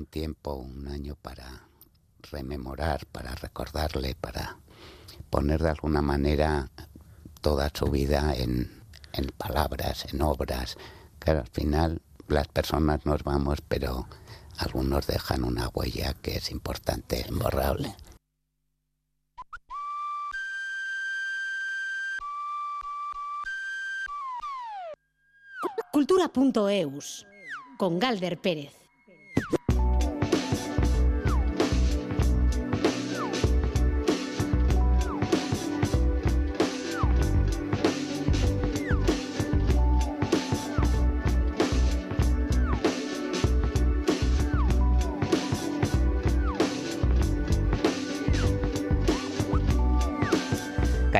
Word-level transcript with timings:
un 0.00 0.06
tiempo, 0.06 0.54
un 0.54 0.88
año 0.88 1.14
para 1.14 1.68
rememorar, 2.32 3.04
para 3.06 3.34
recordarle, 3.34 4.14
para 4.14 4.56
poner 5.28 5.62
de 5.62 5.68
alguna 5.68 6.00
manera 6.00 6.70
toda 7.42 7.70
su 7.74 7.86
vida 7.86 8.34
en, 8.34 8.82
en 9.12 9.26
palabras, 9.36 10.06
en 10.10 10.22
obras, 10.22 10.78
que 11.18 11.32
al 11.32 11.46
final 11.48 12.00
las 12.28 12.48
personas 12.48 13.04
nos 13.04 13.24
vamos, 13.24 13.58
pero 13.68 14.08
algunos 14.56 15.06
dejan 15.06 15.44
una 15.44 15.68
huella 15.68 16.14
que 16.14 16.36
es 16.36 16.50
importante, 16.50 17.26
imborrable. 17.28 17.94
Cultura.eus 25.92 27.26
con 27.76 27.98
Galder 27.98 28.38
Pérez. 28.38 28.79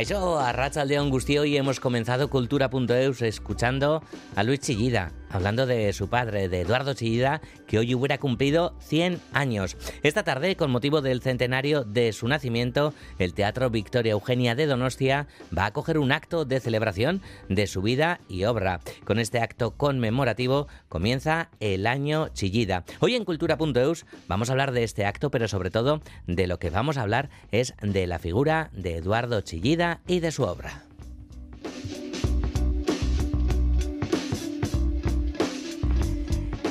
Caixo, 0.00 0.38
a 0.38 0.50
Racha 0.52 0.86
León 0.86 1.10
Gustio 1.10 1.44
y 1.44 1.58
hemos 1.58 1.78
comenzado 1.78 2.30
Cultura.eus 2.30 3.20
escuchando 3.20 4.02
a 4.34 4.42
Luis 4.42 4.60
Chillida 4.60 5.12
hablando 5.30 5.66
de 5.66 5.92
su 5.92 6.08
padre, 6.08 6.48
de 6.48 6.60
Eduardo 6.60 6.94
Chillida, 6.94 7.40
que 7.66 7.78
hoy 7.78 7.94
hubiera 7.94 8.18
cumplido 8.18 8.74
100 8.80 9.20
años. 9.32 9.76
Esta 10.02 10.22
tarde, 10.22 10.56
con 10.56 10.70
motivo 10.70 11.00
del 11.00 11.22
centenario 11.22 11.84
de 11.84 12.12
su 12.12 12.28
nacimiento, 12.28 12.92
el 13.18 13.34
Teatro 13.34 13.70
Victoria 13.70 14.12
Eugenia 14.12 14.54
de 14.54 14.66
Donostia 14.66 15.26
va 15.56 15.64
a 15.64 15.66
acoger 15.66 15.98
un 15.98 16.12
acto 16.12 16.44
de 16.44 16.60
celebración 16.60 17.22
de 17.48 17.66
su 17.66 17.82
vida 17.82 18.20
y 18.28 18.44
obra. 18.44 18.80
Con 19.04 19.18
este 19.18 19.40
acto 19.40 19.72
conmemorativo 19.72 20.68
comienza 20.88 21.50
el 21.60 21.86
año 21.86 22.28
Chillida. 22.28 22.84
Hoy 23.00 23.14
en 23.14 23.24
Cultura.eus 23.24 24.06
vamos 24.28 24.48
a 24.48 24.52
hablar 24.52 24.72
de 24.72 24.84
este 24.84 25.06
acto, 25.06 25.30
pero 25.30 25.48
sobre 25.48 25.70
todo 25.70 26.00
de 26.26 26.46
lo 26.46 26.58
que 26.58 26.70
vamos 26.70 26.96
a 26.96 27.02
hablar 27.02 27.30
es 27.52 27.74
de 27.80 28.06
la 28.06 28.18
figura 28.18 28.70
de 28.72 28.96
Eduardo 28.96 29.40
Chillida 29.40 30.00
y 30.06 30.20
de 30.20 30.32
su 30.32 30.42
obra. 30.42 30.84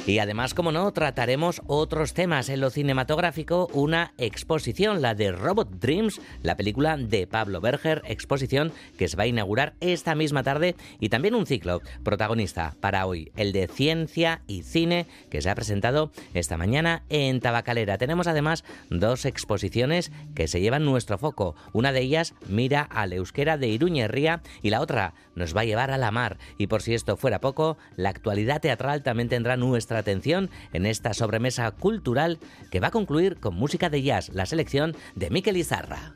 Y 0.10 0.18
además, 0.18 0.56
como 0.56 0.72
no, 0.72 0.92
trataremos 0.92 1.62
otros 1.68 2.16
temas 2.16 2.50
en 2.50 2.62
lo 2.62 2.72
cinematográfico, 2.72 3.70
una 3.74 4.14
exposición, 4.18 5.04
la 5.04 5.14
de 5.14 5.32
Robot 5.32 5.70
Dreams, 5.80 6.20
la 6.42 6.58
película 6.58 6.98
de 6.98 7.28
Pablo 7.28 7.62
Berger, 7.62 8.02
exposición 8.06 8.72
que 8.98 9.08
se 9.08 9.16
va 9.16 9.26
a 9.26 9.28
inaugurar 9.28 9.76
esta 9.82 10.16
misma 10.16 10.42
tarde 10.42 10.76
y 11.00 11.10
también 11.10 11.36
un 11.36 11.46
ciclo 11.46 11.84
protagonista 12.04 12.74
para 12.80 13.06
hoy, 13.06 13.32
el 13.36 13.52
de 13.52 13.68
ciencia 13.68 14.42
y 14.48 14.64
cine, 14.64 15.06
que 15.30 15.44
se 15.44 15.52
ha 15.52 15.54
presentado 15.54 16.12
esta 16.34 16.58
mañana 16.58 17.04
en 17.10 17.40
Tabacalera. 17.40 18.00
Tenemos 18.00 18.26
además 18.26 18.64
dos 18.90 19.26
exposiciones 19.26 20.12
que 20.34 20.48
se 20.48 20.60
llevan 20.60 20.86
nuestro 20.86 21.20
foco. 21.20 21.54
Una 21.72 21.92
de 21.92 22.02
ellas 22.02 22.34
mira 22.48 22.82
al 22.82 23.14
euskera 23.14 23.60
de 23.60 23.68
Iruñerría 23.68 24.42
y 24.64 24.72
la 24.72 24.82
otra 24.82 25.14
nos 25.36 25.56
va 25.56 25.62
a 25.62 25.66
llevar 25.66 25.92
a 25.92 26.00
la 26.00 26.10
mar. 26.10 26.40
Y 26.58 26.66
por 26.66 26.82
si 26.82 26.96
esto 26.96 27.16
fuera 27.16 27.40
poco, 27.40 27.78
la 27.96 28.10
actualidad 28.10 28.60
teatral 28.60 29.04
también 29.04 29.30
tendrá 29.30 29.56
nuestra 29.56 29.99
atención 30.00 30.50
en 30.74 30.86
esta 30.86 31.14
sobremesa 31.14 31.70
cultural 31.72 32.40
que 32.72 32.80
va 32.80 32.88
a 32.88 32.92
concluir 32.92 33.38
con 33.38 33.56
música 33.56 33.90
de 33.90 34.02
jazz, 34.02 34.30
la 34.34 34.46
selección 34.46 34.96
de 35.16 35.30
Miquel 35.30 35.58
Izarra. 35.58 36.14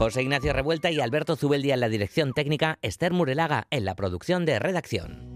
José 0.00 0.22
Ignacio 0.22 0.54
Revuelta 0.54 0.90
y 0.90 0.98
Alberto 0.98 1.36
Zubeldia 1.36 1.74
en 1.74 1.80
la 1.80 1.90
dirección 1.90 2.32
técnica, 2.32 2.78
Esther 2.80 3.12
Murelaga 3.12 3.66
en 3.70 3.84
la 3.84 3.94
producción 3.94 4.46
de 4.46 4.58
redacción. 4.58 5.28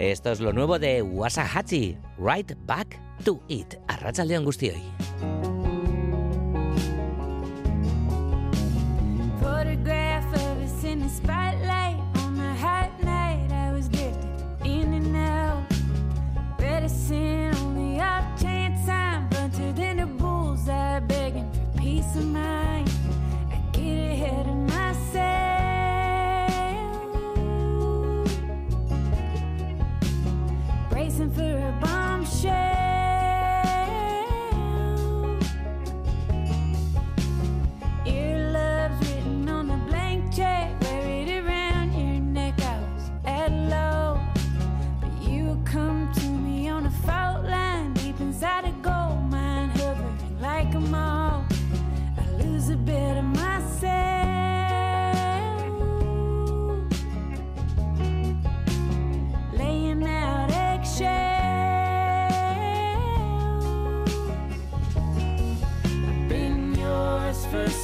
Esto 0.00 0.32
es 0.32 0.40
lo 0.40 0.52
nuevo 0.52 0.78
de 0.78 1.02
Wasahachi, 1.02 1.96
Right 2.18 2.52
Back 2.66 2.98
to 3.22 3.40
It, 3.48 3.74
a 3.86 4.10
de 4.24 4.34
Angustioi. 4.34 4.82
photograph 9.40 10.34
of 10.34 10.62
us 10.62 10.84
in 10.84 11.00
the 11.00 11.08
spotlight. 11.08 11.59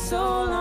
so 0.07 0.45
long. 0.45 0.56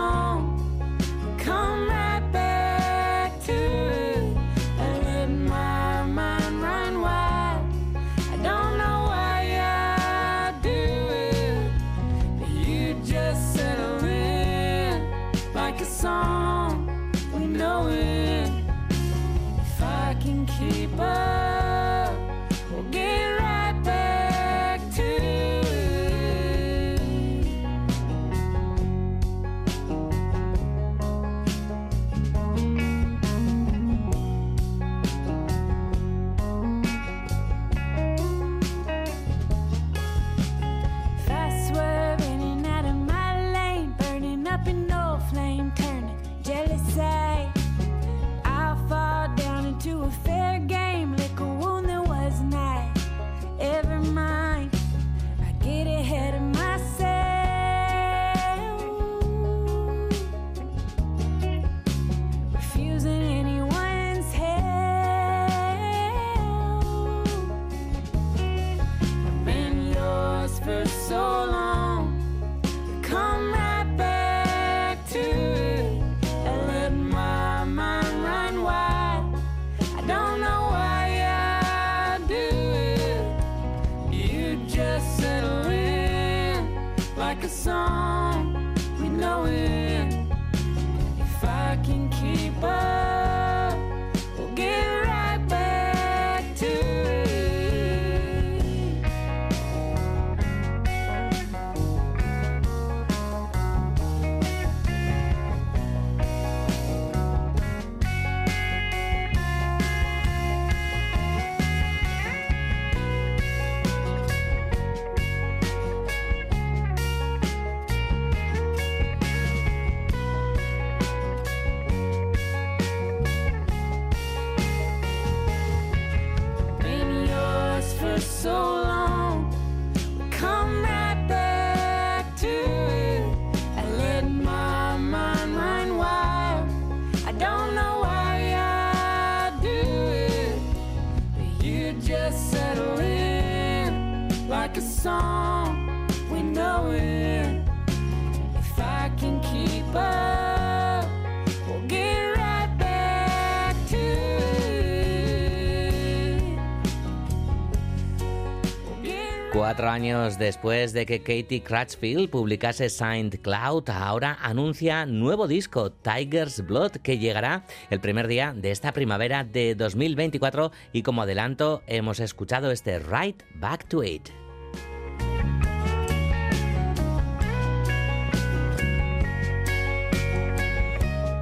Cuatro 159.76 159.92
años 159.92 160.38
después 160.38 160.94
de 160.94 161.04
que 161.04 161.18
Katie 161.18 161.62
Crutchfield 161.62 162.30
publicase 162.30 162.88
Signed 162.88 163.42
Cloud, 163.42 163.90
ahora 163.90 164.38
anuncia 164.40 165.04
nuevo 165.04 165.46
disco, 165.46 165.92
Tiger's 165.92 166.66
Blood, 166.66 166.92
que 167.02 167.18
llegará 167.18 167.66
el 167.90 168.00
primer 168.00 168.26
día 168.26 168.54
de 168.56 168.70
esta 168.70 168.92
primavera 168.92 169.44
de 169.44 169.74
2024 169.74 170.72
y 170.94 171.02
como 171.02 171.20
adelanto 171.20 171.82
hemos 171.86 172.20
escuchado 172.20 172.70
este 172.70 173.00
Right 173.00 173.42
Back 173.56 173.86
to 173.88 174.02
It. 174.02 174.45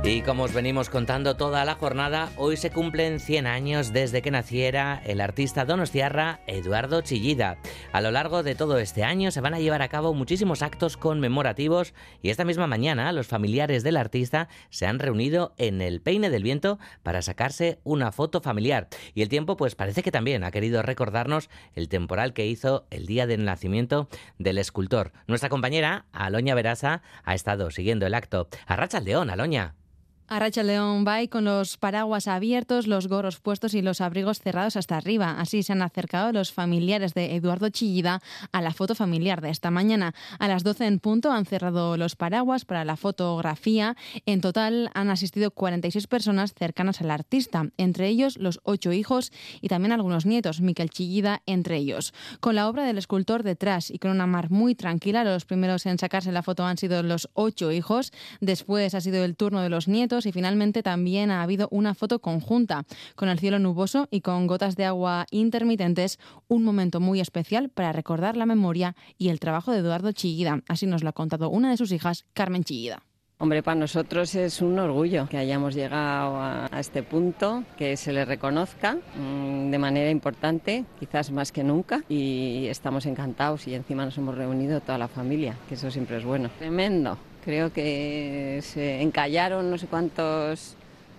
Y 0.06 0.20
como 0.20 0.42
os 0.42 0.52
venimos 0.52 0.90
contando 0.90 1.34
toda 1.34 1.64
la 1.64 1.76
jornada, 1.76 2.30
hoy 2.36 2.58
se 2.58 2.70
cumplen 2.70 3.20
100 3.20 3.46
años 3.46 3.94
desde 3.94 4.20
que 4.20 4.30
naciera 4.30 5.00
el 5.06 5.18
artista 5.22 5.64
donostiarra 5.64 6.40
Eduardo 6.46 7.00
Chillida. 7.00 7.56
A 7.90 8.02
lo 8.02 8.10
largo 8.10 8.42
de 8.42 8.54
todo 8.54 8.76
este 8.78 9.02
año 9.02 9.30
se 9.30 9.40
van 9.40 9.54
a 9.54 9.60
llevar 9.60 9.80
a 9.80 9.88
cabo 9.88 10.12
muchísimos 10.12 10.60
actos 10.60 10.98
conmemorativos 10.98 11.94
y 12.20 12.28
esta 12.28 12.44
misma 12.44 12.66
mañana 12.66 13.12
los 13.12 13.28
familiares 13.28 13.82
del 13.82 13.96
artista 13.96 14.48
se 14.68 14.84
han 14.84 14.98
reunido 14.98 15.54
en 15.56 15.80
el 15.80 16.02
Peine 16.02 16.28
del 16.28 16.42
Viento 16.42 16.78
para 17.02 17.22
sacarse 17.22 17.78
una 17.82 18.12
foto 18.12 18.42
familiar. 18.42 18.88
Y 19.14 19.22
el 19.22 19.30
tiempo 19.30 19.56
pues 19.56 19.74
parece 19.74 20.02
que 20.02 20.12
también 20.12 20.44
ha 20.44 20.50
querido 20.50 20.82
recordarnos 20.82 21.48
el 21.74 21.88
temporal 21.88 22.34
que 22.34 22.46
hizo 22.46 22.86
el 22.90 23.06
día 23.06 23.26
del 23.26 23.46
nacimiento 23.46 24.10
del 24.38 24.58
escultor. 24.58 25.12
Nuestra 25.26 25.48
compañera 25.48 26.04
Aloña 26.12 26.54
Verasa 26.54 27.00
ha 27.24 27.34
estado 27.34 27.70
siguiendo 27.70 28.06
el 28.06 28.12
acto. 28.12 28.48
Arracha 28.66 28.98
el 28.98 29.06
león, 29.06 29.30
Aloña. 29.30 29.74
Arracha 30.26 30.62
León 30.62 31.05
va 31.06 31.25
con 31.29 31.44
los 31.44 31.76
paraguas 31.76 32.29
abiertos, 32.29 32.87
los 32.87 33.09
gorros 33.09 33.41
puestos 33.41 33.75
y 33.75 33.82
los 33.82 34.00
abrigos 34.00 34.41
cerrados 34.41 34.75
hasta 34.76 34.97
arriba. 34.97 35.38
Así 35.38 35.62
se 35.62 35.73
han 35.73 35.82
acercado 35.82 36.32
los 36.32 36.50
familiares 36.50 37.12
de 37.12 37.37
Eduardo 37.37 37.69
Chillida 37.69 38.23
a 38.50 38.62
la 38.62 38.73
foto 38.73 38.94
familiar 38.94 39.43
de 39.43 39.50
esta 39.50 39.71
mañana. 39.71 40.15
A 40.38 40.49
las 40.49 40.65
12 40.65 40.87
en 40.87 40.99
punto 40.99 41.31
han 41.31 41.44
cerrado 41.44 41.99
los 41.99 42.17
paraguas 42.17 42.65
para 42.65 42.87
la 42.87 42.97
fotografía. 42.97 43.97
En 44.25 44.41
total 44.41 44.91
han 44.94 45.11
asistido 45.11 45.50
46 45.50 46.06
personas 46.06 46.55
cercanas 46.55 47.03
al 47.03 47.11
artista, 47.11 47.69
entre 47.76 48.09
ellos 48.09 48.38
los 48.38 48.61
ocho 48.62 48.93
hijos 48.93 49.31
y 49.61 49.69
también 49.69 49.93
algunos 49.93 50.25
nietos, 50.25 50.62
Miquel 50.62 50.88
Chillida 50.88 51.43
entre 51.44 51.76
ellos. 51.76 52.15
Con 52.41 52.55
la 52.55 52.69
obra 52.69 52.85
del 52.85 52.97
escultor 52.97 53.43
detrás 53.43 53.91
y 53.91 53.99
con 53.99 54.11
una 54.11 54.26
mar 54.26 54.50
muy 54.50 54.75
tranquila, 54.75 55.23
los 55.23 55.44
primeros 55.44 55.85
en 55.85 55.99
sacarse 55.99 56.32
la 56.32 56.43
foto 56.43 56.65
han 56.65 56.79
sido 56.79 57.03
los 57.03 57.29
ocho 57.35 57.71
hijos. 57.73 58.11
Después 58.41 58.94
ha 58.94 59.03
sido 59.03 59.23
el 59.23 59.37
turno 59.37 59.61
de 59.61 59.69
los 59.69 59.87
nietos 59.87 60.13
y 60.22 60.32
finalmente 60.32 60.82
también 60.82 61.31
ha 61.31 61.43
habido 61.43 61.69
una 61.70 61.94
foto 61.94 62.20
conjunta 62.20 62.84
con 63.16 63.28
el 63.28 63.38
cielo 63.40 63.58
nuboso 63.58 64.06
y 64.11 64.20
con 64.20 64.46
gotas 64.46 64.76
de 64.76 64.84
agua 64.84 65.26
intermitentes, 65.31 66.19
un 66.46 66.62
momento 66.62 67.00
muy 67.00 67.20
especial 67.20 67.69
para 67.69 67.93
recordar 67.93 68.37
la 68.37 68.46
memoria 68.46 68.94
y 69.19 69.31
el 69.31 69.40
trabajo 69.40 69.72
de 69.72 69.78
Eduardo 69.78 70.12
Chillida. 70.12 70.61
Así 70.69 70.87
nos 70.87 71.02
lo 71.02 71.11
ha 71.11 71.12
contado 71.12 71.50
una 71.50 71.70
de 71.70 71.76
sus 71.76 71.90
hijas, 71.90 72.25
Carmen 72.32 72.62
Chillida. 72.62 73.02
Hombre, 73.38 73.64
para 73.64 73.75
nosotros 73.75 74.32
es 74.37 74.62
un 74.62 74.78
orgullo 74.78 75.28
que 75.28 75.37
hayamos 75.37 75.75
llegado 75.75 76.37
a, 76.40 76.70
este 76.78 77.02
punto, 77.02 77.64
que 77.76 77.96
se 77.96 78.12
le 78.12 78.25
reconozca 78.25 78.94
mm, 78.94 79.70
de 79.70 79.78
manera 79.78 80.08
importante, 80.08 80.84
quizás 81.00 81.32
más 81.32 81.50
que 81.50 81.64
nunca, 81.64 82.05
y 82.08 82.66
estamos 82.69 83.06
encantados 83.06 83.66
y 83.66 83.75
encima 83.75 84.05
nos 84.05 84.16
hemos 84.19 84.37
reunido 84.37 84.81
toda 84.81 84.99
la 84.99 85.08
familia, 85.08 85.56
que 85.69 85.75
eso 85.75 85.90
siempre 85.90 86.19
es 86.19 86.25
bueno. 86.25 86.49
Tremendo, 86.58 87.19
Creo 87.44 87.73
que 87.73 88.61
se 88.62 89.02
encallaron 89.02 89.70
no 89.70 89.76
sé 89.76 89.87
cuántos 89.87 90.76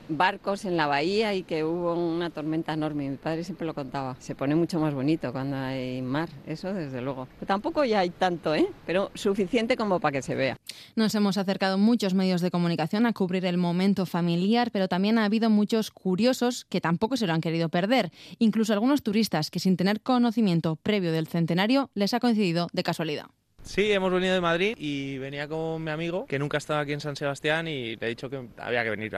barcos 0.10 0.66
en 0.66 0.77
la 0.77 0.88
bahía 0.88 1.33
y 1.33 1.44
que 1.44 1.63
hubo 1.63 1.94
una 1.94 2.31
tormenta 2.31 2.74
enorme. 2.74 3.10
Mi 3.10 3.18
padre 3.18 3.44
siempre 3.44 3.68
lo 3.68 3.74
contaba. 3.74 4.16
Se 4.19 4.33
pone 4.33 4.56
mucho 4.56 4.80
más 4.80 4.94
bonito 4.94 5.31
cuando 5.31 5.57
hay 5.57 6.01
mar, 6.01 6.30
eso 6.48 6.74
desde 6.74 7.01
luego. 7.01 7.27
tampoco 7.45 7.83
ya 7.86 8.00
hay 8.00 8.10
tanto, 8.10 8.56
¿eh? 8.56 8.68
pero 8.88 9.12
suficiente 9.13 9.77
como 9.77 10.00
para 10.00 10.13
que 10.13 10.22
se 10.22 10.33
vea. 10.33 10.57
Nos 10.95 11.13
hemos 11.13 11.38
acercado 11.38 11.77
muchos 11.77 12.16
medios 12.16 12.42
de 12.42 12.51
comunicación 12.51 13.06
a 13.06 13.13
cubrir 13.13 13.45
el 13.45 13.57
momento 13.57 14.07
familiar, 14.07 14.71
pero 14.71 14.88
también 14.88 15.19
ha 15.19 15.25
habido 15.25 15.50
muchos 15.50 15.92
curiosos 15.92 16.66
que 16.69 16.81
tampoco 16.81 17.18
se 17.18 17.28
lo 17.28 17.33
han 17.33 17.42
querido 17.42 17.69
perder. 17.69 18.12
Incluso 18.39 18.74
algunos 18.74 19.04
turistas 19.04 19.51
que 19.51 19.60
sin 19.60 19.78
tener 19.78 20.01
conocimiento 20.01 20.75
previo 20.75 21.12
del 21.12 21.28
centenario 21.28 21.89
les 21.94 22.13
ha 22.13 22.19
coincidido 22.19 22.68
de 22.74 22.83
casualidad. 22.83 23.28
Sí, 23.65 23.91
hemos 23.91 24.13
venido 24.13 24.35
de 24.35 24.41
Madrid 24.41 24.75
y 24.77 25.17
venía 25.17 25.47
con 25.47 25.83
mi 25.83 25.89
amigo 25.89 26.27
que 26.27 26.38
nunca 26.38 26.59
estaba 26.59 26.81
aquí 26.81 26.94
en 26.94 27.00
San 27.01 27.15
Sebastián 27.15 27.67
y 27.67 27.95
le 27.95 28.06
he 28.06 28.09
dicho 28.09 28.29
que 28.29 28.47
había 28.57 28.83
que 28.83 28.91
venir 28.91 29.12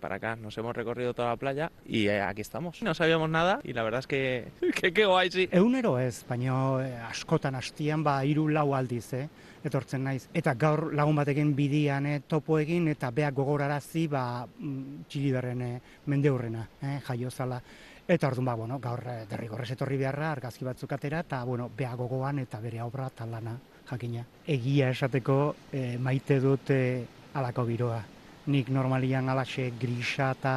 para 0.00 0.16
acá. 0.16 0.36
Nos 0.36 0.56
hemos 0.56 0.74
recorrido 0.74 1.12
toda 1.12 1.28
la 1.28 1.36
playa 1.36 1.70
y 1.84 2.08
eh, 2.08 2.22
aquí 2.22 2.40
estamos. 2.40 2.82
No 2.82 2.94
sabíamos 2.94 3.28
nada 3.28 3.60
y 3.62 3.74
la 3.74 3.82
verdad 3.82 4.00
es 4.00 4.06
que 4.06 4.48
que, 4.74 4.92
que 4.92 5.04
guay, 5.04 5.30
sí. 5.30 5.48
Egunero 5.52 5.98
ez, 5.98 6.24
baina 6.26 6.82
eh, 6.82 6.96
askotan 6.96 7.54
hastian 7.54 8.02
ba 8.02 8.24
hiru 8.24 8.48
lau 8.48 8.74
aldiz, 8.74 9.12
eh? 9.12 9.28
etortzen 9.62 10.04
naiz. 10.04 10.28
Eta 10.32 10.54
gaur 10.54 10.88
lagun 10.96 11.20
batekin 11.20 11.54
bidian 11.54 12.06
eh, 12.06 12.20
topo 12.26 12.58
egin 12.58 12.88
eta 12.88 13.10
beak 13.14 13.34
gogorarazi 13.36 14.06
ba 14.08 14.24
mm, 14.46 15.04
txiliberren 15.08 15.62
eh, 15.62 15.80
mendeurrena, 16.06 16.66
eh, 16.82 16.98
jaio 17.04 17.30
zala. 17.30 17.60
Eta 18.08 18.26
orduan 18.26 18.48
ba, 18.48 18.54
bueno, 18.54 18.80
gaur 18.80 19.04
eh, 19.06 19.18
derrigorrez 19.30 19.70
etorri 19.76 20.00
beharra 20.00 20.32
argazki 20.32 20.64
batzuk 20.64 20.96
atera 20.96 21.20
eta 21.26 21.44
bueno, 21.44 21.70
bea 21.76 21.92
gogoan 21.94 22.40
eta 22.42 22.60
bere 22.64 22.80
obra 22.82 23.10
talana 23.10 23.58
jakina. 23.90 24.24
Egia 24.46 24.90
esateko 24.90 25.54
e, 25.72 25.98
maite 25.98 26.40
dut 26.40 26.70
e, 26.70 26.80
alako 27.34 27.66
giroa. 27.68 28.00
Nik 28.50 28.70
normalian 28.72 29.28
alaxe 29.28 29.70
grisa 29.80 30.32
eta 30.36 30.54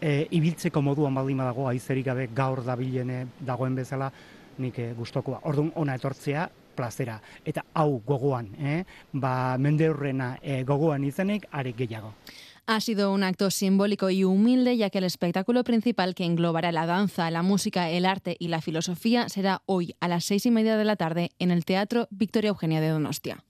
e, 0.00 0.26
ibiltzeko 0.36 0.82
moduan 0.82 1.14
baldin 1.14 1.40
badago 1.42 1.68
aizerik 1.70 2.06
gabe 2.10 2.28
gaur 2.34 2.62
dabilene 2.64 3.24
dagoen 3.40 3.74
bezala 3.74 4.10
nik 4.58 4.78
e, 4.78 4.92
gustokoa. 4.98 5.40
Orduan 5.50 5.72
ona 5.80 5.96
etortzea 5.98 6.48
plazera. 6.74 7.20
Eta 7.46 7.62
hau 7.74 8.00
gogoan, 8.06 8.50
eh? 8.58 8.82
ba 9.12 9.56
mende 9.58 9.88
horrena 9.88 10.34
e, 10.42 10.62
gogoan 10.66 11.04
izenik 11.04 11.46
are 11.52 11.72
gehiago. 11.72 12.14
Ha 12.66 12.80
sido 12.80 13.12
un 13.12 13.24
acto 13.24 13.50
simbólico 13.50 14.08
y 14.08 14.24
humilde, 14.24 14.78
ya 14.78 14.88
que 14.88 14.96
el 14.96 15.04
espectáculo 15.04 15.64
principal 15.64 16.14
que 16.14 16.24
englobará 16.24 16.72
la 16.72 16.86
danza, 16.86 17.30
la 17.30 17.42
música, 17.42 17.90
el 17.90 18.06
arte 18.06 18.36
y 18.38 18.48
la 18.48 18.62
filosofía 18.62 19.28
será 19.28 19.60
hoy 19.66 19.94
a 20.00 20.08
las 20.08 20.24
seis 20.24 20.46
y 20.46 20.50
media 20.50 20.78
de 20.78 20.84
la 20.86 20.96
tarde 20.96 21.30
en 21.38 21.50
el 21.50 21.66
Teatro 21.66 22.08
Victoria 22.10 22.48
Eugenia 22.48 22.80
de 22.80 22.88
Donostia. 22.88 23.44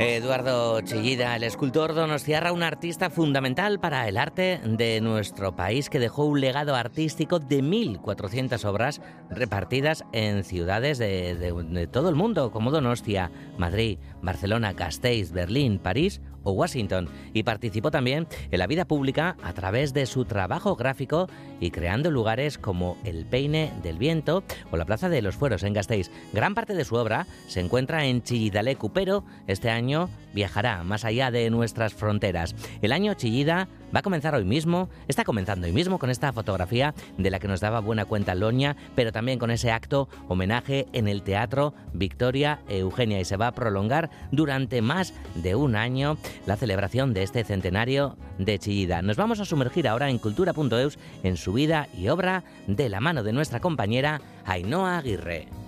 Eduardo 0.00 0.80
Chillida, 0.82 1.34
el 1.34 1.42
escultor 1.42 1.92
donostiarra, 1.92 2.52
un 2.52 2.62
artista 2.62 3.10
fundamental 3.10 3.80
para 3.80 4.06
el 4.06 4.16
arte 4.16 4.60
de 4.64 5.00
nuestro 5.00 5.56
país 5.56 5.90
que 5.90 5.98
dejó 5.98 6.24
un 6.24 6.40
legado 6.40 6.76
artístico 6.76 7.40
de 7.40 7.64
1.400 7.64 8.64
obras 8.64 9.00
repartidas 9.28 10.04
en 10.12 10.44
ciudades 10.44 10.98
de, 10.98 11.34
de 11.34 11.86
todo 11.88 12.10
el 12.10 12.14
mundo, 12.14 12.52
como 12.52 12.70
Donostia, 12.70 13.32
Madrid, 13.58 13.98
Barcelona, 14.22 14.72
Gasteiz, 14.72 15.32
Berlín, 15.32 15.80
París 15.80 16.20
o 16.42 16.52
Washington 16.52 17.08
y 17.32 17.42
participó 17.42 17.90
también 17.90 18.26
en 18.50 18.58
la 18.58 18.66
vida 18.66 18.84
pública 18.84 19.36
a 19.42 19.52
través 19.52 19.92
de 19.92 20.06
su 20.06 20.24
trabajo 20.24 20.76
gráfico 20.76 21.28
y 21.60 21.70
creando 21.70 22.10
lugares 22.10 22.58
como 22.58 22.96
el 23.04 23.26
Peine 23.26 23.72
del 23.82 23.98
Viento 23.98 24.42
o 24.70 24.76
la 24.76 24.84
Plaza 24.84 25.08
de 25.08 25.22
los 25.22 25.36
Fueros 25.36 25.62
en 25.62 25.72
Gasteiz. 25.72 26.10
Gran 26.32 26.54
parte 26.54 26.74
de 26.74 26.84
su 26.84 26.94
obra 26.96 27.26
se 27.46 27.60
encuentra 27.60 28.04
en 28.06 28.22
Chillidalecu, 28.22 28.92
pero 28.92 29.24
este 29.46 29.70
año 29.70 30.08
viajará 30.34 30.82
más 30.84 31.04
allá 31.04 31.30
de 31.30 31.50
nuestras 31.50 31.94
fronteras. 31.94 32.54
El 32.82 32.92
año 32.92 33.14
Chillida 33.14 33.68
va 33.94 34.00
a 34.00 34.02
comenzar 34.02 34.34
hoy 34.34 34.44
mismo, 34.44 34.88
está 35.08 35.24
comenzando 35.24 35.66
hoy 35.66 35.72
mismo 35.72 35.98
con 35.98 36.10
esta 36.10 36.32
fotografía 36.32 36.94
de 37.16 37.30
la 37.30 37.38
que 37.38 37.48
nos 37.48 37.60
daba 37.60 37.80
buena 37.80 38.04
cuenta 38.04 38.34
Loña, 38.34 38.76
pero 38.94 39.12
también 39.12 39.38
con 39.38 39.50
ese 39.50 39.70
acto 39.70 40.08
homenaje 40.28 40.86
en 40.92 41.08
el 41.08 41.22
Teatro 41.22 41.74
Victoria 41.92 42.60
Eugenia 42.68 43.20
y 43.20 43.24
se 43.24 43.36
va 43.36 43.48
a 43.48 43.54
prolongar 43.54 44.10
durante 44.30 44.82
más 44.82 45.14
de 45.34 45.54
un 45.54 45.76
año 45.76 46.16
la 46.46 46.56
celebración 46.56 47.14
de 47.14 47.22
este 47.22 47.44
centenario 47.44 48.16
de 48.38 48.58
Chillida. 48.58 49.02
Nos 49.02 49.16
vamos 49.16 49.40
a 49.40 49.44
sumergir 49.44 49.88
ahora 49.88 50.10
en 50.10 50.18
cultura.eus 50.18 50.98
en 51.22 51.36
su 51.36 51.52
vida 51.52 51.88
y 51.96 52.08
obra 52.08 52.44
de 52.66 52.88
la 52.88 53.00
mano 53.00 53.22
de 53.22 53.32
nuestra 53.32 53.60
compañera 53.60 54.20
Ainhoa 54.44 54.98
Aguirre. 54.98 55.67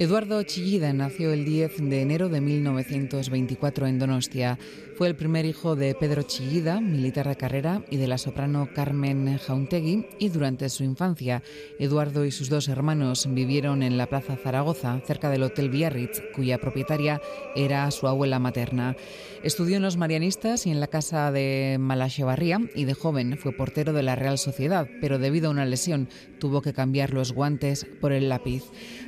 Eduardo 0.00 0.42
Chillida 0.44 0.94
nació 0.94 1.30
el 1.34 1.44
10 1.44 1.90
de 1.90 2.00
enero 2.00 2.30
de 2.30 2.40
1924 2.40 3.86
en 3.86 3.98
Donostia. 3.98 4.58
Fue 5.00 5.08
el 5.08 5.16
primer 5.16 5.46
hijo 5.46 5.76
de 5.76 5.94
Pedro 5.94 6.24
Chillida, 6.24 6.78
militar 6.78 7.26
de 7.26 7.34
carrera, 7.34 7.82
y 7.88 7.96
de 7.96 8.06
la 8.06 8.18
soprano 8.18 8.68
Carmen 8.74 9.38
Jauntegui, 9.38 10.04
y 10.18 10.28
durante 10.28 10.68
su 10.68 10.84
infancia, 10.84 11.42
Eduardo 11.78 12.26
y 12.26 12.30
sus 12.30 12.50
dos 12.50 12.68
hermanos 12.68 13.26
vivieron 13.32 13.82
en 13.82 13.96
la 13.96 14.08
Plaza 14.08 14.36
Zaragoza, 14.36 15.00
cerca 15.06 15.30
del 15.30 15.44
Hotel 15.44 15.70
Biarritz, 15.70 16.20
cuya 16.36 16.58
propietaria 16.58 17.22
era 17.56 17.90
su 17.92 18.08
abuela 18.08 18.38
materna. 18.38 18.94
Estudió 19.42 19.78
en 19.78 19.82
los 19.82 19.96
Marianistas 19.96 20.66
y 20.66 20.70
en 20.70 20.80
la 20.80 20.86
casa 20.86 21.32
de 21.32 21.78
Malachevarría, 21.80 22.58
y 22.74 22.84
de 22.84 22.92
joven 22.92 23.38
fue 23.38 23.52
portero 23.52 23.94
de 23.94 24.02
la 24.02 24.16
Real 24.16 24.36
Sociedad, 24.36 24.86
pero 25.00 25.18
debido 25.18 25.48
a 25.48 25.52
una 25.52 25.64
lesión 25.64 26.10
tuvo 26.38 26.60
que 26.60 26.74
cambiar 26.74 27.14
los 27.14 27.32
guantes 27.32 27.86
por 28.02 28.12
el 28.12 28.28
lápiz. 28.28 28.64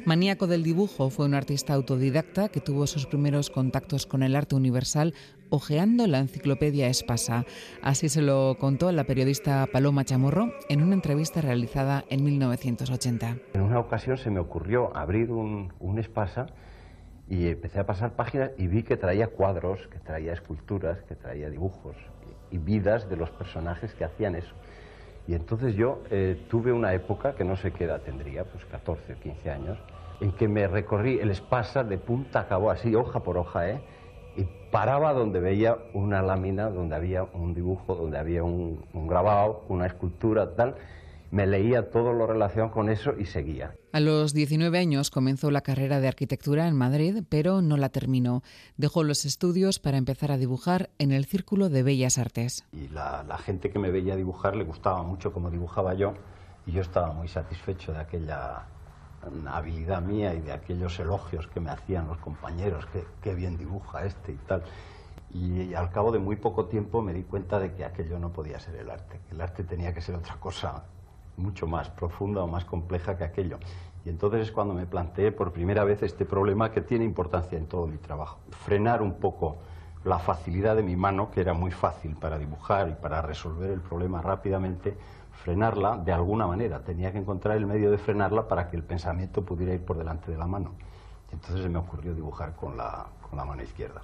Maníaco 0.07 0.47
del 0.47 0.63
dibujo, 0.63 1.11
fue 1.11 1.27
un 1.27 1.35
artista 1.35 1.75
autodidacta 1.75 2.49
que 2.49 2.63
tuvo 2.63 2.87
sus 2.87 3.05
primeros 3.05 3.51
contactos 3.51 4.07
con 4.07 4.23
el 4.23 4.37
arte 4.37 4.55
universal 4.55 5.13
la 5.83 6.21
enciclopedia 6.21 6.87
Espasa. 6.87 7.45
Así 7.83 8.09
se 8.09 8.23
lo 8.23 8.57
contó 8.59 8.93
la 8.93 9.03
periodista 9.03 9.67
Paloma 9.67 10.05
Chamorro 10.05 10.53
en 10.69 10.81
una 10.81 10.95
entrevista 10.95 11.41
realizada 11.41 12.05
en 12.09 12.23
1980. 12.23 13.37
En 13.55 13.61
una 13.61 13.81
ocasión 13.81 14.17
se 14.17 14.31
me 14.31 14.39
ocurrió 14.39 14.97
abrir 14.97 15.33
un, 15.33 15.73
un 15.81 15.99
Espasa 15.99 16.47
y 17.29 17.49
empecé 17.49 17.81
a 17.81 17.87
pasar 17.87 18.13
páginas 18.13 18.53
y 18.59 18.69
vi 18.69 18.85
que 18.85 18.97
traía 18.97 19.27
cuadros, 19.27 19.89
que 19.89 19.99
traía 19.99 20.33
esculturas, 20.33 21.03
que 21.09 21.17
traía 21.17 21.51
dibujos 21.51 21.97
y 22.53 22.59
vidas 22.59 23.09
de 23.09 23.17
los 23.17 23.31
personajes 23.31 23.93
que 23.95 24.05
hacían 24.05 24.37
eso. 24.37 24.55
Y 25.27 25.35
entonces 25.35 25.75
yo 25.75 26.03
eh, 26.11 26.41
tuve 26.49 26.73
una 26.73 26.95
época, 26.95 27.35
que 27.35 27.45
no 27.45 27.57
sé 27.57 27.73
qué 27.73 27.85
edad 27.85 28.03
tendría, 28.03 28.45
pues 28.45 28.65
14 28.67 29.15
o 29.15 29.17
15 29.17 29.51
años, 29.51 29.79
en 30.21 30.31
que 30.31 30.47
me 30.47 30.69
recorrí 30.69 31.19
el 31.19 31.31
espasa 31.31 31.83
de 31.83 31.99
punta 31.99 32.41
a 32.41 32.47
cabo, 32.47 32.71
así, 32.71 32.95
hoja 32.95 33.21
por 33.21 33.37
hoja, 33.37 33.69
¿eh? 33.69 33.81
Y 34.37 34.47
paraba 34.71 35.13
donde 35.13 35.41
veía 35.41 35.79
una 35.95 36.23
lámina, 36.23 36.71
donde 36.71 36.97
había 36.97 37.25
un 37.25 37.55
dibujo, 37.55 37.95
donde 37.95 38.19
había 38.19 38.43
un, 38.43 38.85
un 38.93 39.07
grabado, 39.07 39.65
una 39.69 39.87
escultura, 39.87 40.55
tal. 40.55 40.77
Me 41.31 41.47
leía 41.47 41.91
todo 41.91 42.13
lo 42.13 42.27
relacionado 42.27 42.73
con 42.73 42.91
eso 42.91 43.15
y 43.19 43.25
seguía. 43.25 43.75
A 43.93 44.01
los 44.01 44.35
19 44.35 44.79
años 44.79 45.11
comenzó 45.11 45.51
la 45.51 45.63
carrera 45.63 45.99
de 46.01 46.09
arquitectura 46.09 46.69
en 46.69 46.77
Madrid, 46.77 47.23
pero 47.29 47.63
no 47.63 47.79
la 47.79 47.89
terminó. 47.89 48.43
Dejó 48.77 49.03
los 49.03 49.25
estudios 49.25 49.79
para 49.79 49.97
empezar 49.97 50.31
a 50.31 50.37
dibujar 50.37 50.91
en 50.99 51.11
el 51.11 51.25
Círculo 51.25 51.71
de 51.71 51.83
Bellas 51.83 52.19
Artes. 52.19 52.65
Y 52.73 52.89
la, 52.89 53.25
la 53.27 53.39
gente 53.39 53.71
que 53.71 53.79
me 53.79 53.91
veía 53.91 54.15
dibujar 54.15 54.57
le 54.57 54.65
gustaba 54.65 55.03
mucho 55.03 55.33
cómo 55.33 55.51
dibujaba 55.51 55.95
yo 55.95 56.15
y 56.67 56.73
yo 56.73 56.83
estaba 56.83 57.13
muy 57.13 57.29
satisfecho 57.29 57.93
de 57.93 58.01
aquella 58.01 58.67
habilidad 59.47 60.03
mía 60.03 60.35
y 60.35 60.41
de 60.41 60.53
aquellos 60.53 60.99
elogios 60.99 61.47
que 61.47 61.61
me 61.61 61.71
hacían 61.71 62.09
los 62.09 62.19
compañeros, 62.19 62.87
que, 62.87 63.05
que 63.21 63.35
bien 63.35 63.57
dibuja 63.57 64.05
este 64.05 64.33
y 64.33 64.37
tal. 64.47 64.63
Y 65.31 65.73
al 65.75 65.91
cabo 65.91 66.13
de 66.13 66.19
muy 66.19 66.37
poco 66.37 66.67
tiempo 66.67 67.01
me 67.01 67.13
di 67.13 67.23
cuenta 67.23 67.59
de 67.59 67.73
que 67.73 67.85
aquello 67.85 68.19
no 68.19 68.31
podía 68.31 68.61
ser 68.61 68.77
el 68.77 68.91
arte, 68.91 69.21
que 69.29 69.35
el 69.35 69.41
arte 69.41 69.65
tenía 69.65 69.95
que 69.95 70.01
ser 70.01 70.15
otra 70.15 70.37
cosa 70.37 70.85
mucho 71.37 71.67
más 71.67 71.89
profunda 71.89 72.43
o 72.43 72.47
más 72.47 72.65
compleja 72.65 73.17
que 73.17 73.25
aquello. 73.25 73.59
Y 74.05 74.11
entonces 74.11 74.43
es 74.43 74.53
cuando 74.53 74.75
me 74.75 74.87
planteé 74.87 75.33
por 75.33 75.53
primera 75.53 75.85
vez 75.85 76.03
este 76.03 76.25
problema 76.25 76.73
que 76.73 76.81
tiene 76.81 77.05
importancia 77.05 77.57
en 77.57 77.67
todo 77.67 77.87
mi 77.87 77.99
trabajo. 77.99 78.41
Frenar 78.51 79.01
un 79.01 79.15
poco 79.15 79.59
la 80.05 80.19
facilidad 80.19 80.75
de 80.75 80.83
mi 80.83 80.97
mano, 80.97 81.31
que 81.31 81.41
era 81.41 81.55
muy 81.55 81.71
fácil 81.71 82.17
para 82.17 82.39
dibujar 82.39 82.89
y 82.89 82.95
para 82.95 83.23
resolver 83.23 83.71
el 83.71 83.81
problema 83.81 84.21
rápidamente, 84.21 84.97
frenarla 85.43 85.97
de 85.97 86.13
alguna 86.13 86.47
manera. 86.47 86.81
Tenía 86.85 87.13
que 87.13 87.19
encontrar 87.19 87.57
el 87.57 87.67
medio 87.67 87.91
de 87.91 87.99
frenarla 87.99 88.47
para 88.49 88.69
que 88.69 88.77
el 88.77 88.85
pensamiento 88.85 89.45
pudiera 89.45 89.75
ir 89.75 89.85
por 89.85 89.99
delante 89.99 90.31
de 90.31 90.39
la 90.39 90.47
mano. 90.47 90.73
Entonces 91.33 91.63
se 91.63 91.69
me 91.69 91.79
ocurrió 91.79 92.15
dibujar 92.15 92.55
con 92.55 92.77
la, 92.77 93.07
con 93.29 93.37
la 93.37 93.45
mano 93.45 93.63
izquierda. 93.63 94.03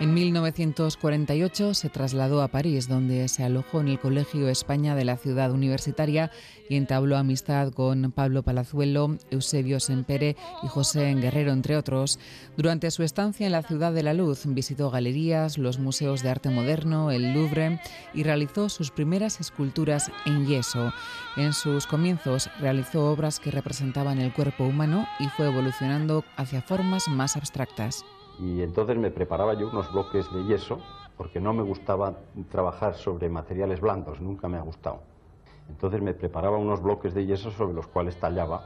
En 0.00 0.12
1948 0.12 1.72
se 1.72 1.88
trasladó 1.88 2.42
a 2.42 2.48
París, 2.48 2.88
donde 2.88 3.28
se 3.28 3.44
alojó 3.44 3.80
en 3.80 3.86
el 3.86 4.00
Colegio 4.00 4.48
España 4.48 4.96
de 4.96 5.04
la 5.04 5.16
ciudad 5.16 5.52
universitaria 5.52 6.32
y 6.68 6.74
entabló 6.74 7.16
amistad 7.16 7.72
con 7.72 8.10
Pablo 8.10 8.42
Palazuelo, 8.42 9.16
Eusebio 9.30 9.78
Sempere 9.78 10.34
y 10.64 10.66
José 10.66 11.14
Guerrero, 11.14 11.52
entre 11.52 11.76
otros. 11.76 12.18
Durante 12.56 12.90
su 12.90 13.04
estancia 13.04 13.46
en 13.46 13.52
la 13.52 13.62
Ciudad 13.62 13.92
de 13.92 14.02
la 14.02 14.14
Luz 14.14 14.42
visitó 14.46 14.90
galerías, 14.90 15.58
los 15.58 15.78
museos 15.78 16.24
de 16.24 16.30
arte 16.30 16.50
moderno, 16.50 17.12
el 17.12 17.32
Louvre 17.32 17.80
y 18.14 18.24
realizó 18.24 18.68
sus 18.68 18.90
primeras 18.90 19.40
esculturas 19.40 20.10
en 20.26 20.44
yeso. 20.44 20.92
En 21.36 21.52
sus 21.52 21.86
comienzos 21.86 22.50
realizó 22.58 23.12
obras 23.12 23.38
que 23.38 23.52
representaban 23.52 24.18
el 24.18 24.32
cuerpo 24.32 24.64
humano 24.64 25.06
y 25.20 25.28
fue 25.28 25.46
evolucionando 25.46 26.24
hacia 26.36 26.62
formas 26.62 27.06
más 27.06 27.36
abstractas 27.36 28.04
y 28.38 28.62
entonces 28.62 28.96
me 28.96 29.10
preparaba 29.10 29.54
yo 29.54 29.68
unos 29.68 29.92
bloques 29.92 30.32
de 30.32 30.44
yeso 30.44 30.78
porque 31.16 31.40
no 31.40 31.52
me 31.52 31.62
gustaba 31.62 32.14
trabajar 32.50 32.94
sobre 32.94 33.28
materiales 33.28 33.80
blandos, 33.80 34.20
nunca 34.20 34.48
me 34.48 34.58
ha 34.58 34.62
gustado. 34.62 35.00
Entonces 35.68 36.02
me 36.02 36.14
preparaba 36.14 36.58
unos 36.58 36.82
bloques 36.82 37.14
de 37.14 37.24
yeso 37.26 37.50
sobre 37.50 37.74
los 37.74 37.86
cuales 37.86 38.18
tallaba 38.18 38.62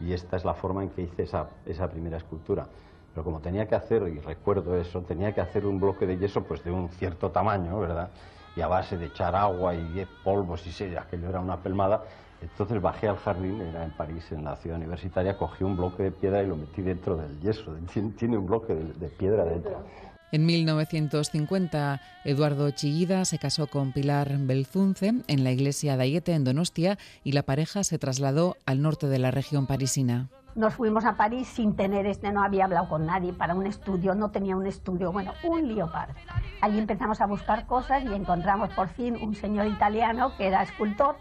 y 0.00 0.12
esta 0.12 0.36
es 0.36 0.44
la 0.44 0.54
forma 0.54 0.82
en 0.82 0.90
que 0.90 1.02
hice 1.02 1.24
esa, 1.24 1.48
esa 1.66 1.88
primera 1.88 2.16
escultura. 2.16 2.66
Pero 3.12 3.24
como 3.24 3.40
tenía 3.40 3.68
que 3.68 3.74
hacer, 3.74 4.08
y 4.08 4.18
recuerdo 4.20 4.76
eso, 4.76 5.02
tenía 5.02 5.34
que 5.34 5.40
hacer 5.40 5.66
un 5.66 5.78
bloque 5.78 6.06
de 6.06 6.16
yeso 6.16 6.42
pues 6.44 6.64
de 6.64 6.70
un 6.70 6.88
cierto 6.88 7.30
tamaño, 7.30 7.78
¿verdad? 7.78 8.10
Y 8.56 8.60
a 8.60 8.68
base 8.68 8.96
de 8.96 9.06
echar 9.06 9.36
agua 9.36 9.74
y 9.74 10.06
polvos 10.24 10.66
y 10.66 10.72
si 10.72 10.96
aquello 10.96 11.28
era 11.28 11.40
una 11.40 11.58
pelmada, 11.58 12.04
entonces 12.42 12.82
bajé 12.82 13.08
al 13.08 13.16
jardín, 13.16 13.60
era 13.60 13.84
en 13.84 13.92
París, 13.92 14.30
en 14.32 14.44
la 14.44 14.56
ciudad 14.56 14.78
universitaria, 14.78 15.36
cogí 15.36 15.64
un 15.64 15.76
bloque 15.76 16.02
de 16.04 16.10
piedra 16.10 16.42
y 16.42 16.46
lo 16.46 16.56
metí 16.56 16.82
dentro 16.82 17.16
del 17.16 17.40
yeso. 17.40 17.76
Tiene 18.18 18.36
un 18.36 18.46
bloque 18.46 18.74
de, 18.74 18.92
de 18.92 19.08
piedra 19.08 19.44
dentro. 19.44 19.84
En 20.32 20.46
1950, 20.46 22.00
Eduardo 22.24 22.70
Chillida 22.70 23.26
se 23.26 23.38
casó 23.38 23.66
con 23.66 23.92
Pilar 23.92 24.30
Belzunce 24.38 25.12
en 25.26 25.44
la 25.44 25.50
iglesia 25.50 25.98
de 25.98 26.04
Ayete, 26.04 26.32
en 26.32 26.44
Donostia, 26.44 26.96
y 27.22 27.32
la 27.32 27.42
pareja 27.42 27.84
se 27.84 27.98
trasladó 27.98 28.56
al 28.64 28.80
norte 28.80 29.08
de 29.08 29.18
la 29.18 29.30
región 29.30 29.66
parisina. 29.66 30.30
Nos 30.54 30.74
fuimos 30.74 31.04
a 31.04 31.16
París 31.16 31.48
sin 31.48 31.76
tener 31.76 32.06
este, 32.06 32.32
no 32.32 32.42
había 32.42 32.64
hablado 32.64 32.88
con 32.88 33.04
nadie 33.04 33.32
para 33.34 33.54
un 33.54 33.66
estudio, 33.66 34.14
no 34.14 34.30
tenía 34.30 34.56
un 34.56 34.66
estudio, 34.66 35.12
bueno, 35.12 35.32
un 35.44 35.68
lío 35.68 35.90
padre. 35.92 36.14
Allí 36.62 36.78
empezamos 36.78 37.20
a 37.20 37.26
buscar 37.26 37.66
cosas 37.66 38.02
y 38.02 38.14
encontramos 38.14 38.70
por 38.70 38.88
fin 38.88 39.16
un 39.16 39.34
señor 39.34 39.66
italiano 39.66 40.32
que 40.36 40.46
era 40.46 40.62
escultor 40.62 41.16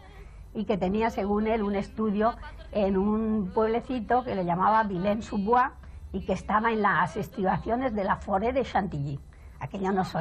y 0.54 0.66
que 0.66 0.78
tenía, 0.78 1.10
según 1.10 1.48
él, 1.48 1.64
un 1.64 1.76
estudio 1.76 2.36
en 2.72 2.98
un 2.98 3.52
pueblecito 3.54 4.24
que 4.24 4.36
le 4.36 4.46
llamaba 4.46 4.84
Vilaine-sous-Bois 4.84 5.72
y 6.14 6.26
que 6.26 6.34
estaba 6.34 6.72
en 6.72 6.82
las 6.82 7.16
estribaciones 7.16 7.94
de 7.96 8.04
la 8.04 8.18
Forêt 8.18 8.54
de 8.54 8.64
Chantilly. 8.64 9.20
Aquello 9.60 9.92
nos, 9.92 10.14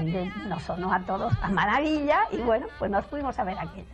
nos 0.49 0.63
sonó 0.63 0.93
a 0.93 1.01
todos 1.01 1.33
a 1.43 1.49
maravilla 1.49 2.21
y 2.31 2.39
bueno, 2.39 2.67
pues 2.79 2.91
nos 2.91 3.07
fuimos 3.07 3.39
a 3.39 3.45
ver 3.45 3.59
aquello. 3.59 3.89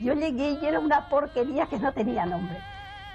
Yo 0.00 0.14
llegué 0.14 0.58
y 0.60 0.66
era 0.66 0.80
una 0.80 1.08
porquería 1.08 1.66
que 1.66 1.78
no 1.78 1.92
tenía 1.92 2.26
nombre. 2.26 2.58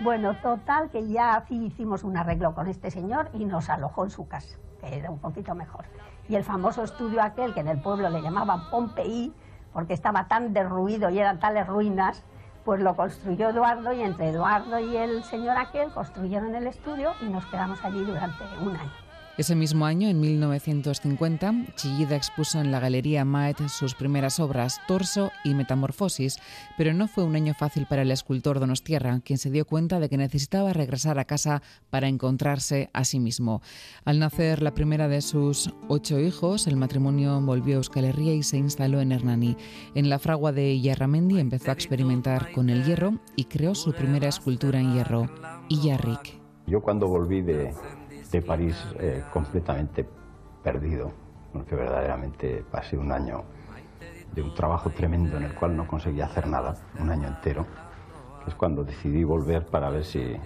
Bueno, 0.01 0.33
total, 0.35 0.89
que 0.89 1.07
ya 1.07 1.35
así 1.35 1.65
hicimos 1.65 2.03
un 2.03 2.15
arreglo 2.15 2.55
con 2.55 2.67
este 2.67 2.89
señor 2.89 3.29
y 3.33 3.45
nos 3.45 3.69
alojó 3.69 4.05
en 4.05 4.11
su 4.11 4.27
casa, 4.27 4.57
que 4.79 4.95
era 4.95 5.11
un 5.11 5.19
poquito 5.19 5.53
mejor. 5.55 5.85
Y 6.29 6.35
el 6.35 6.43
famoso 6.43 6.83
estudio 6.83 7.21
aquel 7.21 7.53
que 7.53 7.59
en 7.59 7.67
el 7.67 7.81
pueblo 7.81 8.09
le 8.09 8.21
llamaban 8.21 8.69
Pompeí, 8.69 9.33
porque 9.73 9.93
estaba 9.93 10.27
tan 10.27 10.53
derruido 10.53 11.09
y 11.09 11.19
eran 11.19 11.39
tales 11.39 11.67
ruinas, 11.67 12.23
pues 12.63 12.81
lo 12.81 12.95
construyó 12.95 13.49
Eduardo 13.49 13.93
y 13.93 14.01
entre 14.01 14.29
Eduardo 14.29 14.79
y 14.79 14.97
el 14.97 15.23
señor 15.23 15.57
aquel 15.57 15.91
construyeron 15.91 16.55
el 16.55 16.67
estudio 16.67 17.13
y 17.21 17.25
nos 17.25 17.45
quedamos 17.47 17.83
allí 17.83 18.03
durante 18.03 18.43
un 18.61 18.75
año. 18.75 19.08
Ese 19.39 19.55
mismo 19.55 19.85
año, 19.85 20.09
en 20.09 20.19
1950, 20.19 21.67
Chillida 21.77 22.17
expuso 22.17 22.59
en 22.59 22.73
la 22.73 22.81
Galería 22.81 23.23
Maet 23.23 23.69
sus 23.69 23.95
primeras 23.95 24.41
obras, 24.41 24.81
Torso 24.85 25.31
y 25.45 25.53
Metamorfosis, 25.53 26.39
pero 26.77 26.93
no 26.93 27.07
fue 27.07 27.23
un 27.23 27.37
año 27.37 27.53
fácil 27.53 27.85
para 27.85 28.01
el 28.01 28.11
escultor 28.11 28.59
Donostierra, 28.59 29.21
quien 29.23 29.39
se 29.39 29.49
dio 29.49 29.63
cuenta 29.63 30.01
de 30.01 30.09
que 30.09 30.17
necesitaba 30.17 30.73
regresar 30.73 31.19
a 31.19 31.23
casa 31.23 31.61
para 31.89 32.09
encontrarse 32.09 32.89
a 32.91 33.05
sí 33.05 33.21
mismo. 33.21 33.61
Al 34.03 34.19
nacer 34.19 34.61
la 34.61 34.73
primera 34.73 35.07
de 35.07 35.21
sus 35.21 35.73
ocho 35.87 36.19
hijos, 36.19 36.67
el 36.67 36.75
matrimonio 36.75 37.39
volvió 37.39 37.75
a 37.75 37.77
Euskal 37.77 38.03
Herria 38.03 38.33
y 38.33 38.43
se 38.43 38.57
instaló 38.57 38.99
en 38.99 39.13
Hernani. 39.13 39.55
En 39.95 40.09
la 40.09 40.19
fragua 40.19 40.51
de 40.51 40.73
Iyarramendi 40.73 41.39
empezó 41.39 41.69
a 41.69 41.75
experimentar 41.75 42.51
con 42.51 42.69
el 42.69 42.83
hierro 42.83 43.19
y 43.37 43.45
creó 43.45 43.73
su 43.73 43.93
primera 43.93 44.27
escultura 44.27 44.81
en 44.81 44.95
hierro, 44.95 45.29
Iyarrik. 45.69 46.41
Yo 46.67 46.81
cuando 46.81 47.07
volví 47.07 47.41
de, 47.41 47.73
de 48.31 48.41
París 48.41 48.75
eh, 48.99 49.23
completamente 49.31 50.07
perdido, 50.63 51.11
porque 51.51 51.75
verdaderamente 51.75 52.63
pasé 52.69 52.97
un 52.97 53.11
año 53.11 53.43
de 54.33 54.41
un 54.41 54.53
trabajo 54.53 54.91
tremendo 54.91 55.37
en 55.37 55.43
el 55.43 55.53
cual 55.55 55.75
no 55.75 55.87
conseguía 55.87 56.25
hacer 56.25 56.47
nada, 56.47 56.75
un 56.99 57.09
año 57.09 57.27
entero, 57.27 57.65
que 58.43 58.49
es 58.51 58.55
cuando 58.55 58.83
decidí 58.83 59.23
volver 59.23 59.65
para 59.65 59.89
ver 59.89 60.03
si, 60.03 60.37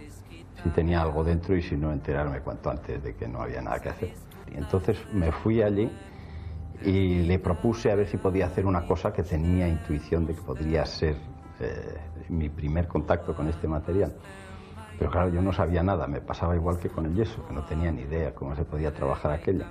si 0.63 0.69
tenía 0.69 1.01
algo 1.01 1.23
dentro 1.23 1.55
y 1.55 1.61
si 1.61 1.75
no 1.75 1.91
enterarme 1.91 2.39
cuanto 2.39 2.69
antes 2.69 3.03
de 3.03 3.15
que 3.15 3.27
no 3.27 3.41
había 3.41 3.61
nada 3.61 3.79
que 3.79 3.89
hacer. 3.89 4.13
Y 4.53 4.57
entonces 4.57 4.97
me 5.13 5.31
fui 5.31 5.61
allí 5.61 5.89
y 6.85 7.23
le 7.23 7.39
propuse 7.39 7.91
a 7.91 7.95
ver 7.95 8.07
si 8.07 8.17
podía 8.17 8.47
hacer 8.47 8.65
una 8.65 8.85
cosa 8.85 9.11
que 9.11 9.23
tenía 9.23 9.67
intuición 9.67 10.25
de 10.25 10.35
que 10.35 10.41
podría 10.41 10.85
ser 10.85 11.15
eh, 11.59 11.97
mi 12.29 12.49
primer 12.49 12.87
contacto 12.87 13.35
con 13.35 13.47
este 13.47 13.67
material. 13.67 14.13
Pero 15.03 15.11
claro, 15.11 15.29
yo 15.31 15.41
no 15.41 15.51
sabía 15.51 15.83
nada, 15.83 16.07
me 16.07 16.21
pasaba 16.21 16.55
igual 16.55 16.79
que 16.79 16.87
con 16.87 17.05
el 17.05 17.13
yeso, 17.13 17.45
que 17.45 17.53
no 17.53 17.65
tenía 17.65 17.91
ni 17.91 18.03
idea 18.03 18.33
cómo 18.33 18.55
se 18.55 18.63
podía 18.63 18.93
trabajar 18.93 19.33
aquello. 19.33 19.65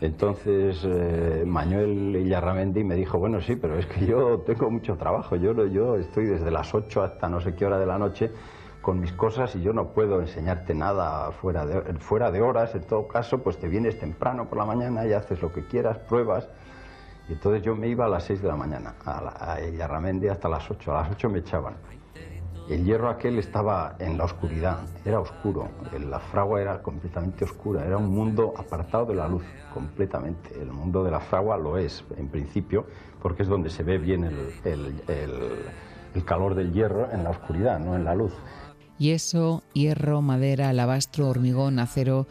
Entonces 0.00 0.82
eh, 0.84 1.44
Manuel 1.46 2.16
Illarramendi 2.16 2.82
me 2.82 2.96
dijo, 2.96 3.16
bueno, 3.16 3.40
sí, 3.40 3.54
pero 3.54 3.78
es 3.78 3.86
que 3.86 4.04
yo 4.04 4.40
tengo 4.40 4.68
mucho 4.68 4.96
trabajo, 4.96 5.36
yo, 5.36 5.66
yo 5.66 5.94
estoy 5.94 6.24
desde 6.24 6.50
las 6.50 6.74
8 6.74 7.00
hasta 7.00 7.28
no 7.28 7.40
sé 7.40 7.54
qué 7.54 7.64
hora 7.64 7.78
de 7.78 7.86
la 7.86 7.96
noche 7.96 8.32
con 8.82 8.98
mis 8.98 9.12
cosas 9.12 9.54
y 9.54 9.62
yo 9.62 9.72
no 9.72 9.92
puedo 9.92 10.20
enseñarte 10.20 10.74
nada 10.74 11.30
fuera 11.30 11.64
de, 11.64 11.94
fuera 12.00 12.32
de 12.32 12.42
horas, 12.42 12.74
en 12.74 12.82
todo 12.82 13.06
caso, 13.06 13.44
pues 13.44 13.58
te 13.58 13.68
vienes 13.68 14.00
temprano 14.00 14.48
por 14.48 14.58
la 14.58 14.64
mañana 14.64 15.06
y 15.06 15.12
haces 15.12 15.40
lo 15.42 15.52
que 15.52 15.64
quieras, 15.68 15.98
pruebas. 15.98 16.48
Y 17.28 17.34
entonces 17.34 17.62
yo 17.62 17.76
me 17.76 17.86
iba 17.86 18.06
a 18.06 18.08
las 18.08 18.24
6 18.24 18.42
de 18.42 18.48
la 18.48 18.56
mañana, 18.56 18.96
a, 19.04 19.60
Illarramendi 19.60 20.26
hasta 20.26 20.48
las 20.48 20.68
8, 20.68 20.90
a 20.90 21.02
las 21.02 21.12
8 21.12 21.30
me 21.30 21.38
echaban. 21.38 21.74
El 22.68 22.84
hierro 22.84 23.08
aquel 23.08 23.38
estaba 23.38 23.94
en 24.00 24.18
la 24.18 24.24
oscuridad, 24.24 24.78
era 25.04 25.20
oscuro, 25.20 25.68
la 26.00 26.18
fragua 26.18 26.60
era 26.60 26.82
completamente 26.82 27.44
oscura, 27.44 27.86
era 27.86 27.96
un 27.96 28.10
mundo 28.10 28.54
apartado 28.56 29.06
de 29.06 29.14
la 29.14 29.28
luz, 29.28 29.44
completamente. 29.72 30.50
El 30.60 30.72
mundo 30.72 31.04
de 31.04 31.12
la 31.12 31.20
fragua 31.20 31.56
lo 31.56 31.78
es, 31.78 32.04
en 32.16 32.28
principio, 32.28 32.86
porque 33.22 33.44
es 33.44 33.48
donde 33.48 33.70
se 33.70 33.84
ve 33.84 33.98
bien 33.98 34.24
el, 34.24 35.02
el 36.16 36.24
calor 36.24 36.56
del 36.56 36.72
hierro 36.72 37.08
en 37.12 37.22
la 37.22 37.30
oscuridad, 37.30 37.78
no 37.78 37.94
en 37.94 38.04
la 38.04 38.16
luz. 38.16 38.32
Yeso, 38.98 39.62
hierro, 39.74 40.22
madera, 40.22 40.70
alabastro, 40.70 41.28
hormigón, 41.28 41.78
acero. 41.78 42.26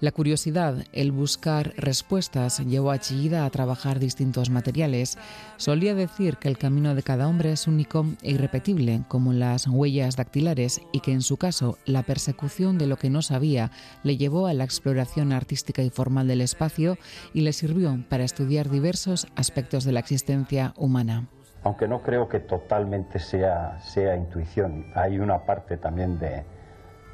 La 0.00 0.12
curiosidad, 0.12 0.76
el 0.92 1.12
buscar 1.12 1.74
respuestas, 1.76 2.60
llevó 2.60 2.90
a 2.90 2.98
Chillida 2.98 3.44
a 3.44 3.50
trabajar 3.50 3.98
distintos 3.98 4.48
materiales. 4.48 5.18
Solía 5.58 5.94
decir 5.94 6.38
que 6.38 6.48
el 6.48 6.56
camino 6.56 6.94
de 6.94 7.02
cada 7.02 7.28
hombre 7.28 7.52
es 7.52 7.66
único 7.66 8.06
e 8.22 8.30
irrepetible, 8.30 9.02
como 9.08 9.34
las 9.34 9.66
huellas 9.66 10.16
dactilares, 10.16 10.80
y 10.92 11.00
que 11.00 11.12
en 11.12 11.20
su 11.20 11.36
caso 11.36 11.76
la 11.84 12.02
persecución 12.02 12.78
de 12.78 12.86
lo 12.86 12.96
que 12.96 13.10
no 13.10 13.20
sabía 13.20 13.72
le 14.02 14.16
llevó 14.16 14.46
a 14.46 14.54
la 14.54 14.64
exploración 14.64 15.32
artística 15.32 15.82
y 15.82 15.90
formal 15.90 16.28
del 16.28 16.40
espacio 16.40 16.96
y 17.34 17.42
le 17.42 17.52
sirvió 17.52 18.02
para 18.08 18.24
estudiar 18.24 18.70
diversos 18.70 19.26
aspectos 19.36 19.84
de 19.84 19.92
la 19.92 20.00
existencia 20.00 20.72
humana 20.76 21.28
aunque 21.62 21.86
no 21.86 22.00
creo 22.00 22.26
que 22.26 22.40
totalmente 22.40 23.18
sea, 23.18 23.78
sea 23.80 24.16
intuición. 24.16 24.86
Hay 24.94 25.18
una 25.18 25.44
parte 25.44 25.76
también 25.76 26.18
de, 26.18 26.42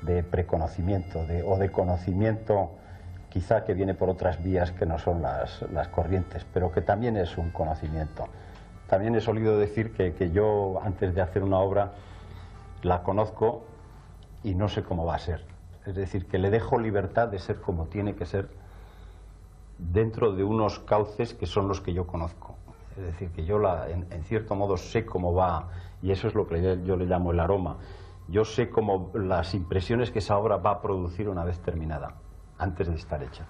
de 0.02 0.22
preconocimiento 0.22 1.24
o 1.46 1.58
de 1.58 1.70
conocimiento 1.70 2.70
quizá 3.28 3.64
que 3.64 3.74
viene 3.74 3.94
por 3.94 4.08
otras 4.08 4.42
vías 4.42 4.72
que 4.72 4.86
no 4.86 4.98
son 4.98 5.20
las, 5.20 5.62
las 5.70 5.88
corrientes, 5.88 6.46
pero 6.54 6.72
que 6.72 6.80
también 6.80 7.16
es 7.16 7.36
un 7.36 7.50
conocimiento. 7.50 8.28
También 8.86 9.14
he 9.14 9.20
solido 9.20 9.58
decir 9.58 9.92
que, 9.92 10.14
que 10.14 10.30
yo 10.30 10.80
antes 10.82 11.14
de 11.14 11.20
hacer 11.20 11.42
una 11.42 11.58
obra 11.58 11.92
la 12.82 13.02
conozco 13.02 13.64
y 14.42 14.54
no 14.54 14.68
sé 14.68 14.82
cómo 14.82 15.04
va 15.04 15.16
a 15.16 15.18
ser. 15.18 15.44
Es 15.84 15.94
decir, 15.94 16.26
que 16.26 16.38
le 16.38 16.50
dejo 16.50 16.78
libertad 16.78 17.28
de 17.28 17.38
ser 17.38 17.60
como 17.60 17.86
tiene 17.86 18.14
que 18.14 18.26
ser 18.26 18.48
dentro 19.78 20.32
de 20.32 20.42
unos 20.42 20.78
cauces 20.78 21.34
que 21.34 21.46
son 21.46 21.68
los 21.68 21.80
que 21.80 21.92
yo 21.92 22.06
conozco. 22.06 22.54
Es 22.96 23.04
decir, 23.04 23.30
que 23.30 23.44
yo 23.44 23.58
la, 23.58 23.88
en, 23.90 24.24
cierto 24.24 24.54
modo 24.54 24.76
sé 24.76 25.04
cómo 25.04 25.34
va, 25.34 25.68
y 26.02 26.10
eso 26.10 26.28
es 26.28 26.34
lo 26.34 26.46
que 26.46 26.80
yo 26.84 26.96
le 26.96 27.04
llamo 27.04 27.32
el 27.32 27.40
aroma. 27.40 27.76
Yo 28.28 28.44
sé 28.44 28.70
cómo 28.70 29.12
las 29.14 29.54
impresiones 29.54 30.10
que 30.10 30.18
esa 30.18 30.36
obra 30.36 30.56
va 30.56 30.70
a 30.72 30.82
producir 30.82 31.28
una 31.28 31.44
vez 31.44 31.60
terminada, 31.60 32.16
antes 32.58 32.88
de 32.88 32.94
estar 32.96 33.22
hecha. 33.22 33.46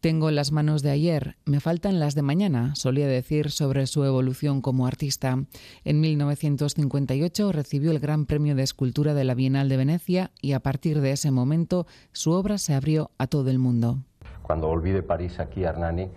Tengo 0.00 0.30
las 0.30 0.50
manos 0.50 0.82
de 0.82 0.90
ayer, 0.90 1.36
me 1.44 1.60
faltan 1.60 2.00
las 2.00 2.14
de 2.14 2.22
mañana, 2.22 2.74
solía 2.74 3.06
decir 3.06 3.50
sobre 3.50 3.86
su 3.86 4.02
evolución 4.04 4.62
como 4.62 4.86
artista. 4.86 5.44
En 5.84 6.00
1958 6.00 7.52
recibió 7.52 7.90
el 7.90 8.00
Gran 8.00 8.24
Premio 8.24 8.54
de 8.54 8.62
Escultura 8.62 9.12
de 9.12 9.24
la 9.24 9.34
Bienal 9.34 9.68
de 9.68 9.76
Venecia 9.76 10.30
y 10.40 10.52
a 10.52 10.60
partir 10.60 11.02
de 11.02 11.12
ese 11.12 11.30
momento 11.30 11.86
su 12.12 12.32
obra 12.32 12.56
se 12.56 12.72
abrió 12.72 13.10
a 13.18 13.26
todo 13.26 13.50
el 13.50 13.58
mundo. 13.58 13.98
Cuando 14.42 14.68
volví 14.68 14.90
de 14.90 15.02
París 15.02 15.38
aquí 15.38 15.64
a 15.64 15.70
Hernani, 15.70 16.08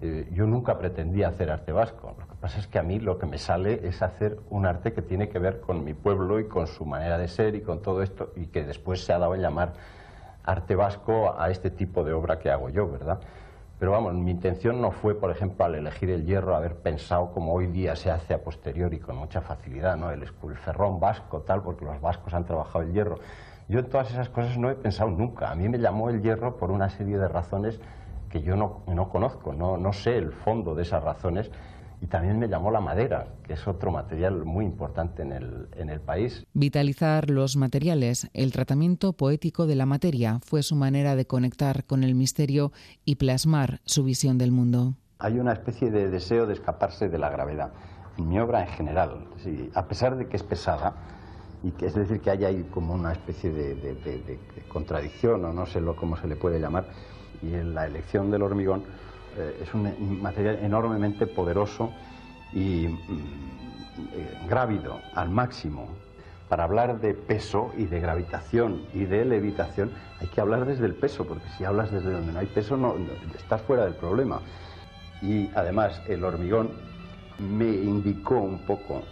eh, 0.00 0.28
yo 0.32 0.46
nunca 0.46 0.78
pretendía 0.78 1.28
hacer 1.28 1.50
arte 1.50 1.72
vasco. 1.72 2.14
Lo 2.18 2.26
que 2.26 2.34
pasa 2.34 2.58
es 2.58 2.66
que 2.66 2.78
a 2.78 2.82
mí 2.82 2.98
lo 3.00 3.18
que 3.18 3.26
me 3.26 3.38
sale 3.38 3.86
es 3.86 4.02
hacer 4.02 4.38
un 4.50 4.66
arte 4.66 4.92
que 4.92 5.02
tiene 5.02 5.28
que 5.28 5.38
ver 5.38 5.60
con 5.60 5.84
mi 5.84 5.94
pueblo 5.94 6.40
y 6.40 6.48
con 6.48 6.66
su 6.66 6.84
manera 6.84 7.18
de 7.18 7.28
ser 7.28 7.54
y 7.54 7.62
con 7.62 7.80
todo 7.80 8.02
esto, 8.02 8.32
y 8.36 8.46
que 8.46 8.64
después 8.64 9.04
se 9.04 9.12
ha 9.12 9.18
dado 9.18 9.32
a 9.32 9.36
llamar 9.36 9.72
arte 10.44 10.74
vasco 10.74 11.34
a 11.38 11.50
este 11.50 11.70
tipo 11.70 12.04
de 12.04 12.12
obra 12.12 12.38
que 12.38 12.50
hago 12.50 12.68
yo, 12.68 12.90
¿verdad? 12.90 13.20
Pero 13.78 13.92
vamos, 13.92 14.14
mi 14.14 14.30
intención 14.30 14.80
no 14.80 14.92
fue, 14.92 15.14
por 15.14 15.30
ejemplo, 15.30 15.64
al 15.64 15.74
elegir 15.74 16.10
el 16.10 16.24
hierro, 16.24 16.54
haber 16.54 16.76
pensado 16.76 17.32
como 17.32 17.52
hoy 17.52 17.66
día 17.66 17.96
se 17.96 18.10
hace 18.10 18.34
a 18.34 18.42
posteriori 18.42 18.98
con 18.98 19.16
mucha 19.16 19.40
facilidad, 19.40 19.96
¿no? 19.96 20.10
El, 20.10 20.22
el 20.22 20.56
ferrón 20.56 21.00
vasco, 21.00 21.40
tal, 21.40 21.62
porque 21.62 21.84
los 21.84 22.00
vascos 22.00 22.34
han 22.34 22.44
trabajado 22.44 22.84
el 22.84 22.92
hierro. 22.92 23.18
Yo 23.68 23.80
en 23.80 23.86
todas 23.86 24.10
esas 24.10 24.28
cosas 24.28 24.58
no 24.58 24.70
he 24.70 24.74
pensado 24.74 25.10
nunca. 25.10 25.50
A 25.50 25.54
mí 25.54 25.68
me 25.68 25.78
llamó 25.78 26.08
el 26.10 26.22
hierro 26.22 26.56
por 26.56 26.70
una 26.70 26.88
serie 26.90 27.18
de 27.18 27.26
razones 27.26 27.80
que 28.34 28.42
yo 28.42 28.56
no, 28.56 28.80
no 28.88 29.08
conozco, 29.10 29.52
no, 29.52 29.78
no 29.78 29.92
sé 29.92 30.18
el 30.18 30.32
fondo 30.32 30.74
de 30.74 30.82
esas 30.82 31.04
razones. 31.04 31.52
Y 32.02 32.06
también 32.06 32.36
me 32.40 32.48
llamó 32.48 32.72
la 32.72 32.80
madera, 32.80 33.28
que 33.44 33.52
es 33.52 33.66
otro 33.68 33.92
material 33.92 34.44
muy 34.44 34.64
importante 34.64 35.22
en 35.22 35.30
el, 35.30 35.68
en 35.76 35.88
el 35.88 36.00
país. 36.00 36.44
Vitalizar 36.52 37.30
los 37.30 37.56
materiales, 37.56 38.28
el 38.34 38.50
tratamiento 38.50 39.12
poético 39.12 39.66
de 39.66 39.76
la 39.76 39.86
materia, 39.86 40.40
fue 40.44 40.64
su 40.64 40.74
manera 40.74 41.14
de 41.14 41.26
conectar 41.26 41.84
con 41.84 42.02
el 42.02 42.16
misterio 42.16 42.72
y 43.04 43.14
plasmar 43.14 43.80
su 43.84 44.02
visión 44.02 44.36
del 44.36 44.50
mundo. 44.50 44.94
Hay 45.20 45.38
una 45.38 45.52
especie 45.52 45.92
de 45.92 46.10
deseo 46.10 46.46
de 46.46 46.54
escaparse 46.54 47.08
de 47.08 47.18
la 47.18 47.30
gravedad. 47.30 47.70
En 48.18 48.28
mi 48.28 48.40
obra 48.40 48.62
en 48.62 48.68
general, 48.68 49.28
a 49.74 49.86
pesar 49.86 50.16
de 50.16 50.26
que 50.26 50.36
es 50.36 50.42
pesada, 50.42 50.92
y 51.62 51.70
que 51.70 51.86
es 51.86 51.94
decir 51.94 52.20
que 52.20 52.30
hay 52.30 52.44
ahí 52.44 52.66
como 52.70 52.94
una 52.94 53.12
especie 53.12 53.50
de, 53.50 53.76
de, 53.76 53.94
de, 53.94 54.18
de 54.18 54.62
contradicción 54.68 55.44
o 55.44 55.52
no 55.52 55.66
sé 55.66 55.80
lo, 55.80 55.94
cómo 55.94 56.16
se 56.16 56.26
le 56.26 56.34
puede 56.36 56.58
llamar, 56.58 56.84
y 57.42 57.54
en 57.54 57.74
la 57.74 57.86
elección 57.86 58.30
del 58.30 58.42
hormigón 58.42 58.84
eh, 59.36 59.60
es 59.62 59.74
un 59.74 60.22
material 60.22 60.58
enormemente 60.62 61.26
poderoso 61.26 61.92
y 62.52 62.88
mm, 62.88 63.54
eh, 64.12 64.38
grávido 64.48 65.00
al 65.14 65.30
máximo. 65.30 65.88
Para 66.48 66.64
hablar 66.64 67.00
de 67.00 67.14
peso 67.14 67.72
y 67.76 67.86
de 67.86 68.00
gravitación 68.00 68.82
y 68.92 69.04
de 69.04 69.24
levitación 69.24 69.90
hay 70.20 70.28
que 70.28 70.40
hablar 70.40 70.66
desde 70.66 70.86
el 70.86 70.94
peso, 70.94 71.26
porque 71.26 71.48
si 71.56 71.64
hablas 71.64 71.90
desde 71.90 72.12
donde 72.12 72.32
no 72.32 72.38
hay 72.38 72.46
peso 72.46 72.76
no, 72.76 72.94
estás 73.36 73.62
fuera 73.62 73.84
del 73.84 73.94
problema. 73.94 74.40
Y 75.22 75.50
además 75.54 76.00
el 76.06 76.22
hormigón 76.22 76.70
me 77.38 77.68
indicó 77.68 78.36
un 78.36 78.58
poco 78.58 79.02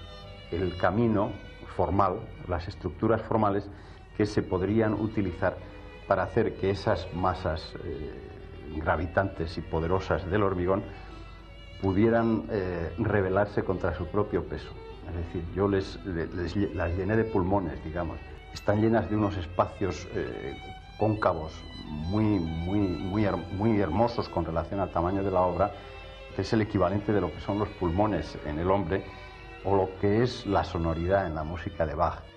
el 0.51 0.77
camino 0.77 1.33
formal, 1.75 2.21
las 2.49 2.69
estructuras 2.69 3.23
formales 3.23 3.69
que 4.17 4.27
se 4.27 4.43
podrían 4.43 4.93
utilizar 4.93 5.57
para 6.13 6.25
hacer 6.25 6.57
que 6.57 6.69
esas 6.69 7.09
masas 7.15 7.73
eh, 7.87 8.13
gravitantes 8.77 9.57
y 9.57 9.63
poderosas 9.63 10.31
del 10.31 10.43
hormigón 10.43 10.83
pudieran 11.81 12.45
eh, 12.51 12.93
rebelarse 12.99 13.65
contra 13.65 13.95
su 13.95 14.07
propio 14.09 14.45
peso. 14.45 14.69
Es 15.09 15.17
decir, 15.17 15.43
yo 15.57 15.69
les, 15.69 15.99
las 16.75 16.95
llené 16.99 17.17
de 17.17 17.25
pulmones, 17.25 17.83
digamos. 17.83 18.19
Están 18.53 18.83
llenas 18.83 19.09
de 19.09 19.17
unos 19.17 19.39
espacios 19.39 20.07
eh, 20.15 20.55
cóncavos 20.99 21.55
muy, 21.87 22.25
muy, 22.25 22.81
muy, 22.81 23.25
muy 23.53 23.81
hermosos 23.81 24.29
con 24.29 24.45
relación 24.45 24.81
al 24.81 24.91
tamaño 24.91 25.25
de 25.25 25.31
la 25.31 25.41
obra, 25.41 25.73
que 26.37 26.43
es 26.43 26.53
el 26.53 26.61
equivalente 26.61 27.15
de 27.15 27.23
lo 27.23 27.33
que 27.33 27.41
son 27.41 27.59
los 27.59 27.71
pulmones 27.71 28.37
en 28.45 28.59
el 28.59 28.71
hombre 28.71 29.03
o 29.65 29.75
lo 29.75 29.89
que 29.99 30.23
es 30.23 30.45
la 30.45 30.63
sonoridad 30.63 31.27
en 31.27 31.35
la 31.35 31.43
música 31.43 31.87
de 31.87 31.95
Bach. 31.95 32.32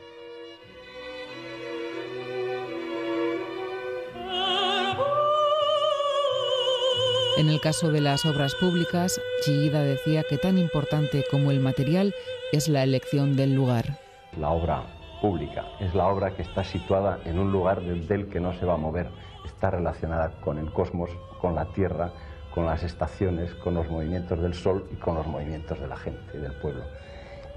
En 7.38 7.50
el 7.50 7.60
caso 7.60 7.92
de 7.92 8.00
las 8.00 8.26
obras 8.26 8.56
públicas, 8.56 9.20
Chillida 9.42 9.84
decía 9.84 10.24
que 10.24 10.38
tan 10.38 10.58
importante 10.58 11.26
como 11.30 11.52
el 11.52 11.60
material 11.60 12.16
es 12.54 12.70
la 12.70 12.82
elección 12.82 13.36
del 13.36 13.54
lugar. 13.54 13.98
La 14.40 14.52
obra 14.52 14.84
pública 15.22 15.66
es 15.82 15.94
la 15.94 16.08
obra 16.08 16.34
que 16.34 16.44
está 16.44 16.64
situada 16.64 17.20
en 17.26 17.38
un 17.38 17.52
lugar 17.52 17.82
del 17.82 18.30
que 18.30 18.40
no 18.40 18.54
se 18.54 18.66
va 18.66 18.76
a 18.76 18.78
mover, 18.78 19.10
está 19.46 19.70
relacionada 19.70 20.40
con 20.40 20.58
el 20.58 20.72
cosmos, 20.72 21.10
con 21.42 21.56
la 21.56 21.66
tierra, 21.74 22.14
con 22.54 22.66
las 22.66 22.84
estaciones, 22.84 23.54
con 23.56 23.74
los 23.74 23.90
movimientos 23.90 24.42
del 24.42 24.54
sol 24.54 24.88
y 24.94 24.96
con 24.96 25.16
los 25.16 25.28
movimientos 25.28 25.78
de 25.78 25.88
la 25.88 25.98
gente, 25.98 26.40
del 26.40 26.54
pueblo. 26.54 26.86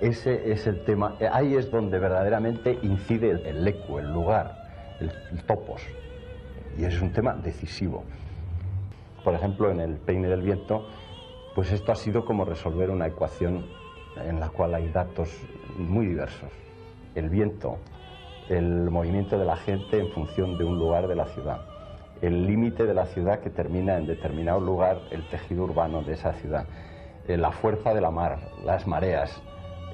Ese 0.00 0.50
es 0.50 0.66
el 0.66 0.82
tema, 0.84 1.14
ahí 1.30 1.54
es 1.54 1.70
donde 1.70 2.00
verdaderamente 2.00 2.76
incide 2.82 3.30
el, 3.30 3.46
el 3.46 3.68
el 3.68 4.12
lugar, 4.12 4.96
el, 4.98 5.12
el 5.30 5.44
topos, 5.44 5.82
y 6.76 6.84
es 6.84 7.00
un 7.00 7.12
tema 7.12 7.34
decisivo 7.34 8.02
por 9.28 9.34
ejemplo, 9.34 9.70
en 9.70 9.80
el 9.80 9.96
peine 9.98 10.26
del 10.26 10.40
viento, 10.40 10.86
pues 11.54 11.70
esto 11.70 11.92
ha 11.92 11.96
sido 11.96 12.24
como 12.24 12.46
resolver 12.46 12.88
una 12.88 13.08
ecuación 13.08 13.66
en 14.16 14.40
la 14.40 14.48
cual 14.48 14.74
hay 14.74 14.88
datos 14.88 15.28
muy 15.76 16.06
diversos. 16.06 16.48
El 17.14 17.28
viento, 17.28 17.76
el 18.48 18.88
movimiento 18.90 19.38
de 19.38 19.44
la 19.44 19.56
gente 19.56 19.98
en 19.98 20.08
función 20.12 20.56
de 20.56 20.64
un 20.64 20.78
lugar 20.78 21.08
de 21.08 21.14
la 21.14 21.26
ciudad, 21.26 21.60
el 22.22 22.46
límite 22.46 22.86
de 22.86 22.94
la 22.94 23.04
ciudad 23.04 23.40
que 23.40 23.50
termina 23.50 23.98
en 23.98 24.06
determinado 24.06 24.60
lugar 24.60 24.98
el 25.10 25.28
tejido 25.28 25.64
urbano 25.64 26.00
de 26.00 26.14
esa 26.14 26.32
ciudad, 26.32 26.64
eh, 27.26 27.36
la 27.36 27.52
fuerza 27.52 27.92
de 27.92 28.00
la 28.00 28.10
mar, 28.10 28.38
las 28.64 28.86
mareas, 28.86 29.42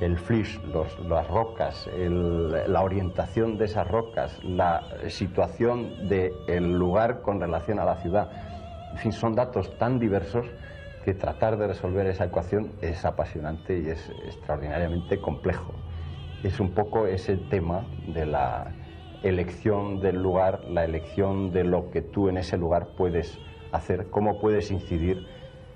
el 0.00 0.16
flish, 0.16 0.60
las 1.08 1.26
rocas, 1.26 1.90
la 1.98 2.82
orientación 2.82 3.58
de 3.58 3.64
esas 3.64 3.88
rocas, 3.88 4.38
la 4.44 4.80
situación 5.08 6.08
del 6.08 6.78
lugar 6.78 7.20
con 7.20 7.40
relación 7.40 7.80
a 7.80 7.84
la 7.84 7.96
ciudad. 7.96 8.30
En 8.94 9.00
fin, 9.00 9.12
son 9.12 9.34
datos 9.34 9.76
tan 9.76 9.98
diversos 9.98 10.46
que 11.04 11.14
tratar 11.14 11.58
de 11.58 11.66
resolver 11.66 12.06
esa 12.06 12.26
ecuación 12.26 12.70
es 12.80 13.04
apasionante 13.04 13.76
y 13.76 13.88
es 13.90 14.08
extraordinariamente 14.24 15.20
complejo. 15.20 15.74
Es 16.44 16.60
un 16.60 16.70
poco 16.70 17.08
ese 17.08 17.36
tema 17.36 17.84
de 18.06 18.24
la 18.24 18.72
elección 19.24 19.98
del 19.98 20.22
lugar, 20.22 20.60
la 20.70 20.84
elección 20.84 21.50
de 21.50 21.64
lo 21.64 21.90
que 21.90 22.02
tú 22.02 22.28
en 22.28 22.36
ese 22.36 22.56
lugar 22.56 22.90
puedes 22.96 23.40
hacer, 23.72 24.06
cómo 24.10 24.38
puedes 24.38 24.70
incidir 24.70 25.26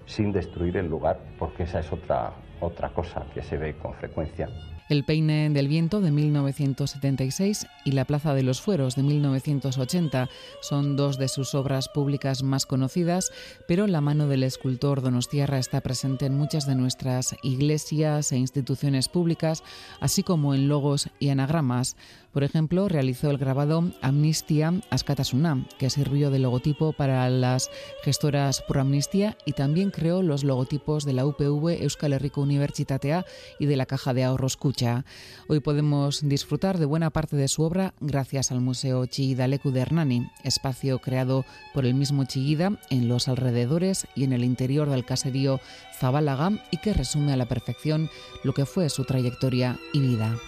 sin 0.07 0.31
destruir 0.31 0.77
el 0.77 0.87
lugar, 0.87 1.19
porque 1.41 1.65
esa 1.65 1.81
es 1.81 1.93
otra, 1.93 2.35
otra 2.61 2.91
cosa 2.91 3.27
que 3.35 3.43
se 3.43 3.59
ve 3.59 3.77
con 3.77 3.95
frecuencia. 3.95 4.49
El 4.89 5.05
peine 5.05 5.51
del 5.51 5.69
viento 5.69 6.01
de 6.01 6.11
1976 6.11 7.67
y 7.85 7.93
La 7.93 8.07
Plaza 8.07 8.33
de 8.33 8.43
los 8.43 8.63
Fueros 8.63 8.97
de 8.97 9.03
1980 9.03 10.31
son 10.63 10.97
dos 10.97 11.19
de 11.19 11.29
sus 11.29 11.55
obras 11.55 11.91
públicas 11.91 12.43
más 12.43 12.65
conocidas, 12.65 13.31
pero 13.67 13.87
la 13.87 14.01
mano 14.01 14.29
del 14.29 14.45
escultor 14.45 15.03
Donostiarra 15.03 15.59
está 15.59 15.83
presente 15.83 16.25
en 16.25 16.39
muchas 16.39 16.67
de 16.67 16.75
nuestras 16.75 17.37
iglesias 17.43 18.33
e 18.33 18.39
instituciones 18.39 19.09
públicas, 19.09 19.63
así 20.01 20.23
como 20.23 20.55
en 20.55 20.69
logos 20.69 21.11
y 21.19 21.29
anagramas. 21.29 21.95
Por 22.39 22.45
ejemplo, 22.45 22.89
realizó 22.89 23.33
el 23.33 23.37
grabado 23.37 23.91
Amnistia 24.01 24.73
Askatasuna, 24.91 25.67
que 25.77 25.91
sirvió 25.91 26.31
de 26.31 26.39
logotipo 26.39 26.93
para 26.93 27.29
las 27.31 27.69
gestoras 28.05 28.63
Pro 28.63 28.83
Amnistia 28.83 29.37
y 29.45 29.55
también 29.55 29.91
creó 29.91 30.23
los 30.23 30.45
logotipos 30.45 31.05
de 31.05 31.15
la 31.15 31.27
UPV 31.27 31.83
Euskal 31.83 32.13
Herriko 32.13 32.41
Universitatea 32.41 33.27
y 33.59 33.67
de 33.67 33.75
la 33.75 33.87
Caja 33.87 34.15
de 34.15 34.23
Ahorros 34.23 34.57
Cucha. 34.57 35.05
Hoy 35.49 35.59
podemos 35.59 36.21
disfrutar 36.29 36.79
de 36.79 36.87
buena 36.87 37.11
parte 37.11 37.35
de 37.35 37.49
su 37.49 37.65
obra 37.65 37.93
gracias 37.99 38.53
al 38.53 38.61
Museo 38.61 39.05
Chillida-Leku 39.07 39.73
de 39.73 39.81
Hernani, 39.81 40.31
espacio 40.45 41.01
creado 41.01 41.45
por 41.75 41.87
el 41.87 41.95
mismo 41.95 42.23
Chillida 42.23 42.79
en 42.89 43.09
los 43.09 43.27
alrededores 43.27 44.07
y 44.15 44.23
en 44.23 44.33
el 44.33 44.45
interior 44.45 44.89
del 44.89 45.05
caserío 45.05 45.59
Zabálaga 45.99 46.53
y 46.71 46.77
que 46.77 46.95
resume 46.95 47.33
a 47.33 47.37
la 47.37 47.49
perfección 47.49 48.09
lo 48.45 48.55
que 48.55 48.65
fue 48.65 48.89
su 48.91 49.05
trayectoria 49.05 49.77
y 49.93 49.99
vida. 49.99 50.39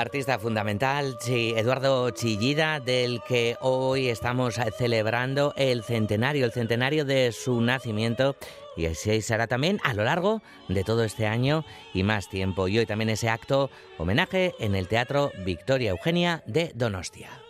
Artista 0.00 0.38
fundamental, 0.38 1.18
Eduardo 1.26 2.10
Chillida, 2.10 2.80
del 2.80 3.20
que 3.26 3.56
hoy 3.60 4.08
estamos 4.08 4.56
celebrando 4.76 5.52
el 5.56 5.82
centenario, 5.82 6.44
el 6.44 6.52
centenario 6.52 7.04
de 7.04 7.32
su 7.32 7.60
nacimiento. 7.60 8.36
Y 8.76 8.86
así 8.86 9.22
será 9.22 9.46
también 9.46 9.80
a 9.82 9.94
lo 9.94 10.04
largo 10.04 10.40
de 10.68 10.84
todo 10.84 11.04
este 11.04 11.26
año 11.26 11.64
y 11.94 12.04
más 12.04 12.28
tiempo. 12.28 12.68
Y 12.68 12.78
hoy 12.78 12.86
también 12.86 13.10
ese 13.10 13.28
acto 13.28 13.70
homenaje 13.98 14.54
en 14.60 14.74
el 14.74 14.88
Teatro 14.88 15.32
Victoria 15.44 15.90
Eugenia 15.90 16.42
de 16.46 16.70
Donostia. 16.74 17.47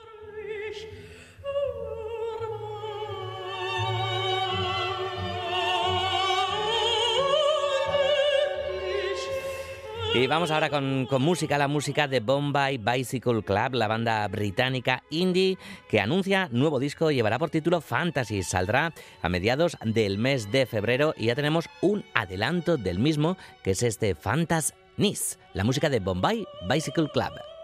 Y 10.19 10.27
vamos 10.27 10.51
ahora 10.51 10.69
con, 10.69 11.07
música, 11.21 11.59
la 11.59 11.69
música 11.69 12.09
de 12.09 12.19
Bombay 12.19 12.79
Bicycle 12.79 13.45
Club, 13.45 13.75
la 13.75 13.87
banda 13.87 14.27
británica 14.27 15.05
indie 15.11 15.59
que 15.89 16.01
anuncia 16.01 16.49
nuevo 16.51 16.81
disco, 16.81 17.13
llevará 17.13 17.39
por 17.39 17.51
título 17.51 17.81
Fantasy, 17.81 18.43
saldrá 18.43 18.93
a 19.23 19.29
mediados 19.29 19.77
del 19.85 20.19
mes 20.19 20.51
de 20.51 20.67
febrero 20.67 21.15
y 21.17 21.27
ya 21.27 21.37
tenemos 21.37 21.69
un 21.83 22.05
adelanto 22.15 22.77
del 22.77 22.99
mismo, 22.99 23.37
que 23.63 23.71
es 23.71 23.83
este 23.85 24.17
Fantas 24.17 24.75
Nice, 24.97 25.39
la 25.55 25.63
música 25.63 25.89
de 25.89 26.01
Bombay 26.01 26.45
Bicycle 26.69 27.11
Club. 27.13 27.58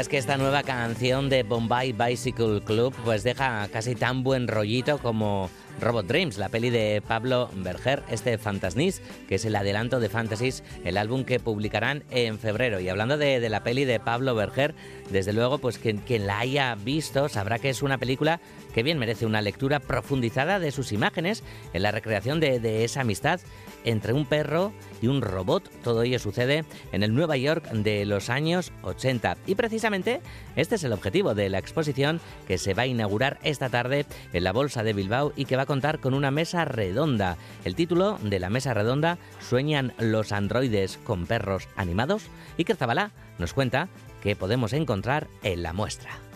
Es 0.00 0.08
que 0.08 0.16
esta 0.16 0.38
nueva 0.38 0.62
canción 0.62 1.28
de 1.28 1.42
Bombay 1.42 1.92
Bicycle 1.92 2.62
Club 2.62 2.94
pues 3.04 3.22
deja 3.22 3.68
casi 3.68 3.94
tan 3.94 4.22
buen 4.22 4.48
rollito 4.48 4.96
como 4.96 5.50
Robot 5.78 6.06
Dreams, 6.06 6.38
la 6.38 6.48
peli 6.48 6.70
de 6.70 7.02
Pablo 7.06 7.50
Berger, 7.54 8.02
este 8.10 8.38
Fantasnis, 8.38 9.02
que 9.28 9.34
es 9.34 9.44
el 9.44 9.56
adelanto 9.56 10.00
de 10.00 10.08
Fantasies, 10.08 10.62
el 10.84 10.96
álbum 10.96 11.24
que 11.24 11.38
publicarán 11.38 12.02
en 12.10 12.38
febrero. 12.38 12.80
Y 12.80 12.88
hablando 12.88 13.18
de, 13.18 13.46
la 13.48 13.62
peli 13.62 13.84
de 13.84 14.00
Pablo 14.00 14.34
Berger, 14.34 14.74
desde 15.10 15.34
luego, 15.34 15.58
pues 15.58 15.76
quien, 15.76 15.98
quien, 15.98 16.26
la 16.26 16.38
haya 16.38 16.74
visto 16.76 17.28
sabrá 17.28 17.58
que 17.58 17.68
es 17.68 17.82
una 17.82 17.98
película 17.98 18.40
que 18.74 18.82
bien 18.82 18.98
merece 18.98 19.26
una 19.26 19.42
lectura 19.42 19.80
profundizada 19.80 20.58
de 20.58 20.72
sus 20.72 20.92
imágenes 20.92 21.42
en 21.72 21.82
la 21.82 21.90
recreación 21.90 22.40
de, 22.40 22.84
esa 22.84 23.02
amistad 23.02 23.40
entre 23.84 24.12
un 24.12 24.26
perro 24.26 24.72
y 25.00 25.06
un 25.06 25.22
robot. 25.22 25.70
Todo 25.82 26.02
ello 26.02 26.18
sucede 26.18 26.64
en 26.92 27.02
el 27.02 27.14
Nueva 27.14 27.36
York 27.36 27.70
de 27.70 28.04
los 28.04 28.28
años 28.28 28.72
80. 28.82 29.38
Y 29.46 29.54
precisamente 29.54 30.20
este 30.56 30.74
es 30.74 30.84
el 30.84 30.92
objetivo 30.92 31.34
de 31.34 31.48
la 31.48 31.58
exposición 31.58 32.20
que 32.46 32.58
se 32.58 32.74
va 32.74 32.82
a 32.82 32.86
inaugurar 32.86 33.38
esta 33.42 33.70
tarde 33.70 34.06
en 34.32 34.44
la 34.44 34.52
Bolsa 34.52 34.82
de 34.82 34.92
Bilbao 34.92 35.32
y 35.36 35.46
que 35.46 35.56
va 35.56 35.62
a 35.62 35.66
contar 35.66 36.00
con 36.00 36.14
una 36.14 36.30
mesa 36.30 36.64
redonda. 36.64 37.36
El 37.64 37.74
título 37.74 38.18
de 38.22 38.38
la 38.38 38.50
mesa 38.50 38.74
redonda, 38.74 39.18
¿Sueñan 39.40 39.94
los 39.98 40.32
androides 40.32 40.98
con 40.98 41.26
perros 41.26 41.68
animados? 41.76 42.24
Y 42.56 42.64
que 42.64 42.74
Zabalá 42.74 43.12
nos 43.38 43.54
cuenta 43.54 43.88
que 44.22 44.36
podemos 44.36 44.72
encontrar 44.72 45.28
en 45.42 45.62
la 45.62 45.72
muestra. 45.72 46.29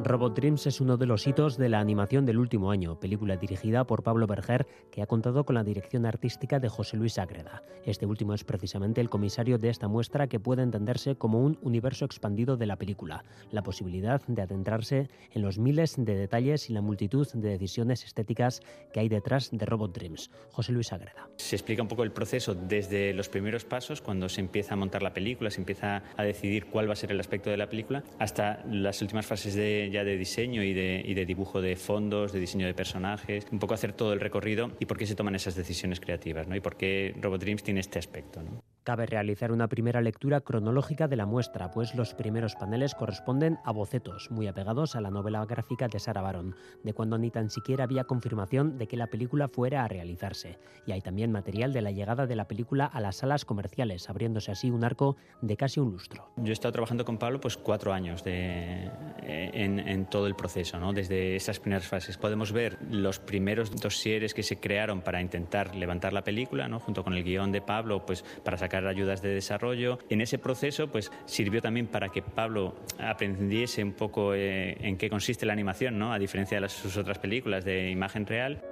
Robot 0.00 0.36
Dreams 0.36 0.64
es 0.68 0.80
uno 0.80 0.96
de 0.96 1.06
los 1.06 1.26
hitos 1.26 1.58
de 1.58 1.68
la 1.68 1.80
animación 1.80 2.24
del 2.24 2.38
último 2.38 2.70
año, 2.70 3.00
película 3.00 3.36
dirigida 3.36 3.84
por 3.84 4.04
Pablo 4.04 4.28
Berger 4.28 4.64
que 4.92 5.02
ha 5.02 5.06
contado 5.06 5.44
con 5.44 5.56
la 5.56 5.64
dirección 5.64 6.06
artística 6.06 6.60
de 6.60 6.68
José 6.68 6.96
Luis 6.96 7.18
Ágreda. 7.18 7.64
Este 7.84 8.06
último 8.06 8.32
es 8.32 8.44
precisamente 8.44 9.00
el 9.00 9.10
comisario 9.10 9.58
de 9.58 9.70
esta 9.70 9.88
muestra 9.88 10.28
que 10.28 10.38
puede 10.38 10.62
entenderse 10.62 11.16
como 11.16 11.40
un 11.40 11.58
universo 11.62 12.04
expandido 12.04 12.56
de 12.56 12.66
la 12.66 12.76
película, 12.76 13.24
la 13.50 13.64
posibilidad 13.64 14.22
de 14.28 14.40
adentrarse 14.40 15.10
en 15.32 15.42
los 15.42 15.58
miles 15.58 15.96
de 15.98 16.14
detalles 16.14 16.70
y 16.70 16.74
la 16.74 16.80
multitud 16.80 17.26
de 17.34 17.48
decisiones 17.48 18.04
estéticas 18.04 18.60
que 18.92 19.00
hay 19.00 19.08
detrás 19.08 19.50
de 19.50 19.66
Robot 19.66 19.92
Dreams. 19.92 20.30
José 20.52 20.70
Luis 20.70 20.92
Ágreda. 20.92 21.28
Se 21.38 21.56
explica 21.56 21.82
un 21.82 21.88
poco 21.88 22.04
el 22.04 22.12
proceso 22.12 22.54
desde 22.54 23.12
los 23.14 23.28
primeros 23.28 23.64
pasos, 23.64 24.00
cuando 24.00 24.28
se 24.28 24.42
empieza 24.42 24.74
a 24.74 24.76
montar 24.76 25.02
la 25.02 25.12
película, 25.12 25.50
se 25.50 25.60
empieza 25.60 26.04
a 26.16 26.22
decidir 26.22 26.66
cuál 26.66 26.88
va 26.88 26.92
a 26.92 26.96
ser 26.96 27.10
el 27.10 27.18
aspecto 27.18 27.50
de 27.50 27.56
la 27.56 27.68
película, 27.68 28.04
hasta 28.20 28.64
las 28.70 29.02
últimas 29.02 29.26
fases 29.26 29.56
de 29.56 29.87
de 29.88 30.16
diseño 30.16 30.62
y 30.62 30.72
de, 30.72 31.02
y 31.04 31.14
de 31.14 31.26
dibujo 31.26 31.60
de 31.60 31.76
fondos, 31.76 32.32
de 32.32 32.40
diseño 32.40 32.66
de 32.66 32.74
personajes, 32.74 33.46
un 33.50 33.58
poco 33.58 33.74
hacer 33.74 33.92
todo 33.92 34.12
el 34.12 34.20
recorrido 34.20 34.70
y 34.78 34.86
por 34.86 34.98
qué 34.98 35.06
se 35.06 35.14
toman 35.14 35.34
esas 35.34 35.54
decisiones 35.54 36.00
creativas, 36.00 36.46
¿no? 36.46 36.54
Y 36.56 36.60
por 36.60 36.76
qué 36.76 37.14
Robot 37.20 37.40
Dreams 37.40 37.62
tiene 37.62 37.80
este 37.80 37.98
aspecto, 37.98 38.42
¿no? 38.42 38.62
Cabe 38.84 39.06
realizar 39.06 39.52
una 39.52 39.68
primera 39.68 40.00
lectura 40.00 40.40
cronológica 40.40 41.08
de 41.08 41.16
la 41.16 41.26
muestra, 41.26 41.70
pues 41.70 41.94
los 41.94 42.14
primeros 42.14 42.54
paneles 42.54 42.94
corresponden 42.94 43.58
a 43.64 43.72
bocetos, 43.72 44.30
muy 44.30 44.46
apegados 44.46 44.96
a 44.96 45.00
la 45.00 45.10
novela 45.10 45.44
gráfica 45.44 45.88
de 45.88 45.98
Sarah 45.98 46.22
Baron, 46.22 46.54
de 46.82 46.94
cuando 46.94 47.18
ni 47.18 47.30
tan 47.30 47.50
siquiera 47.50 47.84
había 47.84 48.04
confirmación 48.04 48.78
de 48.78 48.86
que 48.86 48.96
la 48.96 49.08
película 49.08 49.48
fuera 49.48 49.84
a 49.84 49.88
realizarse. 49.88 50.58
Y 50.86 50.92
hay 50.92 51.02
también 51.02 51.32
material 51.32 51.72
de 51.72 51.82
la 51.82 51.90
llegada 51.90 52.26
de 52.26 52.36
la 52.36 52.48
película 52.48 52.86
a 52.86 53.00
las 53.00 53.16
salas 53.16 53.44
comerciales, 53.44 54.08
abriéndose 54.08 54.52
así 54.52 54.70
un 54.70 54.84
arco 54.84 55.16
de 55.42 55.56
casi 55.56 55.80
un 55.80 55.92
lustro. 55.92 56.30
Yo 56.36 56.50
he 56.50 56.52
estado 56.52 56.72
trabajando 56.72 57.04
con 57.04 57.18
Pablo 57.18 57.40
pues 57.40 57.56
cuatro 57.56 57.92
años 57.92 58.24
de, 58.24 58.90
eh, 59.22 59.50
en, 59.52 59.80
en, 59.80 60.06
todo 60.06 60.26
el 60.26 60.34
proceso, 60.34 60.78
¿no? 60.78 60.92
desde 60.92 61.36
esas 61.36 61.60
primeras 61.60 61.86
fases. 61.86 62.16
Podemos 62.16 62.52
ver 62.52 62.78
los 62.90 63.18
primeros 63.18 63.70
dosieres 63.80 64.32
que 64.32 64.42
se 64.42 64.58
crearon 64.58 65.02
para 65.02 65.20
intentar 65.20 65.74
levantar 65.74 66.12
la 66.12 66.22
película, 66.22 66.68
¿no? 66.68 66.80
junto 66.80 67.04
con 67.04 67.14
el 67.14 67.24
guion 67.24 67.52
de 67.52 67.60
Pablo, 67.60 68.06
pues 68.06 68.24
para 68.44 68.56
sacar 68.56 68.67
ayudas 68.74 69.22
de 69.22 69.30
desarrollo. 69.30 69.98
En 70.08 70.20
ese 70.20 70.38
proceso, 70.38 70.88
pues 70.88 71.10
sirvió 71.26 71.60
también 71.60 71.86
para 71.86 72.08
que 72.08 72.22
Pablo 72.22 72.74
aprendiese 72.98 73.82
un 73.82 73.92
poco 73.92 74.34
eh, 74.34 74.76
en 74.80 74.96
qué 74.96 75.10
consiste 75.10 75.46
la 75.46 75.52
animación, 75.52 75.98
¿no? 75.98 76.12
A 76.12 76.18
diferencia 76.18 76.56
de 76.56 76.62
las, 76.62 76.72
sus 76.72 76.96
otras 76.96 77.18
películas 77.18 77.64
de 77.64 77.90
imagen 77.90 78.26
real. 78.26 78.62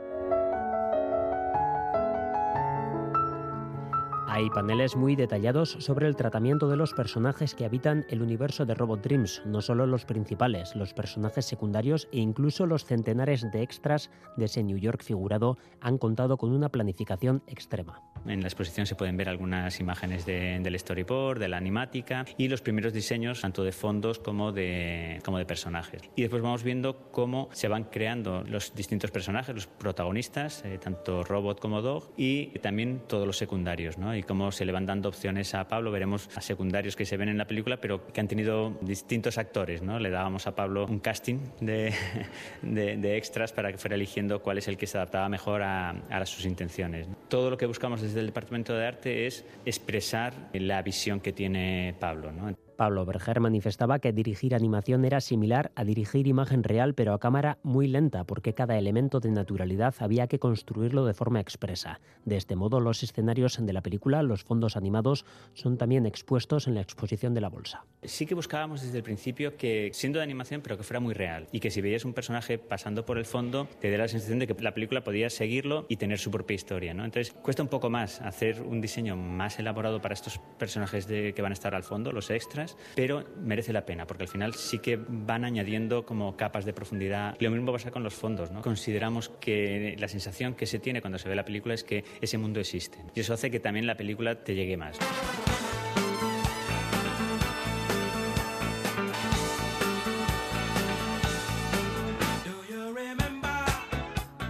Hay 4.29 4.51
paneles 4.51 4.97
muy 4.97 5.15
detallados 5.15 5.77
sobre 5.79 6.09
el 6.09 6.17
tratamiento 6.17 6.69
de 6.69 6.77
los 6.77 6.93
personajes 6.93 7.55
que 7.55 7.65
habitan 7.65 8.05
el 8.11 8.23
universo 8.23 8.67
de 8.67 8.75
Robot 8.75 9.03
Dreams, 9.03 9.43
no 9.47 9.63
solo 9.63 9.87
los 9.87 10.05
principales, 10.05 10.75
los 10.75 10.95
personajes 10.95 11.45
secundarios 11.45 12.09
e 12.13 12.19
incluso 12.19 12.67
los 12.67 12.85
centenares 12.85 13.49
de 13.53 13.63
extras 13.63 14.11
de 14.37 14.47
ese 14.47 14.65
New 14.65 14.79
York 14.79 15.05
figurado 15.05 15.59
han 15.81 15.99
contado 15.99 16.39
con 16.39 16.53
una 16.53 16.71
planificación 16.71 17.43
extrema. 17.47 18.03
En 18.27 18.41
la 18.41 18.49
exposición 18.49 18.87
se 18.87 18.97
pueden 18.97 19.17
ver 19.17 19.29
algunas 19.29 19.79
imágenes 19.79 20.27
del 20.27 20.77
storyboard, 20.77 21.39
de 21.39 21.49
la 21.49 21.59
animática 21.59 22.25
y 22.37 22.49
los 22.49 22.61
primeros 22.61 22.93
diseños 22.93 23.41
tanto 23.41 23.63
de 23.63 23.71
fondos 23.71 24.19
como 24.19 24.51
de, 24.51 25.21
como 25.25 25.39
de 25.39 25.47
personajes. 25.47 26.03
Y 26.17 26.23
después 26.23 26.43
vamos 26.43 26.65
viendo 26.65 27.13
cómo 27.13 27.49
se 27.53 27.69
van 27.69 27.85
creando 27.85 28.43
los 28.43 28.75
distintos 28.75 29.13
personajes, 29.13 29.55
los 29.55 29.69
protagonistas, 29.69 30.65
eh, 30.65 30.79
tanto 30.79 31.23
robot 31.23 31.61
como 31.61 31.83
dog, 31.83 32.11
y 32.17 32.47
también 32.59 33.03
todos 33.07 33.27
los 33.27 33.37
secundarios. 33.37 33.97
¿no? 33.97 34.16
Cómo 34.23 34.53
se 34.53 34.65
le 34.65 34.73
van 34.73 34.87
dando 34.87 35.09
opciones 35.09 35.55
a 35.55 35.67
Pablo. 35.69 35.91
Veremos 35.91 36.29
a 36.35 36.41
secundarios 36.41 36.97
que 36.97 37.05
se 37.05 37.17
ven 37.17 37.29
en 37.29 37.39
la 37.39 37.47
película, 37.47 37.79
pero 37.79 38.07
que 38.07 38.21
han 38.21 38.29
tenido 38.29 38.77
distintos 38.81 39.39
actores. 39.39 39.83
¿no? 39.83 39.99
Le 39.99 40.11
dábamos 40.11 40.47
a 40.47 40.55
Pablo 40.55 40.87
un 40.87 41.01
casting 41.01 41.39
de, 41.61 41.93
de, 42.63 43.17
extras 43.17 43.53
para 43.53 43.73
que 43.73 43.79
fuera 43.79 43.97
eligiendo 43.97 44.43
cuál 44.43 44.59
es 44.59 44.69
el 44.69 44.77
que 44.77 44.87
se 44.87 44.99
adaptaba 44.99 45.29
mejor 45.29 45.63
a, 45.63 45.91
a 46.11 46.27
sus 46.27 46.45
intenciones. 46.45 47.09
Todo 47.29 47.51
lo 47.51 47.57
que 47.57 47.67
buscamos 47.67 48.03
desde 48.03 48.21
el 48.21 48.27
Departamento 48.27 48.75
de 48.75 48.87
Arte 48.87 49.27
es 49.27 49.45
expresar 49.65 50.35
la 50.53 50.83
visión 50.83 51.21
que 51.21 51.33
tiene 51.33 51.95
Pablo. 51.99 52.33
¿no? 52.33 52.66
Pablo 52.77 53.05
Berger 53.07 53.41
manifestaba 53.41 53.99
que 53.99 54.13
dirigir 54.13 54.55
animación 54.55 55.05
era 55.05 55.21
similar 55.21 55.73
a 55.75 55.85
dirigir 55.85 56.27
imagen 56.27 56.63
real 56.63 56.95
pero 56.95 57.15
a 57.15 57.19
cámara 57.19 57.59
muy 57.63 57.89
lenta 57.89 58.25
porque 58.25 58.55
cada 58.55 58.79
elemento 58.79 59.19
de 59.19 59.31
naturalidad 59.31 59.95
había 59.99 60.27
que 60.27 60.39
construirlo 60.39 61.07
de 61.07 61.15
forma 61.15 61.41
expresa. 61.41 62.01
De 62.25 62.37
este 62.37 62.55
modo 62.55 62.81
los 62.81 63.03
escenarios 63.03 63.59
de 63.61 63.73
la 63.73 63.81
película, 63.81 64.23
los 64.23 64.45
fondos 64.45 64.77
animados, 64.77 65.25
son 65.55 65.79
también 65.79 66.07
expuestos 66.07 66.69
en 66.69 66.75
la 66.75 66.83
exposición 66.83 67.35
de 67.35 67.41
la 67.41 67.49
bolsa. 67.49 67.85
Sí 68.03 68.27
que 68.27 68.35
buscábamos 68.35 68.83
desde 68.83 68.99
el 68.99 69.05
principio 69.05 69.57
que 69.57 69.91
siendo 69.95 70.19
de 70.19 70.25
animación 70.25 70.61
pero 70.61 70.77
que 70.77 70.83
fuera 70.83 71.01
muy 71.01 71.15
real 71.15 71.49
y 71.53 71.61
que 71.61 71.71
si 71.71 71.81
veías 71.81 72.05
un 72.05 72.13
personaje 72.13 72.59
pasando 72.59 73.07
por 73.07 73.19
el 73.19 73.25
fondo 73.25 73.69
te 73.81 73.89
diera 73.89 74.05
la 74.05 74.09
sensación 74.09 74.39
de 74.39 74.47
que 74.47 74.63
la 74.63 74.75
película 74.75 75.03
podía 75.03 75.31
seguirlo 75.31 75.87
y 75.89 75.97
tener 75.97 76.19
su 76.19 76.31
propia 76.31 76.55
historia. 76.55 76.93
Entonces 76.93 77.33
cuesta 77.33 77.63
un 77.63 77.69
poco 77.69 77.89
más 77.89 78.21
hacer 78.21 78.61
un 78.63 78.81
diseño 78.81 79.17
más 79.17 79.59
elaborado 79.59 80.03
para 80.03 80.15
estos 80.15 80.39
personajes 80.59 81.07
de, 81.07 81.33
que 81.33 81.43
van 81.43 81.53
a 81.53 81.55
estar 81.55 81.75
al 81.75 81.83
fondo, 81.83 82.13
los 82.13 82.31
extras 82.31 82.66
pero 82.95 83.25
merece 83.41 83.73
la 83.73 83.87
pena 83.87 84.07
porque 84.07 84.25
al 84.25 84.29
final 84.29 84.55
sí 84.55 84.79
que 84.79 84.99
van 85.09 85.45
añadiendo 85.45 86.05
como 86.05 86.37
capas 86.37 86.65
de 86.65 86.73
profundidad. 86.73 87.37
Lo 87.39 87.51
mismo 87.51 87.73
pasa 87.73 87.91
con 87.91 88.03
los 88.03 88.15
fondos. 88.15 88.51
Consideramos 88.63 89.29
que 89.29 89.97
la 89.99 90.09
sensación 90.09 90.55
que 90.55 90.67
se 90.67 90.79
tiene 90.79 91.01
cuando 91.01 91.19
se 91.19 91.29
ve 91.29 91.37
la 91.37 91.45
película 91.45 91.75
es 91.75 91.85
que 91.85 92.05
ese 92.21 92.39
mundo 92.39 92.61
existe 92.61 92.99
y 93.15 93.21
eso 93.21 93.35
hace 93.35 93.51
que 93.51 93.61
también 93.61 93.87
la 93.87 93.97
película 93.97 94.35
te 94.43 94.55
llegue 94.55 94.77
más. 94.77 94.99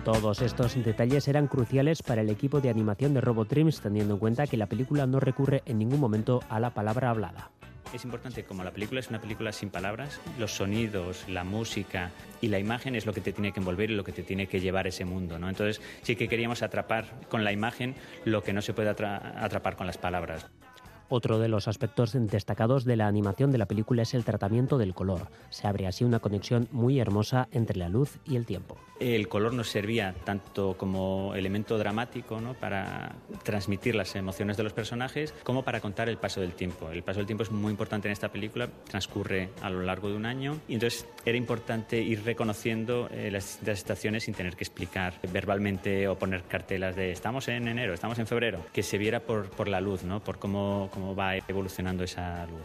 Todos 0.07 0.40
estos 0.40 0.81
detalles 0.85 1.26
eran 1.26 1.48
cruciales 1.48 2.00
para 2.00 2.20
el 2.20 2.31
equipo 2.31 2.61
de 2.61 2.70
animación 2.70 3.12
de 3.12 3.20
Robot 3.20 3.48
Dreams, 3.48 3.81
teniendo 3.81 4.14
en 4.14 4.20
cuenta 4.20 4.46
que 4.46 4.57
la 4.57 4.68
película 4.68 5.05
no 5.05 5.18
recurre 5.18 5.62
en 5.66 5.79
ningún 5.79 5.98
momento 5.98 6.44
a 6.48 6.61
la 6.61 6.70
palabra 6.70 7.11
hablada. 7.11 7.50
Es 7.92 8.05
importante, 8.05 8.44
como 8.44 8.62
la 8.62 8.72
película 8.72 9.01
es 9.01 9.09
una 9.09 9.20
película 9.20 9.53
sin 9.53 9.70
palabras, 9.70 10.20
los 10.38 10.53
sonidos, 10.53 11.25
la 11.29 11.44
música 11.44 12.11
y 12.40 12.49
la 12.49 12.59
imagen 12.59 12.94
es 12.94 13.07
lo 13.07 13.14
que 13.14 13.20
te 13.20 13.33
tiene 13.33 13.53
que 13.53 13.61
envolver 13.61 13.90
y 13.90 13.94
lo 13.94 14.05
que 14.05 14.12
te 14.12 14.22
tiene 14.22 14.49
que 14.49 14.61
llevar 14.61 14.87
ese 14.87 15.05
mundo. 15.05 15.38
¿no? 15.38 15.49
Entonces 15.49 15.81
sí 16.03 16.16
que 16.16 16.29
queríamos 16.29 16.62
atrapar 16.62 17.07
con 17.29 17.44
la 17.44 17.53
imagen 17.53 17.94
lo 18.25 18.42
que 18.42 18.53
no 18.53 18.61
se 18.61 18.75
puede 18.75 18.90
atrapar 18.90 19.77
con 19.77 19.87
las 19.87 19.99
palabras. 19.99 20.46
Otro 21.08 21.38
de 21.38 21.48
los 21.48 21.68
aspectos 21.68 22.12
destacados 22.14 22.84
de 22.84 22.96
la 22.96 23.06
animación 23.06 23.52
de 23.52 23.58
la 23.58 23.66
película 23.66 24.02
es 24.02 24.14
el 24.14 24.24
tratamiento 24.24 24.76
del 24.76 24.94
color. 24.94 25.28
Se 25.50 25.68
abre 25.68 25.86
así 25.86 26.02
una 26.02 26.18
conexión 26.18 26.68
muy 26.72 26.98
hermosa 26.98 27.48
entre 27.52 27.78
la 27.78 27.88
luz 27.88 28.18
y 28.24 28.36
el 28.36 28.44
tiempo. 28.44 28.76
El 28.98 29.28
color 29.28 29.52
nos 29.52 29.68
servía 29.68 30.14
tanto 30.24 30.74
como 30.78 31.34
elemento 31.34 31.76
dramático 31.76 32.40
para 32.58 33.14
transmitir 33.42 33.94
las 33.94 34.16
emociones 34.16 34.56
de 34.56 34.62
los 34.62 34.72
personajes 34.72 35.34
como 35.44 35.64
para 35.64 35.80
contar 35.80 36.08
el 36.08 36.16
paso 36.16 36.40
del 36.40 36.52
tiempo. 36.52 36.90
El 36.90 37.02
paso 37.02 37.18
del 37.18 37.26
tiempo 37.26 37.42
es 37.42 37.50
muy 37.50 37.70
importante 37.70 38.08
en 38.08 38.12
esta 38.12 38.30
película, 38.30 38.68
transcurre 38.88 39.50
a 39.60 39.68
lo 39.68 39.82
largo 39.82 40.08
de 40.08 40.16
un 40.16 40.24
año 40.24 40.58
y 40.66 40.74
entonces 40.74 41.06
era 41.26 41.36
importante 41.36 42.00
ir 42.00 42.24
reconociendo 42.24 43.08
eh, 43.12 43.30
las 43.30 43.44
distintas 43.44 43.78
estaciones 43.78 44.24
sin 44.24 44.34
tener 44.34 44.56
que 44.56 44.64
explicar 44.64 45.20
verbalmente 45.30 46.08
o 46.08 46.18
poner 46.18 46.44
cartelas 46.44 46.96
de 46.96 47.12
estamos 47.12 47.48
en 47.48 47.68
enero, 47.68 47.92
estamos 47.92 48.18
en 48.18 48.26
febrero, 48.26 48.64
que 48.72 48.82
se 48.82 48.96
viera 48.96 49.20
por, 49.20 49.50
por 49.50 49.68
la 49.68 49.80
luz, 49.82 50.04
¿no? 50.04 50.20
por 50.20 50.38
cómo 50.38 50.90
cómo 50.96 51.14
va 51.14 51.37
evolucionando 51.37 52.04
esa 52.04 52.46
luz. 52.46 52.62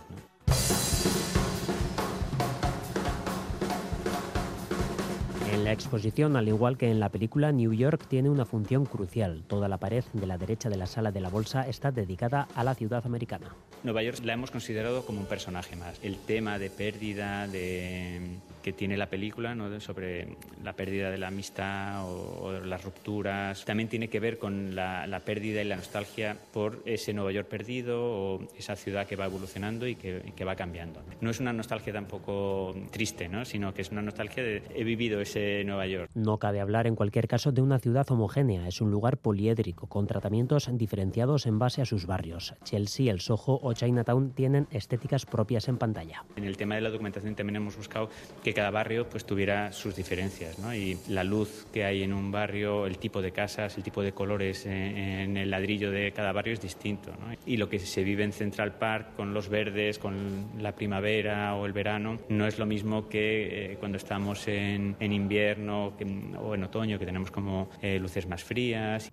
En 5.52 5.66
la 5.66 5.72
La 5.72 5.76
exposición, 5.76 6.36
al 6.36 6.50
igual 6.50 6.78
que 6.78 6.92
en 6.92 7.00
la 7.00 7.08
película 7.08 7.54
New 7.54 7.72
York, 7.72 8.06
tiene 8.10 8.30
una 8.30 8.44
función 8.44 8.86
crucial. 8.86 9.42
Toda 9.48 9.70
la 9.70 9.78
pared 9.78 10.04
de 10.12 10.28
la 10.28 10.38
derecha 10.38 10.68
de 10.70 10.76
la 10.76 10.86
sala 10.86 11.14
de 11.14 11.22
la 11.22 11.30
bolsa 11.30 11.66
está 11.66 11.92
dedicada 11.92 12.50
a 12.56 12.66
la 12.66 12.76
ciudad 12.76 13.06
americana. 13.06 13.56
Nueva 13.82 14.04
York 14.04 14.20
la 14.26 14.34
hemos 14.34 14.52
considerado 14.52 15.06
como 15.06 15.22
un 15.22 15.28
personaje 15.28 15.78
más. 15.78 15.98
El 16.04 16.18
tema 16.18 16.60
de 16.60 16.70
pérdida, 16.70 17.48
de 17.48 18.20
que 18.62 18.74
tiene 18.74 18.98
la 18.98 19.08
película 19.08 19.56
¿no? 19.56 19.80
sobre 19.80 20.36
la 20.64 20.74
pérdida 20.74 21.10
de 21.10 21.18
la 21.18 21.28
amistad 21.28 22.06
o, 22.06 22.60
las 22.64 22.84
rupturas. 22.84 23.66
También 23.66 23.90
tiene 23.90 24.08
que 24.10 24.20
ver 24.20 24.38
con 24.38 24.76
la, 24.76 25.22
pérdida 25.26 25.62
y 25.62 25.66
la 25.66 25.76
nostalgia 25.76 26.38
por 26.52 26.82
ese 26.86 27.14
Nueva 27.14 27.32
York 27.32 27.48
perdido 27.48 28.02
o 28.04 28.48
esa 28.58 28.76
ciudad 28.76 29.08
que 29.08 29.16
va 29.16 29.26
evolucionando 29.26 29.88
y 29.88 29.96
que, 29.96 30.34
que 30.36 30.46
va 30.46 30.56
cambiando. 30.56 31.02
¿no? 31.22 31.30
es 31.30 31.40
una 31.40 31.54
nostalgia 31.54 31.94
tampoco 31.94 32.76
triste, 32.92 33.28
¿no? 33.28 33.46
sino 33.46 33.74
que 33.74 33.82
es 33.82 33.92
una 33.92 34.02
nostalgia 34.02 34.44
de 34.44 34.64
he 34.76 34.84
vivido 34.84 35.22
ese 35.22 35.64
Nueva 35.64 35.88
York. 35.88 36.10
No 36.14 36.38
cabe 36.38 36.60
hablar 36.60 36.88
en 36.88 36.96
cualquier 36.96 37.28
caso 37.28 37.52
de 37.52 37.62
una 37.62 37.80
ciudad 37.80 38.10
homogénea. 38.10 38.68
Es 38.68 38.82
un 38.82 38.92
lugar 38.92 39.18
poliédrico 39.18 39.88
con 39.88 40.08
tratamientos 40.08 40.70
diferenciados 40.72 41.46
en 41.46 41.60
base 41.60 41.82
a 41.82 41.86
sus 41.86 42.06
barrios. 42.06 42.56
Chelsea, 42.64 43.12
el 43.12 43.22
Soho 43.22 43.60
o 43.62 43.74
Chinatown 43.74 44.32
tienen 44.32 44.68
estéticas 44.72 45.26
propias 45.26 45.68
en 45.68 45.78
pantalla. 45.78 46.24
En 46.36 46.44
el 46.44 46.58
tema 46.58 46.76
de 46.76 46.82
la 46.82 46.90
documentación 46.90 47.36
también 47.36 47.58
hemos 47.58 47.78
buscado 47.78 48.10
que 48.44 48.51
cada 48.54 48.72
barrio 48.72 49.08
pues 49.10 49.26
tuviera 49.26 49.72
sus 49.72 49.96
diferencias 49.96 50.60
¿no? 50.60 50.74
y 50.74 50.98
la 51.08 51.24
luz 51.24 51.68
que 51.74 51.86
hay 51.86 52.04
en 52.04 52.14
un 52.14 52.32
barrio, 52.32 52.86
el 52.86 52.98
tipo 52.98 53.22
de 53.22 53.32
casas, 53.32 53.78
el 53.78 53.84
tipo 53.84 54.02
de 54.02 54.12
colores 54.12 54.66
en, 54.66 55.38
el 55.38 55.50
ladrillo 55.50 55.92
de 55.92 56.12
cada 56.12 56.32
barrio 56.32 56.54
es 56.54 56.62
distinto 56.62 57.12
y 57.46 57.58
lo 57.58 57.70
que 57.70 57.80
se 57.80 58.04
vive 58.04 58.24
en 58.24 58.34
Central 58.34 58.74
Park 58.74 59.16
con 59.16 59.34
los 59.34 59.50
verdes, 59.50 60.00
con 60.00 60.52
la 60.60 60.74
primavera 60.74 61.56
o 61.56 61.66
el 61.66 61.74
verano 61.74 62.20
no 62.30 62.48
es 62.48 62.60
lo 62.60 62.66
mismo 62.66 63.08
que 63.08 63.74
eh, 63.74 63.78
cuando 63.80 63.98
estamos 63.98 64.48
en, 64.48 64.96
invierno 65.00 65.94
o 66.40 66.56
en 66.56 66.64
otoño 66.64 66.98
que 66.98 67.06
tenemos 67.06 67.32
como 67.32 67.70
eh, 67.82 68.00
luces 68.00 68.28
más 68.28 68.44
frías. 68.44 69.12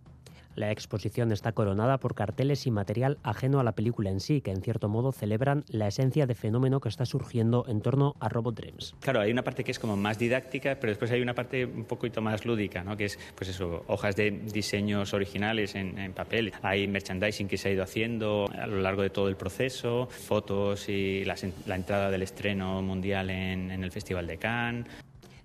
La 0.59 0.73
exposición 0.73 1.31
está 1.31 1.53
coronada 1.53 1.99
por 1.99 2.17
carteles 2.17 2.67
y 2.67 2.73
material 2.73 3.19
ajeno 3.23 3.61
a 3.61 3.63
la 3.63 3.77
película 3.77 4.11
en 4.11 4.19
sí, 4.19 4.41
que 4.41 4.51
en 4.51 4.61
cierto 4.61 4.89
modo 4.89 5.13
celebran 5.13 5.65
la 5.69 5.87
esencia 5.87 6.27
de 6.27 6.35
fenómeno 6.35 6.81
que 6.81 6.89
está 6.89 7.07
surgiendo 7.07 7.65
en 7.69 7.81
torno 7.81 8.17
a 8.19 8.29
Robot 8.29 8.57
Dreams. 8.57 8.97
Claro, 8.99 9.21
hay 9.21 9.31
una 9.31 9.45
parte 9.45 9.63
que 9.63 9.71
es 9.71 9.79
como 9.79 9.97
más 9.97 10.19
didáctica, 10.19 10.75
pero 10.81 10.91
después 10.91 11.13
hay 11.13 11.23
una 11.23 11.33
parte 11.33 11.65
un 11.65 11.85
poquito 11.85 12.21
más 12.23 12.45
lúdica, 12.45 12.83
¿no? 12.83 12.97
que 12.97 13.05
es 13.05 13.21
pues 13.37 13.51
eso, 13.51 13.85
hojas 13.87 14.17
de 14.17 14.33
diseños 14.33 15.15
originales 15.15 15.77
en, 15.77 16.13
papel. 16.13 16.53
Hay 16.63 16.89
merchandising 16.89 17.47
que 17.47 17.57
se 17.57 17.69
ha 17.69 17.73
ido 17.73 17.85
haciendo 17.85 18.51
a 18.53 18.67
lo 18.67 18.81
largo 18.81 19.03
de 19.03 19.11
todo 19.11 19.29
el 19.29 19.37
proceso, 19.37 20.09
fotos 20.11 20.89
y 20.89 21.25
la 21.25 21.77
entrada 21.77 22.11
del 22.11 22.23
estreno 22.23 22.83
mundial 22.83 23.31
en, 23.31 23.71
en 23.71 23.85
el 23.85 23.93
Festival 23.93 24.27
de 24.27 24.39
Cannes. 24.39 24.87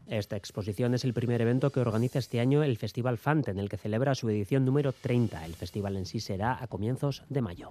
Esta 0.07 0.35
exposición 0.35 0.93
es 0.93 1.05
el 1.05 1.13
primer 1.13 1.41
evento 1.41 1.71
que 1.71 1.79
organiza 1.79 2.19
este 2.19 2.39
año 2.39 2.61
el 2.63 2.77
Festival 2.77 3.17
Fant, 3.17 3.47
en 3.47 3.57
el 3.57 3.69
que 3.69 3.77
celebra 3.77 4.15
su 4.15 4.29
edición 4.29 4.65
número 4.65 4.91
30. 4.91 5.45
El 5.45 5.55
festival 5.55 5.95
en 5.95 6.05
sí 6.05 6.19
será 6.19 6.61
a 6.61 6.67
comienzos 6.67 7.23
de 7.29 7.41
mayo. 7.41 7.69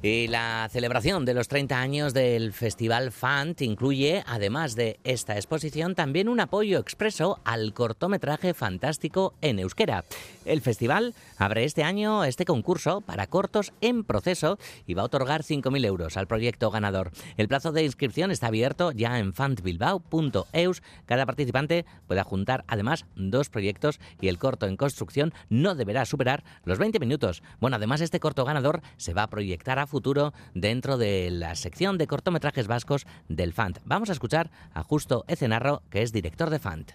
Y 0.00 0.28
la 0.28 0.68
celebración 0.70 1.24
de 1.24 1.34
los 1.34 1.48
30 1.48 1.80
años 1.80 2.14
del 2.14 2.52
Festival 2.52 3.10
FANT 3.10 3.62
incluye, 3.62 4.22
además 4.28 4.76
de 4.76 5.00
esta 5.02 5.34
exposición, 5.34 5.96
también 5.96 6.28
un 6.28 6.38
apoyo 6.38 6.78
expreso 6.78 7.40
al 7.44 7.74
cortometraje 7.74 8.54
fantástico 8.54 9.34
en 9.40 9.58
euskera. 9.58 10.04
El 10.44 10.60
festival 10.60 11.14
abre 11.36 11.64
este 11.64 11.82
año 11.82 12.22
este 12.22 12.44
concurso 12.44 13.00
para 13.00 13.26
cortos 13.26 13.72
en 13.80 14.04
proceso 14.04 14.56
y 14.86 14.94
va 14.94 15.02
a 15.02 15.06
otorgar 15.06 15.42
5.000 15.42 15.84
euros 15.84 16.16
al 16.16 16.28
proyecto 16.28 16.70
ganador. 16.70 17.10
El 17.36 17.48
plazo 17.48 17.72
de 17.72 17.82
inscripción 17.82 18.30
está 18.30 18.46
abierto 18.46 18.92
ya 18.92 19.18
en 19.18 19.32
fantbilbao.eus. 19.32 20.82
Cada 21.06 21.26
participante 21.26 21.86
puede 22.06 22.22
juntar 22.22 22.64
además 22.68 23.04
dos 23.16 23.50
proyectos 23.50 23.98
y 24.20 24.28
el 24.28 24.38
corto 24.38 24.66
en 24.66 24.76
construcción 24.76 25.34
no 25.48 25.74
deberá 25.74 26.04
superar 26.04 26.44
los 26.64 26.78
20 26.78 27.00
minutos. 27.00 27.42
Bueno, 27.58 27.76
además 27.76 28.00
este 28.00 28.20
corto 28.20 28.44
ganador 28.44 28.80
se 28.96 29.12
va 29.12 29.24
a 29.24 29.30
proyectar 29.30 29.80
a 29.80 29.87
futuro 29.88 30.32
dentro 30.54 30.96
de 30.98 31.30
la 31.32 31.56
sección 31.56 31.98
de 31.98 32.06
cortometrajes 32.06 32.68
vascos 32.68 33.06
del 33.28 33.52
FANT. 33.52 33.78
Vamos 33.84 34.10
a 34.10 34.12
escuchar 34.12 34.50
a 34.72 34.84
Justo 34.84 35.24
Ecenarro, 35.26 35.82
que 35.90 36.02
es 36.02 36.12
director 36.12 36.50
de 36.50 36.60
FANT. 36.60 36.92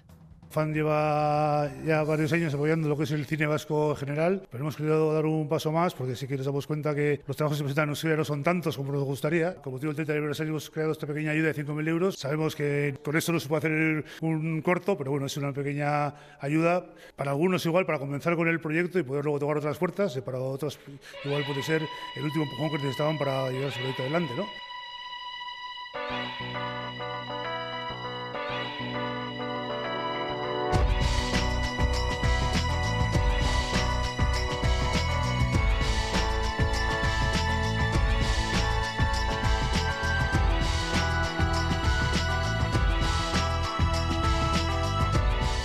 FAN 0.53 0.71
lleva 0.73 1.69
ya 1.83 2.03
varios 2.03 2.31
años 2.31 2.53
apoyando 2.53 2.87
lo 2.87 2.95
que 2.95 3.03
es 3.03 3.11
el 3.11 3.25
cine 3.25 3.47
vasco 3.47 3.91
en 3.91 3.95
general, 3.97 4.47
pero 4.51 4.63
hemos 4.63 4.75
querido 4.75 5.11
dar 5.11 5.25
un 5.25 5.49
paso 5.49 5.71
más 5.71 5.95
porque 5.95 6.15
sí 6.15 6.27
que 6.27 6.37
nos 6.37 6.45
damos 6.45 6.67
cuenta 6.67 6.93
que 6.93 7.21
los 7.25 7.35
trabajos 7.35 7.57
que 7.57 7.59
se 7.59 7.63
presentan 7.63 7.89
en 7.89 8.17
no 8.17 8.23
son 8.23 8.43
tantos 8.43 8.77
como 8.77 8.91
nos 8.91 9.03
gustaría. 9.03 9.55
Como 9.55 9.77
motivo 9.77 9.89
del 9.89 10.05
30 10.05 10.13
aniversario 10.13 10.51
hemos 10.51 10.69
creado 10.69 10.91
esta 10.91 11.07
pequeña 11.07 11.31
ayuda 11.31 11.51
de 11.51 11.65
5.000 11.65 11.87
euros. 11.89 12.15
Sabemos 12.15 12.55
que 12.55 12.95
con 13.03 13.17
esto 13.17 13.31
no 13.31 13.39
se 13.39 13.49
puede 13.49 13.57
hacer 13.59 14.05
un 14.21 14.61
corto, 14.61 14.95
pero 14.95 15.09
bueno, 15.09 15.25
es 15.25 15.35
una 15.37 15.51
pequeña 15.53 16.13
ayuda 16.39 16.85
para 17.15 17.31
algunos 17.31 17.65
igual 17.65 17.87
para 17.87 17.97
comenzar 17.97 18.35
con 18.35 18.47
el 18.47 18.59
proyecto 18.59 18.99
y 18.99 19.03
poder 19.03 19.23
luego 19.23 19.39
tocar 19.39 19.57
otras 19.57 19.77
puertas, 19.79 20.15
y 20.15 20.21
para 20.21 20.39
otros 20.39 20.79
igual 21.25 21.43
puede 21.45 21.63
ser 21.63 21.81
el 22.15 22.23
último 22.23 22.43
empujón 22.45 22.69
que 22.69 22.77
necesitaban 22.77 23.17
para 23.17 23.49
llevar 23.49 23.71
su 23.71 23.79
proyecto 23.79 24.03
adelante, 24.03 24.33
¿no? 24.37 24.45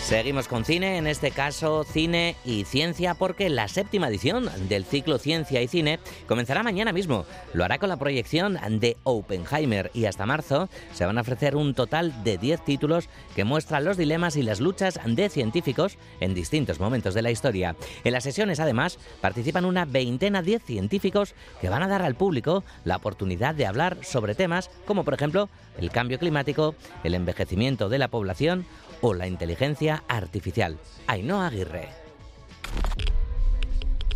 Seguimos 0.09 0.49
con 0.49 0.65
cine, 0.65 0.97
en 0.97 1.07
este 1.07 1.31
caso 1.31 1.85
cine 1.85 2.35
y 2.43 2.65
ciencia, 2.65 3.13
porque 3.13 3.51
la 3.51 3.69
séptima 3.69 4.09
edición 4.09 4.49
del 4.67 4.87
ciclo 4.87 5.19
Ciencia 5.19 5.61
y 5.61 5.69
Cine 5.69 5.99
comenzará 6.27 6.63
mañana 6.63 6.95
mismo. 6.95 7.27
Lo 7.53 7.63
hará 7.63 7.77
con 7.77 7.91
la 7.91 7.99
proyección 7.99 8.59
de 8.81 8.97
Oppenheimer 9.03 9.91
y 9.93 10.07
hasta 10.07 10.25
marzo 10.25 10.71
se 10.95 11.05
van 11.05 11.19
a 11.19 11.21
ofrecer 11.21 11.57
un 11.57 11.75
total 11.75 12.25
de 12.25 12.39
10 12.39 12.65
títulos 12.65 13.11
que 13.37 13.45
muestran 13.45 13.85
los 13.85 13.99
dilemas 13.99 14.37
y 14.37 14.43
las 14.43 14.61
luchas 14.61 14.99
de 15.05 15.29
científicos 15.29 15.99
en 16.21 16.33
distintos 16.33 16.81
momentos 16.81 17.13
de 17.13 17.21
la 17.21 17.31
historia. 17.31 17.77
En 18.03 18.15
las 18.15 18.25
sesiones, 18.25 18.61
además, 18.61 18.99
participan 19.21 19.67
una 19.67 19.85
veintena 19.85 20.41
de 20.41 20.59
científicos 20.59 21.35
que 21.61 21.69
van 21.69 21.83
a 21.83 21.89
dar 21.89 22.01
al 22.01 22.15
público 22.15 22.65
la 22.87 22.97
oportunidad 22.97 23.55
de 23.55 23.67
hablar 23.67 23.99
sobre 24.01 24.35
temas 24.35 24.71
como, 24.87 25.05
por 25.05 25.13
ejemplo, 25.13 25.51
el 25.77 25.91
cambio 25.91 26.19
climático, 26.19 26.75
el 27.05 27.15
envejecimiento 27.15 27.91
de 27.91 27.99
la 27.99 28.09
población 28.09 28.65
o 29.01 29.15
la 29.15 29.29
inteligencia 29.29 29.98
artificial. 30.09 30.79
Ainhoa 31.07 31.47
Aguirre. 31.49 31.89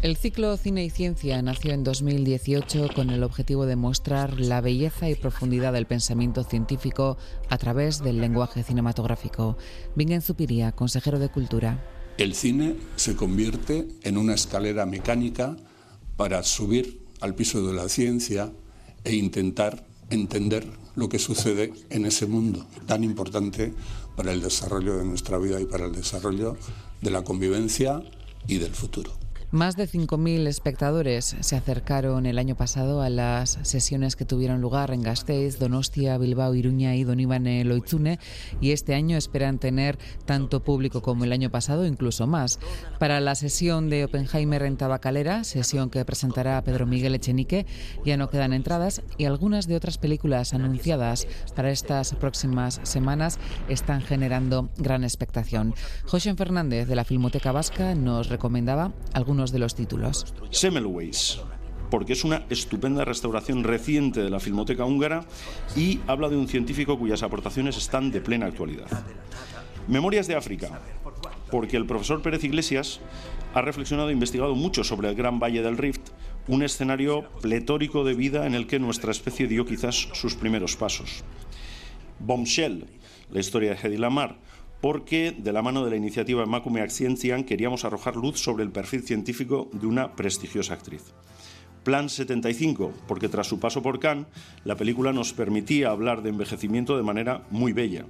El 0.03 0.17
ciclo 0.17 0.57
Cine 0.57 0.85
y 0.85 0.91
Ciencia 0.91 1.41
nació 1.43 1.73
en 1.73 1.85
2018 1.85 2.89
con 2.93 3.11
el 3.11 3.23
objetivo 3.23 3.67
de 3.67 3.77
mostrar 3.77 4.41
la 4.41 4.61
belleza 4.61 5.09
y 5.09 5.15
profundidad 5.15 5.73
del 5.73 5.87
pensamiento 5.87 6.43
científico 6.43 7.19
a 7.49 7.57
través 7.57 8.03
del 8.03 8.21
lenguaje 8.21 8.65
cinematográfico. 8.65 9.57
Vingen 9.95 10.21
Zupiría, 10.21 10.73
consejero 10.73 11.21
de 11.21 11.29
Cultura. 11.29 11.81
El 12.19 12.35
cine 12.35 12.75
se 12.97 13.15
convierte 13.15 13.87
en 14.03 14.17
una 14.19 14.35
escalera 14.35 14.87
mecánica 14.87 15.57
para 16.17 16.43
subir 16.43 17.07
al 17.21 17.37
piso 17.37 17.65
de 17.65 17.73
la 17.73 17.89
ciencia 17.89 18.53
e 19.05 19.15
intentar 19.15 19.87
entender 20.11 20.67
lo 20.97 21.09
que 21.09 21.21
sucede 21.21 21.73
en 21.91 22.07
ese 22.07 22.27
mundo 22.27 22.67
tan 22.87 23.05
importante 23.05 23.73
para 24.17 24.33
el 24.33 24.43
desarrollo 24.43 24.97
de 24.97 25.05
nuestra 25.05 25.39
vida 25.39 25.61
y 25.61 25.65
para 25.65 25.87
el 25.87 25.93
desarrollo 25.93 26.57
de 27.01 27.11
la 27.11 27.23
convivencia 27.23 28.03
y 28.47 28.59
del 28.59 28.75
futuro. 28.75 29.22
Más 29.53 29.77
de 29.77 29.87
5.000 29.87 30.47
espectadores 30.47 31.37
se 31.41 31.57
acercaron 31.57 32.25
el 32.25 32.39
año 32.39 32.57
pasado 32.57 33.03
a 33.03 33.11
las 33.11 33.59
sesiones 33.61 34.17
que 34.17 34.25
tuvieron 34.25 34.63
lugar 34.63 34.93
en 34.93 35.03
Gasteiz, 35.03 35.59
Donostia, 35.59 36.17
Bilbao, 36.17 36.55
Iruña 36.55 36.97
y 36.97 37.05
Donibane 37.05 37.63
Loitzune 37.63 38.19
y 38.63 38.71
este 38.71 38.95
año 38.95 39.19
esperan 39.19 39.59
tener 39.59 39.99
tanto 40.25 40.65
público 40.65 41.03
como 41.03 41.25
el 41.25 41.33
año 41.33 41.51
pasado, 41.51 41.85
incluso 41.85 42.27
más. 42.27 42.61
Para 42.99 43.21
la 43.21 43.35
sesión 43.35 43.91
de 43.91 44.07
Oppenheimer 44.07 44.63
en 44.63 44.79
Tabacalera, 44.79 45.45
sesión 45.45 45.91
que 45.91 46.03
presentará 46.07 46.65
Pedro 46.65 46.87
Miguel 46.87 47.15
Echenique, 47.15 47.67
ya 48.07 48.17
no 48.17 48.31
quedan 48.31 48.55
entradas 48.55 49.03
y 49.19 49.27
algunas 49.27 49.67
de 49.67 49.77
otras 49.77 49.99
películas 49.99 50.55
anunciadas 50.55 51.27
para 51.55 51.71
estas 51.71 52.15
próximas 52.15 52.81
semanas 52.85 53.39
están 53.69 54.01
generando 54.01 54.71
gran 54.79 55.05
expectación. 55.05 55.75
José 56.07 56.35
Fernández 56.37 56.89
de 56.89 56.97
la 56.97 57.05
Filmoteca 57.05 57.53
Vasca 57.53 57.95
nos 57.95 58.31
recomendaba 58.31 58.95
algunos 59.13 59.42
de 59.51 59.59
los 59.59 59.75
títulos. 59.75 60.33
Semmelweis, 60.51 61.41
porque 61.91 62.13
es 62.13 62.25
una 62.25 62.47
estupenda 62.49 63.05
restauración 63.05 63.65
reciente 63.65 64.23
de 64.23 64.31
la 64.31 64.41
Filmoteca 64.41 64.85
húngara 64.85 65.25
y 65.75 66.01
habla 66.07 66.29
de 66.29 66.37
un 66.37 66.49
científico 66.49 66.99
cuyas 66.99 67.23
aportaciones 67.23 67.77
están 67.77 68.11
de 68.11 68.21
plena 68.21 68.47
actualidad. 68.47 68.87
Memorias 69.89 70.29
de 70.29 70.37
África, 70.37 70.81
porque 71.51 71.77
el 71.77 71.87
profesor 71.87 72.23
Pérez 72.23 72.45
Iglesias 72.45 73.01
ha 73.53 73.61
reflexionado 73.61 74.11
e 74.11 74.13
investigado 74.13 74.55
mucho 74.55 74.85
sobre 74.85 75.09
el 75.09 75.15
Gran 75.15 75.39
Valle 75.39 75.63
del 75.63 75.77
Rift, 75.77 76.11
un 76.49 76.63
escenario 76.63 77.29
pletórico 77.43 78.05
de 78.05 78.15
vida 78.15 78.47
en 78.47 78.55
el 78.55 78.67
que 78.67 78.79
nuestra 78.79 79.11
especie 79.11 79.47
dio 79.47 79.67
quizás 79.67 80.09
sus 80.13 80.35
primeros 80.35 80.77
pasos. 80.77 81.25
Bombshell, 82.21 82.87
la 83.31 83.41
historia 83.41 83.75
de 83.75 83.77
Hedy 83.77 83.99
Lamar, 83.99 84.39
porque 84.83 85.31
de 85.39 85.53
la 85.53 85.63
mano 85.63 85.85
de 85.85 85.91
la 85.93 85.97
iniciativa 85.97 86.45
Macume 86.45 86.81
Acciencian 86.81 87.45
queríamos 87.45 87.85
arrojar 87.85 88.17
luz 88.17 88.41
sobre 88.41 88.65
el 88.65 88.73
perfil 88.73 89.05
científico 89.05 89.71
de 89.73 89.87
una 89.87 90.17
prestigiosa 90.17 90.75
actriz. 90.75 91.15
Plan 91.85 92.09
75, 92.09 92.93
porque 93.07 93.29
tras 93.29 93.47
su 93.47 93.61
paso 93.61 93.81
por 93.81 94.01
Cannes, 94.01 94.27
la 94.65 94.77
película 94.77 95.13
nos 95.13 95.33
permitía 95.33 95.91
hablar 95.91 96.23
de 96.23 96.31
envejecimiento 96.31 96.97
de 96.97 97.05
manera 97.05 97.45
muy 97.51 97.73
bella. 97.73 98.07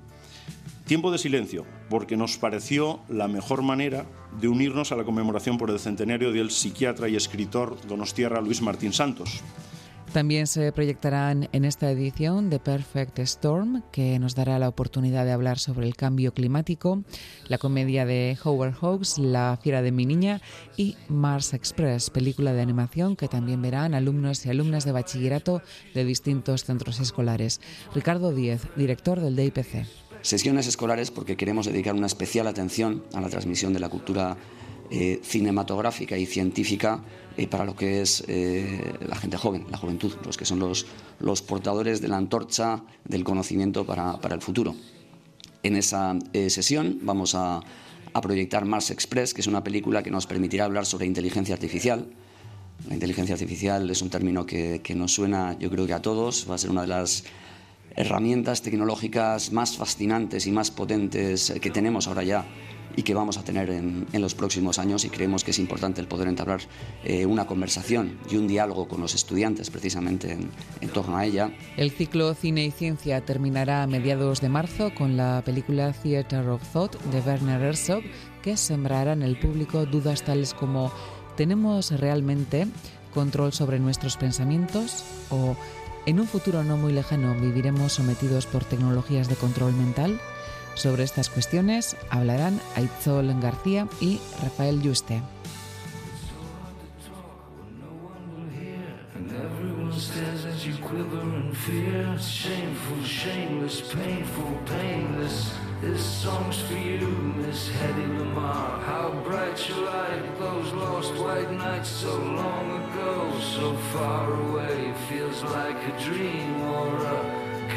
Tiempo 0.87 1.12
de 1.12 1.18
silencio, 1.18 1.66
porque 1.91 2.16
nos 2.16 2.39
pareció 2.39 3.01
la 3.11 3.29
mejor 3.29 3.61
manera 3.61 4.07
de 4.41 4.49
unirnos 4.49 4.93
a 4.93 4.97
la 4.97 5.05
conmemoración 5.05 5.59
por 5.59 5.70
el 5.70 5.79
centenario 5.79 6.33
del 6.33 6.51
psiquiatra 6.51 7.07
y 7.07 7.16
escritor 7.16 7.77
donostiarra 7.87 8.41
Luis 8.41 8.62
Martín 8.62 8.95
Santos. 8.95 9.43
También 10.13 10.47
se 10.47 10.71
proyectarán 10.73 11.49
en 11.53 11.65
esta 11.65 11.91
edición 11.91 12.51
The 12.51 12.59
Perfect 12.59 13.19
Storm, 13.21 13.83
que 13.93 14.19
nos 14.19 14.35
dará 14.35 14.59
la 14.59 14.69
oportunidad 14.69 15.25
de 15.25 15.33
hablar 15.33 15.59
sobre 15.59 15.87
el 15.87 15.97
cambio 15.97 16.35
climático, 16.35 17.03
la 17.49 17.57
comedia 17.57 18.05
de 18.05 18.37
Howard 18.45 18.75
Hawks, 18.75 19.17
La 19.17 19.59
fiera 19.63 19.81
de 19.81 19.91
mi 19.91 20.05
niña 20.05 20.43
y 20.77 20.97
Mars 21.09 21.55
Express, 21.55 22.11
película 22.11 22.53
de 22.53 22.61
animación 22.61 23.17
que 23.17 23.27
también 23.27 23.63
verán 23.63 23.95
alumnos 23.95 24.45
y 24.45 24.51
alumnas 24.51 24.85
de 24.85 24.93
bachillerato 24.93 25.63
de 25.95 26.05
distintos 26.05 26.65
centros 26.65 27.01
escolares. 27.01 27.63
Ricardo 27.95 28.35
Díez, 28.35 28.67
director 28.77 29.19
del 29.19 29.35
DIPC. 29.35 29.87
Sesiones 30.21 30.67
escolares 30.67 31.11
porque 31.11 31.39
queremos 31.39 31.65
dedicar 31.65 31.95
una 31.95 32.07
especial 32.07 32.47
atención 32.47 33.03
a 33.15 33.23
la 33.23 33.31
transmisión 33.31 33.73
de 33.73 33.81
la 33.81 33.89
cultura 33.89 34.37
eh, 34.95 35.20
cinematográfica 35.24 36.18
y 36.18 36.26
científica 36.26 37.01
eh, 37.38 37.47
para 37.47 37.64
lo 37.64 37.74
que 37.74 38.03
es 38.03 38.22
eh, 38.28 38.93
la 39.09 39.16
gente 39.16 39.38
joven, 39.38 39.64
la 39.70 39.78
juventud, 39.78 40.12
los 40.22 40.36
que 40.36 40.45
son 40.45 40.59
los, 40.59 40.84
los 41.18 41.40
portadores 41.40 42.03
de 42.03 42.09
la 42.09 42.18
antorcha 42.18 42.82
del 43.03 43.24
conocimiento 43.24 43.86
para, 43.86 44.20
para 44.20 44.34
el 44.34 44.43
futuro. 44.43 44.74
En 45.62 45.76
esa 45.76 46.18
sesión 46.49 46.99
vamos 47.01 47.34
a, 47.34 47.62
a 48.12 48.20
proyectar 48.20 48.66
Mars 48.66 48.90
Express, 48.90 49.32
que 49.32 49.40
es 49.40 49.47
una 49.47 49.64
película 49.64 50.03
que 50.03 50.11
nos 50.11 50.26
permitirá 50.26 50.66
hablar 50.66 50.84
sobre 50.84 51.07
inteligencia 51.07 51.55
artificial. 51.55 52.05
La 52.86 52.93
inteligencia 52.93 53.34
artificial 53.34 53.88
es 53.88 54.03
un 54.03 54.11
término 54.11 54.45
que, 54.45 54.82
que 54.84 54.95
nos 54.95 55.14
suena, 55.14 55.57
yo 55.59 55.70
creo 55.70 55.86
que 55.86 55.95
a 55.95 56.03
todos, 56.03 56.47
va 56.51 56.57
a 56.57 56.59
ser 56.59 56.68
una 56.68 56.82
de 56.82 56.88
las 56.88 57.24
herramientas 57.97 58.61
tecnológicas 58.61 59.53
más 59.53 59.74
fascinantes 59.78 60.47
y 60.47 60.53
más 60.53 60.70
potentes 60.70 61.55
que 61.62 61.70
tenemos 61.70 62.09
ahora 62.09 62.24
ya 62.24 62.45
y 62.97 63.03
que 63.03 63.14
vamos 63.14 63.38
a 63.38 63.45
tener 63.45 63.70
en, 63.70 64.07
los 64.12 64.34
próximos 64.34 64.78
años 64.78 65.05
y 65.05 65.11
creemos 65.11 65.45
que 65.45 65.51
es 65.51 65.59
importante 65.59 66.01
el 66.01 66.07
poder 66.07 66.28
entablar 66.28 66.61
eh, 67.05 67.26
una 67.26 67.47
conversación 67.47 68.18
y 68.30 68.36
un 68.36 68.47
diálogo 68.47 68.86
con 68.86 69.01
los 69.01 69.14
estudiantes 69.14 69.70
precisamente 69.70 70.32
en, 70.32 70.51
en, 70.80 70.88
torno 70.90 71.16
a 71.16 71.24
ella. 71.24 71.51
El 71.76 71.90
ciclo 71.90 72.34
Cine 72.34 72.64
y 72.64 72.70
Ciencia 72.70 73.24
terminará 73.24 73.82
a 73.82 73.86
mediados 73.86 74.40
de 74.40 74.49
marzo 74.49 74.93
con 74.97 75.16
la 75.16 75.43
película 75.45 75.93
Theater 75.93 76.49
of 76.49 76.62
Thought 76.72 77.01
de 77.05 77.20
Werner 77.20 77.61
Herzog 77.61 78.03
que 78.43 78.57
sembrará 78.57 79.12
en 79.12 79.22
el 79.22 79.38
público 79.38 79.86
dudas 79.86 80.22
tales 80.22 80.55
como 80.55 80.93
¿tenemos 81.36 81.90
realmente 81.93 82.66
control 83.14 83.53
sobre 83.53 83.78
nuestros 83.78 84.16
pensamientos? 84.16 85.05
o 85.30 85.57
¿en 86.07 86.20
un 86.20 86.26
futuro 86.26 86.62
no 86.64 86.76
muy 86.76 86.93
lejano 86.93 87.34
viviremos 87.40 87.95
sometidos 87.95 88.47
por 88.47 88.64
tecnologías 88.64 89.28
de 89.28 89.36
control 89.36 89.72
mental? 89.74 90.20
Sobre 90.75 91.05
estas 91.05 91.29
cuestiones 91.29 91.97
hablarán 92.11 92.61
Aitzol 92.77 93.39
García 93.41 93.87
y 94.01 94.20
Rafael 94.43 94.81
Yuste. 94.83 95.23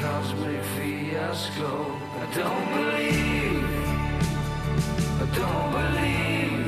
Cosmic 0.02 0.62
fiasco. 0.76 2.05
I 2.18 2.26
don't 2.34 2.68
believe, 2.76 3.66
I 5.22 5.26
don't 5.36 5.72
believe, 5.76 6.66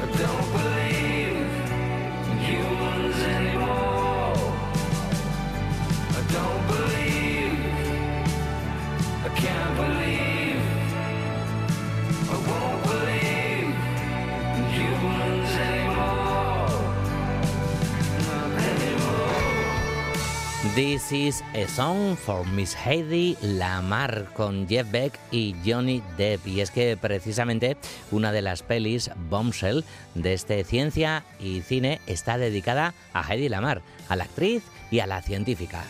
I 0.00 0.06
don't 0.18 0.52
believe 0.52 0.83
This 20.74 21.12
is 21.12 21.44
a 21.54 21.68
song 21.68 22.16
for 22.16 22.44
Miss 22.48 22.74
Heidi 22.74 23.36
Lamar 23.42 24.26
con 24.34 24.66
Jeff 24.66 24.90
Beck 24.90 25.20
y 25.30 25.54
Johnny 25.64 26.02
Depp. 26.16 26.48
Y 26.48 26.62
es 26.62 26.72
que 26.72 26.96
precisamente 26.96 27.76
una 28.10 28.32
de 28.32 28.42
las 28.42 28.64
pelis, 28.64 29.08
Bombshell, 29.30 29.84
de 30.16 30.32
este 30.32 30.64
Ciencia 30.64 31.22
y 31.38 31.60
Cine, 31.60 32.00
está 32.08 32.38
dedicada 32.38 32.92
a 33.12 33.22
Heidi 33.22 33.48
Lamar, 33.48 33.82
a 34.08 34.16
la 34.16 34.24
actriz 34.24 34.64
y 34.90 34.98
a 34.98 35.06
la 35.06 35.22
científica. 35.22 35.84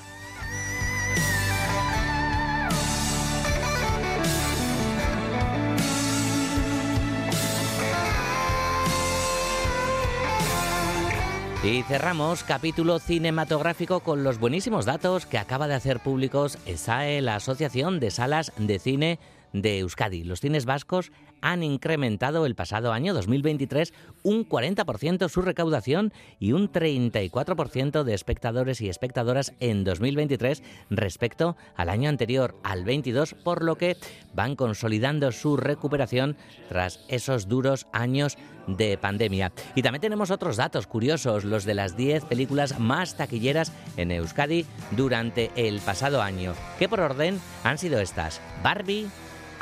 Y 11.65 11.83
cerramos 11.83 12.45
capítulo 12.45 12.99
cinematográfico 12.99 14.01
con 14.01 14.23
los 14.23 14.39
buenísimos 14.39 14.85
datos 14.85 15.25
que 15.25 15.39
acaba 15.39 15.67
de 15.67 15.73
hacer 15.73 15.99
públicos 15.99 16.59
ESAE, 16.67 17.23
la 17.23 17.37
Asociación 17.37 18.01
de 18.01 18.11
Salas 18.11 18.53
de 18.59 18.79
Cine 18.79 19.19
de 19.55 19.79
Euskadi. 19.79 20.25
Los 20.25 20.41
cines 20.41 20.67
vascos 20.67 21.13
han 21.41 21.63
incrementado 21.63 22.45
el 22.45 22.55
pasado 22.55 22.93
año 22.93 23.15
2023 23.15 23.95
un 24.23 24.47
40% 24.47 25.29
su 25.29 25.41
recaudación 25.43 26.13
y 26.39 26.53
un 26.53 26.71
34% 26.71 28.03
de 28.03 28.15
espectadores 28.15 28.81
y 28.81 28.89
espectadoras 28.89 29.55
en 29.61 29.85
2023 29.85 30.63
respecto 30.91 31.57
al 31.77 31.89
año 31.89 32.09
anterior, 32.09 32.57
al 32.63 32.85
22, 32.85 33.35
por 33.35 33.63
lo 33.63 33.77
que 33.77 33.97
van 34.35 34.57
consolidando 34.57 35.33
su 35.33 35.57
recuperación 35.57 36.37
tras 36.69 37.01
esos 37.09 37.49
duros 37.49 37.87
años 37.93 38.37
de 38.67 38.97
pandemia. 38.97 39.53
Y 39.75 39.83
también 39.83 40.01
tenemos 40.01 40.31
otros 40.31 40.57
datos 40.57 40.87
curiosos, 40.87 41.45
los 41.45 41.65
de 41.65 41.75
las 41.75 41.97
10 41.97 42.25
películas 42.25 42.81
más 42.81 43.17
taquilleras 43.17 43.73
en 43.97 44.11
Euskadi 44.11 44.65
durante 44.93 45.51
el 45.55 45.81
pasado 45.81 46.23
año, 46.23 46.55
que 46.79 46.89
por 46.89 47.01
orden 47.01 47.39
han 47.63 47.79
sido 47.79 48.01
estas: 48.01 48.41
Barbie, 48.63 49.07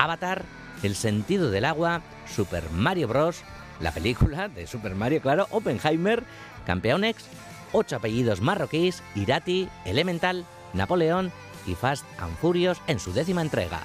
Avatar, 0.03 0.45
El 0.83 0.97
sentido 0.97 1.51
del 1.51 1.65
agua, 1.65 2.03
Super 2.27 2.71
Mario 2.71 3.07
Bros., 3.07 3.43
la 3.81 3.93
película 3.93 4.49
de 4.49 4.67
Super 4.67 4.95
Mario, 4.95 5.21
claro, 5.21 5.47
Oppenheimer, 5.51 6.25
Campeonex, 6.67 7.25
ocho 7.73 7.97
apellidos 7.97 8.41
marroquíes, 8.41 9.03
Irati, 9.15 9.69
Elemental, 9.85 10.45
Napoleón 10.73 11.31
y 11.67 11.75
Fast 11.75 12.05
and 12.19 12.37
Furious 12.39 12.81
en 12.87 12.99
su 12.99 13.13
décima 13.13 13.43
entrega. 13.43 13.81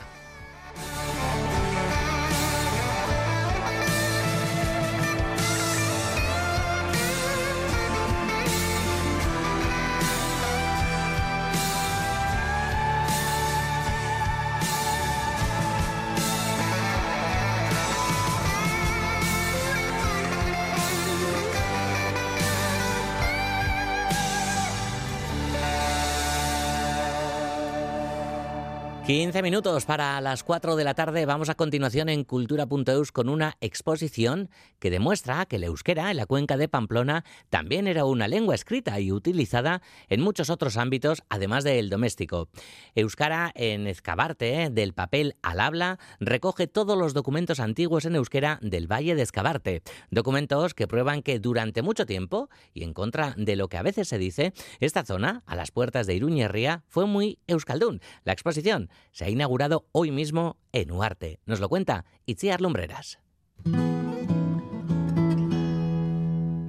15 29.08 29.42
minutos 29.42 29.86
para 29.86 30.20
las 30.20 30.44
4 30.44 30.76
de 30.76 30.84
la 30.84 30.94
tarde. 30.94 31.26
Vamos 31.26 31.48
a 31.48 31.56
continuación 31.56 32.10
en 32.10 32.26
cultura.eus 32.26 33.14
con 33.14 33.30
una 33.30 33.56
exposición 33.62 34.50
que 34.80 34.90
demuestra 34.90 35.46
que 35.46 35.56
el 35.56 35.64
euskera 35.64 36.12
en 36.12 36.18
la 36.18 36.26
cuenca 36.26 36.58
de 36.58 36.68
Pamplona 36.68 37.24
también 37.50 37.88
era 37.88 38.04
una 38.04 38.28
lengua 38.28 38.54
escrita 38.54 39.00
y 39.00 39.14
utilizada 39.14 39.82
en 40.10 40.20
muchos 40.20 40.50
otros 40.50 40.76
ámbitos, 40.76 41.24
además 41.30 41.64
del 41.64 41.90
doméstico. 41.90 42.50
Euskara 42.96 43.54
en 43.56 43.88
Escabarte, 43.88 44.70
del 44.72 44.92
papel 44.94 45.38
al 45.42 45.62
habla, 45.62 46.00
recoge 46.20 46.68
todos 46.68 46.98
los 46.98 47.14
documentos 47.14 47.62
antiguos 47.62 48.04
en 48.04 48.16
euskera 48.16 48.60
del 48.62 48.92
Valle 48.92 49.16
de 49.16 49.22
Escabarte. 49.22 49.84
Documentos 50.12 50.74
que 50.74 50.86
prueban 50.86 51.22
que 51.22 51.40
durante 51.40 51.82
mucho 51.82 52.06
tiempo, 52.06 52.50
y 52.74 52.84
en 52.84 52.94
contra 52.94 53.36
de 53.38 53.56
lo 53.56 53.70
que 53.70 53.78
a 53.78 53.84
veces 53.84 54.10
se 54.10 54.18
dice, 54.18 54.52
esta 54.82 55.06
zona, 55.06 55.44
a 55.46 55.56
las 55.56 55.72
puertas 55.72 56.08
de 56.08 56.16
Iruñerría, 56.16 56.84
fue 56.90 57.06
muy 57.06 57.40
euskaldún. 57.48 58.02
La 58.26 58.34
exposición 58.34 58.90
se 59.12 59.26
ha 59.26 59.30
inaugurado 59.30 59.86
hoy 59.92 60.12
mismo 60.12 60.58
en 60.72 60.92
Uarte. 60.92 61.40
Nos 61.46 61.60
lo 61.60 61.70
cuenta 61.70 62.06
Itziar 62.26 62.62
Lumbreras. 62.62 63.20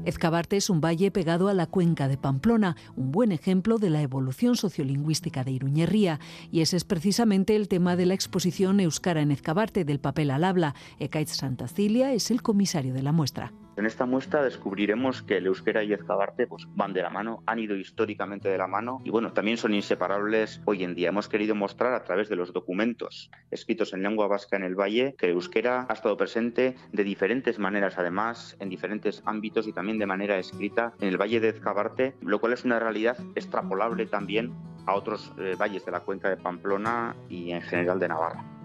Ezcabarte 0.09 0.57
es 0.57 0.71
un 0.71 0.81
valle 0.81 1.11
pegado 1.11 1.49
a 1.49 1.55
la 1.55 1.67
cuenca 1.67 2.09
de 2.09 2.17
Pamplona, 2.17 2.77
un 2.97 3.13
buen 3.13 3.31
ejemplo 3.31 3.77
de 3.77 3.91
la 3.91 4.01
evolución 4.01 4.57
sociolingüística 4.57 5.45
de 5.45 5.51
Iruñerría, 5.51 6.19
y 6.51 6.63
ese 6.63 6.79
es 6.79 6.85
precisamente 6.85 7.55
el 7.55 7.69
tema 7.69 7.95
de 7.95 8.07
la 8.07 8.15
exposición 8.15 8.81
Euskara 8.81 9.21
en 9.21 9.33
Ezcabarte 9.33 9.85
del 9.85 10.01
papel 10.01 10.31
al 10.31 10.45
habla. 10.45 10.75
Ekaitz 10.99 11.37
Santacilia 11.37 12.15
es 12.15 12.31
el 12.31 12.41
comisario 12.41 12.95
de 12.95 13.03
la 13.03 13.13
muestra. 13.13 13.53
En 13.79 13.87
esta 13.87 14.07
muestra 14.07 14.43
descubriremos 14.43 15.23
que 15.23 15.37
el 15.37 15.47
euskera 15.47 15.85
y 15.85 15.93
Ezcabarte 15.93 16.49
pues, 16.49 16.67
van 16.75 16.93
de 16.93 17.01
la 17.01 17.11
mano, 17.11 17.45
han 17.47 17.61
ido 17.61 17.77
históricamente 17.77 18.49
de 18.49 18.59
la 18.59 18.67
mano 18.67 19.01
y 19.05 19.11
bueno, 19.11 19.33
también 19.33 19.57
son 19.57 19.73
inseparables 19.73 20.61
hoy 20.65 20.83
en 20.83 20.97
día. 20.97 21.11
Hemos 21.11 21.29
querido 21.29 21.55
mostrar 21.55 21.95
a 21.95 22.03
través 22.03 22.29
de 22.29 22.35
los 22.35 22.53
documentos 22.53 23.31
escritos 23.53 23.93
en 23.93 24.03
lengua 24.03 24.27
vasca 24.27 24.57
en 24.57 24.65
el 24.65 24.75
Valle 24.75 25.15
que 25.17 25.27
el 25.27 25.35
euskera 25.35 25.87
ha 25.89 25.93
estado 25.93 26.17
presente 26.17 26.75
de 26.91 27.05
diferentes 27.05 27.61
maneras 27.61 27.99
además, 27.99 28.57
en 28.59 28.69
diferentes 28.69 29.23
ámbitos 29.25 29.69
y 29.69 29.73
también 29.73 30.01
de 30.01 30.07
manera 30.07 30.39
escrita 30.39 30.93
en 31.01 31.07
el 31.07 31.17
Valle 31.17 31.39
de 31.39 31.51
Ezcabarte, 31.51 32.15
lo 32.21 32.41
cual 32.41 32.55
es 32.55 32.65
una 32.65 32.81
realidad 32.81 33.17
extrapolable 33.37 34.07
también 34.07 34.57
a 34.87 34.95
otros 34.95 35.33
eh, 35.39 35.55
valles 35.57 35.87
de 35.87 35.93
la 35.93 36.01
cuenca 36.01 36.29
de 36.29 36.37
Pamplona 36.37 37.15
y 37.29 37.53
en 37.53 37.63
general 37.63 38.01
de 38.01 38.09
Navarra. 38.09 38.58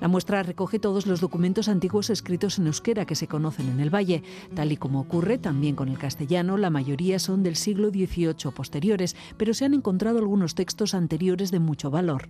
La 0.00 0.08
muestra 0.08 0.42
recoge 0.42 0.78
todos 0.78 1.06
los 1.06 1.20
documentos 1.20 1.68
antiguos 1.68 2.10
escritos 2.10 2.58
en 2.58 2.66
euskera 2.66 3.04
que 3.04 3.16
se 3.16 3.26
conocen 3.26 3.68
en 3.68 3.80
el 3.80 3.94
valle. 3.94 4.22
Tal 4.54 4.72
y 4.72 4.76
como 4.76 5.00
ocurre 5.00 5.38
también 5.38 5.74
con 5.74 5.88
el 5.88 5.98
castellano, 5.98 6.56
la 6.56 6.70
mayoría 6.70 7.18
son 7.18 7.42
del 7.42 7.56
siglo 7.56 7.90
XVIII 7.90 8.52
posteriores, 8.54 9.16
pero 9.36 9.54
se 9.54 9.64
han 9.64 9.74
encontrado 9.74 10.18
algunos 10.18 10.54
textos 10.54 10.94
anteriores 10.94 11.50
de 11.50 11.60
mucho 11.60 11.90
valor 11.90 12.28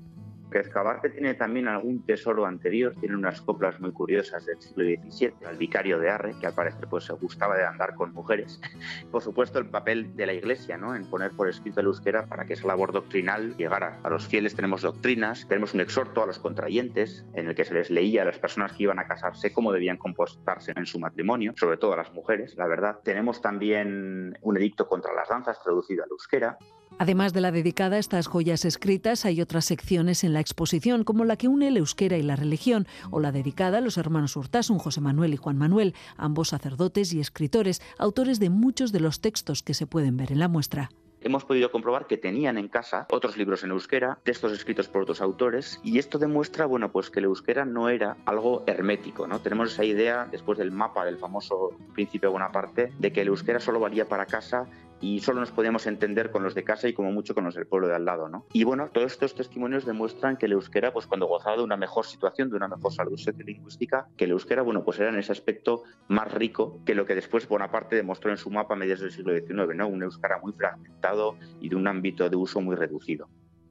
que 0.50 0.58
Escabarte 0.60 1.10
tiene 1.10 1.34
también 1.34 1.68
algún 1.68 2.04
tesoro 2.04 2.46
anterior, 2.46 2.94
tiene 3.00 3.16
unas 3.16 3.40
coplas 3.40 3.80
muy 3.80 3.92
curiosas 3.92 4.46
del 4.46 4.60
siglo 4.60 4.84
XVII, 4.84 5.34
el 5.50 5.56
vicario 5.56 5.98
de 5.98 6.10
Arre, 6.10 6.34
que 6.40 6.46
al 6.46 6.54
parecer 6.54 6.86
pues, 6.88 7.04
se 7.04 7.12
gustaba 7.14 7.56
de 7.56 7.64
andar 7.64 7.94
con 7.94 8.12
mujeres. 8.12 8.60
Por 9.10 9.22
supuesto, 9.22 9.58
el 9.58 9.66
papel 9.66 10.14
de 10.16 10.26
la 10.26 10.32
Iglesia 10.32 10.76
¿no? 10.76 10.94
en 10.94 11.04
poner 11.08 11.32
por 11.32 11.48
escrito 11.48 11.80
el 11.80 11.86
euskera 11.86 12.26
para 12.26 12.44
que 12.44 12.54
esa 12.54 12.66
labor 12.66 12.92
doctrinal 12.92 13.56
llegara 13.56 13.98
a 14.02 14.10
los 14.10 14.26
fieles. 14.26 14.54
Tenemos 14.54 14.82
doctrinas, 14.82 15.46
tenemos 15.48 15.74
un 15.74 15.80
exhorto 15.80 16.22
a 16.22 16.26
los 16.26 16.38
contrayentes 16.38 17.24
en 17.34 17.48
el 17.48 17.54
que 17.54 17.64
se 17.64 17.74
les 17.74 17.90
leía 17.90 18.22
a 18.22 18.24
las 18.24 18.38
personas 18.38 18.72
que 18.72 18.84
iban 18.84 18.98
a 18.98 19.06
casarse 19.06 19.52
cómo 19.52 19.72
debían 19.72 19.96
comportarse 19.96 20.72
en 20.76 20.86
su 20.86 20.98
matrimonio, 20.98 21.54
sobre 21.56 21.76
todo 21.76 21.94
a 21.94 21.96
las 21.96 22.12
mujeres, 22.12 22.56
la 22.56 22.66
verdad. 22.66 22.98
Tenemos 23.02 23.40
también 23.40 24.38
un 24.40 24.56
edicto 24.56 24.88
contra 24.88 25.14
las 25.14 25.28
danzas 25.28 25.62
traducido 25.62 26.04
al 26.04 26.10
euskera. 26.10 26.58
Además 27.00 27.32
de 27.32 27.40
la 27.40 27.52
dedicada 27.52 27.94
a 27.94 28.00
estas 28.00 28.26
joyas 28.26 28.64
escritas, 28.64 29.24
hay 29.24 29.40
otras 29.40 29.66
secciones 29.66 30.24
en 30.24 30.32
la 30.32 30.40
exposición, 30.40 31.04
como 31.04 31.24
la 31.24 31.36
que 31.36 31.46
une 31.46 31.68
el 31.68 31.76
euskera 31.76 32.18
y 32.18 32.22
la 32.22 32.34
religión, 32.34 32.88
o 33.12 33.20
la 33.20 33.30
dedicada 33.30 33.78
a 33.78 33.80
los 33.80 33.98
hermanos 33.98 34.34
Urtasun, 34.34 34.78
José 34.78 35.00
Manuel 35.00 35.32
y 35.32 35.36
Juan 35.36 35.56
Manuel, 35.56 35.94
ambos 36.16 36.48
sacerdotes 36.48 37.12
y 37.12 37.20
escritores, 37.20 37.80
autores 37.98 38.40
de 38.40 38.50
muchos 38.50 38.90
de 38.90 38.98
los 38.98 39.20
textos 39.20 39.62
que 39.62 39.74
se 39.74 39.86
pueden 39.86 40.16
ver 40.16 40.32
en 40.32 40.40
la 40.40 40.48
muestra 40.48 40.90
hemos 41.20 41.44
podido 41.44 41.72
comprobar 41.72 42.06
que 42.06 42.16
tenían 42.16 42.58
en 42.58 42.68
casa 42.68 43.06
otros 43.10 43.36
libros 43.36 43.64
en 43.64 43.70
euskera, 43.70 44.18
textos 44.22 44.52
escritos 44.52 44.88
por 44.88 45.02
otros 45.02 45.20
autores, 45.20 45.80
y 45.82 45.98
esto 45.98 46.16
demuestra, 46.16 46.66
bueno, 46.66 46.92
pues 46.92 47.10
que 47.10 47.18
el 47.18 47.26
euskera 47.26 47.64
no 47.64 47.88
era 47.88 48.16
algo 48.24 48.62
hermético, 48.66 49.26
¿no? 49.26 49.40
Tenemos 49.40 49.72
esa 49.72 49.84
idea, 49.84 50.28
después 50.30 50.58
del 50.58 50.70
mapa 50.70 51.04
del 51.04 51.18
famoso 51.18 51.70
Príncipe 51.92 52.28
Bonaparte, 52.28 52.92
de 52.98 53.12
que 53.12 53.22
el 53.22 53.28
euskera 53.28 53.60
solo 53.60 53.80
valía 53.80 54.08
para 54.08 54.26
casa 54.26 54.68
y 55.00 55.20
solo 55.20 55.40
nos 55.40 55.50
podíamos 55.50 55.86
entender 55.86 56.30
con 56.30 56.42
los 56.42 56.54
de 56.54 56.64
casa 56.64 56.88
y 56.88 56.92
como 56.92 57.12
mucho 57.12 57.34
con 57.34 57.44
los 57.44 57.54
del 57.54 57.66
pueblo 57.66 57.88
de 57.88 57.94
al 57.94 58.04
lado, 58.04 58.28
¿no? 58.28 58.46
Y 58.52 58.64
bueno, 58.64 58.88
todos 58.92 59.12
estos 59.12 59.34
testimonios 59.34 59.84
demuestran 59.84 60.36
que 60.36 60.46
el 60.46 60.52
euskera, 60.52 60.92
pues 60.92 61.06
cuando 61.06 61.26
gozaba 61.26 61.56
de 61.56 61.62
una 61.62 61.76
mejor 61.76 62.06
situación, 62.06 62.50
de 62.50 62.56
una 62.56 62.68
mejor 62.68 62.92
salud 62.92 63.16
sociolingüística, 63.16 64.08
que 64.16 64.24
el 64.24 64.32
euskera, 64.32 64.62
bueno, 64.62 64.84
pues 64.84 64.98
era 64.98 65.10
en 65.10 65.18
ese 65.18 65.32
aspecto 65.32 65.82
más 66.08 66.30
rico 66.32 66.80
que 66.84 66.94
lo 66.94 67.06
que 67.06 67.14
después 67.14 67.48
Bonaparte 67.48 67.96
demostró 67.96 68.30
en 68.30 68.36
su 68.36 68.50
mapa 68.50 68.74
a 68.74 68.76
mediados 68.76 69.00
del 69.00 69.12
siglo 69.12 69.34
XIX, 69.34 69.76
¿no? 69.76 69.88
Un 69.88 70.02
euskera 70.02 70.38
muy 70.38 70.52
fragmentado 70.52 71.36
y 71.60 71.68
de 71.68 71.76
un 71.76 71.86
ámbito 71.86 72.28
de 72.28 72.36
uso 72.36 72.60
muy 72.60 72.76
reducido. 72.76 73.28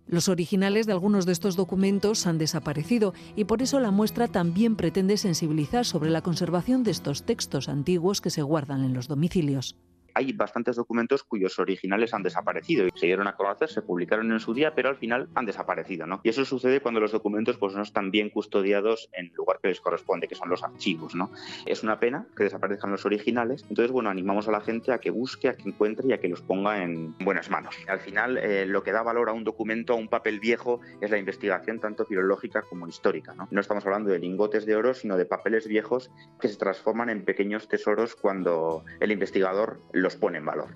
Los 0.07 0.29
originales 0.29 0.85
de 0.85 0.93
algunos 0.93 1.25
de 1.25 1.33
estos 1.33 1.57
documentos 1.57 2.27
han 2.27 2.37
desaparecido 2.37 3.13
y 3.35 3.43
por 3.43 3.61
eso 3.61 3.81
la 3.81 3.91
muestra 3.91 4.29
también 4.29 4.77
pretende 4.77 5.17
sensibilizar 5.17 5.83
sobre 5.83 6.09
la 6.09 6.21
conservación 6.21 6.83
de 6.83 6.91
estos 6.91 7.23
textos 7.23 7.67
antiguos 7.67 8.21
que 8.21 8.29
se 8.29 8.41
guardan 8.41 8.85
en 8.85 8.93
los 8.93 9.09
domicilios 9.09 9.75
hay 10.17 10.33
bastantes 10.33 10.75
documentos 10.75 11.23
cuyos 11.23 11.59
originales 11.59 12.11
han 12.11 12.23
desaparecido 12.23 12.87
y 12.87 12.91
se 12.95 13.05
dieron 13.05 13.27
a 13.27 13.35
conocer, 13.35 13.69
se 13.69 13.83
publicaron 13.83 14.31
en 14.31 14.39
su 14.39 14.55
día, 14.55 14.73
pero 14.73 14.89
al 14.89 14.97
final 14.97 15.29
han 15.35 15.45
desaparecido, 15.45 16.07
¿no? 16.07 16.21
Y 16.23 16.29
eso 16.29 16.43
sucede 16.43 16.81
cuando 16.81 16.99
los 16.99 17.11
documentos 17.11 17.57
pues 17.57 17.75
no 17.75 17.83
están 17.83 18.09
bien 18.09 18.31
custodiados 18.31 19.09
en 19.13 19.27
el 19.27 19.33
lugar 19.33 19.59
que 19.61 19.67
les 19.67 19.79
corresponde, 19.79 20.27
que 20.27 20.33
son 20.33 20.49
los 20.49 20.63
archivos, 20.63 21.13
¿no? 21.13 21.29
Es 21.67 21.83
una 21.83 21.99
pena 21.99 22.25
que 22.35 22.45
desaparezcan 22.45 22.89
los 22.89 23.05
originales, 23.05 23.63
entonces, 23.69 23.91
bueno, 23.91 24.09
animamos 24.09 24.47
a 24.47 24.51
la 24.51 24.61
gente 24.61 24.91
a 24.91 24.97
que 24.97 25.11
busque, 25.11 25.49
a 25.49 25.55
que 25.55 25.69
encuentre 25.69 26.07
y 26.07 26.13
a 26.13 26.19
que 26.19 26.29
los 26.29 26.41
ponga 26.41 26.81
en 26.81 27.15
buenas 27.19 27.51
manos. 27.51 27.75
Al 27.87 27.99
final, 27.99 28.39
eh, 28.39 28.65
lo 28.65 28.81
que 28.81 28.91
da 28.91 29.03
valor 29.03 29.29
a 29.29 29.33
un 29.33 29.43
documento, 29.43 29.93
a 29.93 29.97
un 29.97 30.07
papel 30.07 30.39
viejo, 30.39 30.81
es 30.99 31.11
la 31.11 31.19
investigación 31.19 31.79
tanto 31.79 32.05
filológica 32.05 32.63
como 32.63 32.87
histórica, 32.87 33.35
¿no? 33.35 33.47
No 33.51 33.61
estamos 33.61 33.85
hablando 33.85 34.09
de 34.09 34.17
lingotes 34.17 34.65
de 34.65 34.75
oro, 34.75 34.95
sino 34.95 35.15
de 35.15 35.25
papeles 35.25 35.67
viejos 35.67 36.09
que 36.41 36.47
se 36.47 36.57
transforman 36.57 37.11
en 37.11 37.23
pequeños 37.23 37.67
tesoros 37.67 38.15
cuando 38.15 38.83
el 38.99 39.11
investigador 39.11 39.79
los 40.07 40.15
pone 40.15 40.37
en 40.37 40.45
valor. 40.45 40.75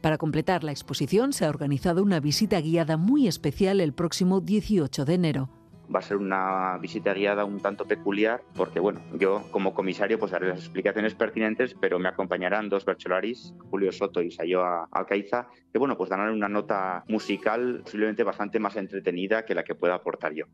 Para 0.00 0.16
completar 0.16 0.64
la 0.64 0.70
exposición 0.72 1.34
se 1.34 1.44
ha 1.44 1.50
organizado 1.50 2.02
una 2.02 2.20
visita 2.20 2.60
guiada 2.60 2.96
muy 2.96 3.28
especial 3.28 3.80
el 3.80 3.92
próximo 3.92 4.40
18 4.40 5.04
de 5.04 5.14
enero 5.14 5.50
va 5.94 5.98
a 5.98 6.02
ser 6.02 6.16
una 6.16 6.78
visita 6.78 7.12
guiada 7.12 7.44
un 7.44 7.60
tanto 7.60 7.84
peculiar 7.84 8.42
porque, 8.54 8.80
bueno, 8.80 9.00
yo 9.18 9.42
como 9.50 9.74
comisario 9.74 10.18
pues 10.18 10.32
haré 10.32 10.48
las 10.48 10.60
explicaciones 10.60 11.14
pertinentes, 11.14 11.74
pero 11.80 11.98
me 11.98 12.08
acompañarán 12.08 12.68
dos 12.68 12.84
bercholaris, 12.84 13.54
Julio 13.70 13.90
Soto 13.92 14.22
y 14.22 14.30
Sayoa 14.30 14.88
Alcaiza, 14.92 15.48
que, 15.72 15.78
bueno, 15.78 15.96
pues 15.96 16.10
darán 16.10 16.30
una 16.30 16.48
nota 16.48 17.04
musical 17.08 17.80
posiblemente 17.82 18.22
bastante 18.22 18.60
más 18.60 18.76
entretenida 18.76 19.44
que 19.44 19.54
la 19.54 19.64
que 19.64 19.74
pueda 19.74 19.94
aportar 19.94 20.32
yo. 20.32 20.46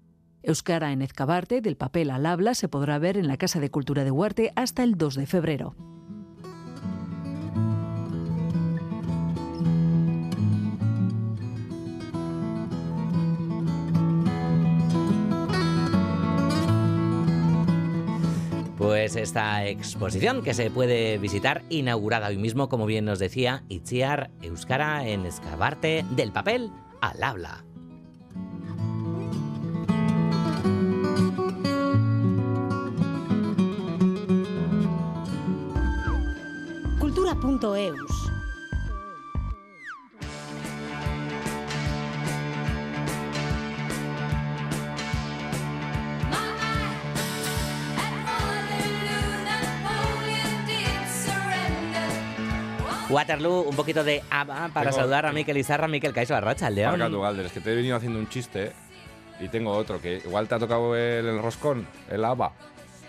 Euskara 0.43 0.93
en 0.93 1.03
Ezcabarte, 1.03 1.61
del 1.61 1.77
papel 1.77 2.11
al 2.11 2.24
habla, 2.24 2.55
se 2.55 2.68
podrá 2.68 2.99
ver 2.99 3.16
en 3.16 3.27
la 3.27 3.37
Casa 3.37 3.61
de 3.61 3.70
Cultura 3.70 4.05
de 4.05 4.11
Huarte 4.11 4.53
hasta 4.55 4.85
el 4.85 4.97
2 4.97 5.16
de 5.16 5.27
febrero. 5.27 5.96
Pues 19.07 19.15
esta 19.15 19.65
exposición 19.65 20.43
que 20.43 20.53
se 20.53 20.69
puede 20.69 21.17
visitar, 21.19 21.63
inaugurada 21.69 22.27
hoy 22.27 22.39
mismo, 22.39 22.69
como 22.69 22.87
bien 22.87 23.05
nos 23.05 23.21
decía, 23.21 23.63
Itziar 23.69 24.33
Euskara 24.43 25.07
en 25.07 25.27
Escabarte 25.27 26.05
del 26.17 26.33
papel 26.33 26.73
al 27.01 27.23
habla. 27.23 27.65
Cultura.eus 36.99 38.26
Waterloo, 53.09 53.63
un 53.63 53.77
poquito 53.77 54.03
de 54.05 54.23
ABBA 54.31 54.69
para 54.75 54.91
Tengo- 54.91 54.97
saludar 55.03 55.27
a 55.27 55.33
Miquel 55.33 55.57
Izarra, 55.57 55.87
Miquel 55.89 56.13
Caiso 56.13 56.35
Arracha, 56.35 56.69
el 56.69 56.75
León. 56.77 57.01
Tu 57.11 57.21
Galder, 57.21 57.47
es 57.47 57.53
que 57.53 57.61
te 57.61 57.73
he 57.73 57.77
venido 57.77 57.97
haciendo 57.97 58.19
un 58.19 58.29
chiste 58.29 58.73
y 59.41 59.49
tengo 59.49 59.71
otro 59.73 60.01
que 60.01 60.17
igual 60.25 60.49
te 60.49 60.55
ha 60.55 60.59
tocado 60.59 60.97
el, 60.97 61.27
el 61.27 61.43
roscón, 61.43 61.87
el 62.11 62.25
ABA. 62.25 62.53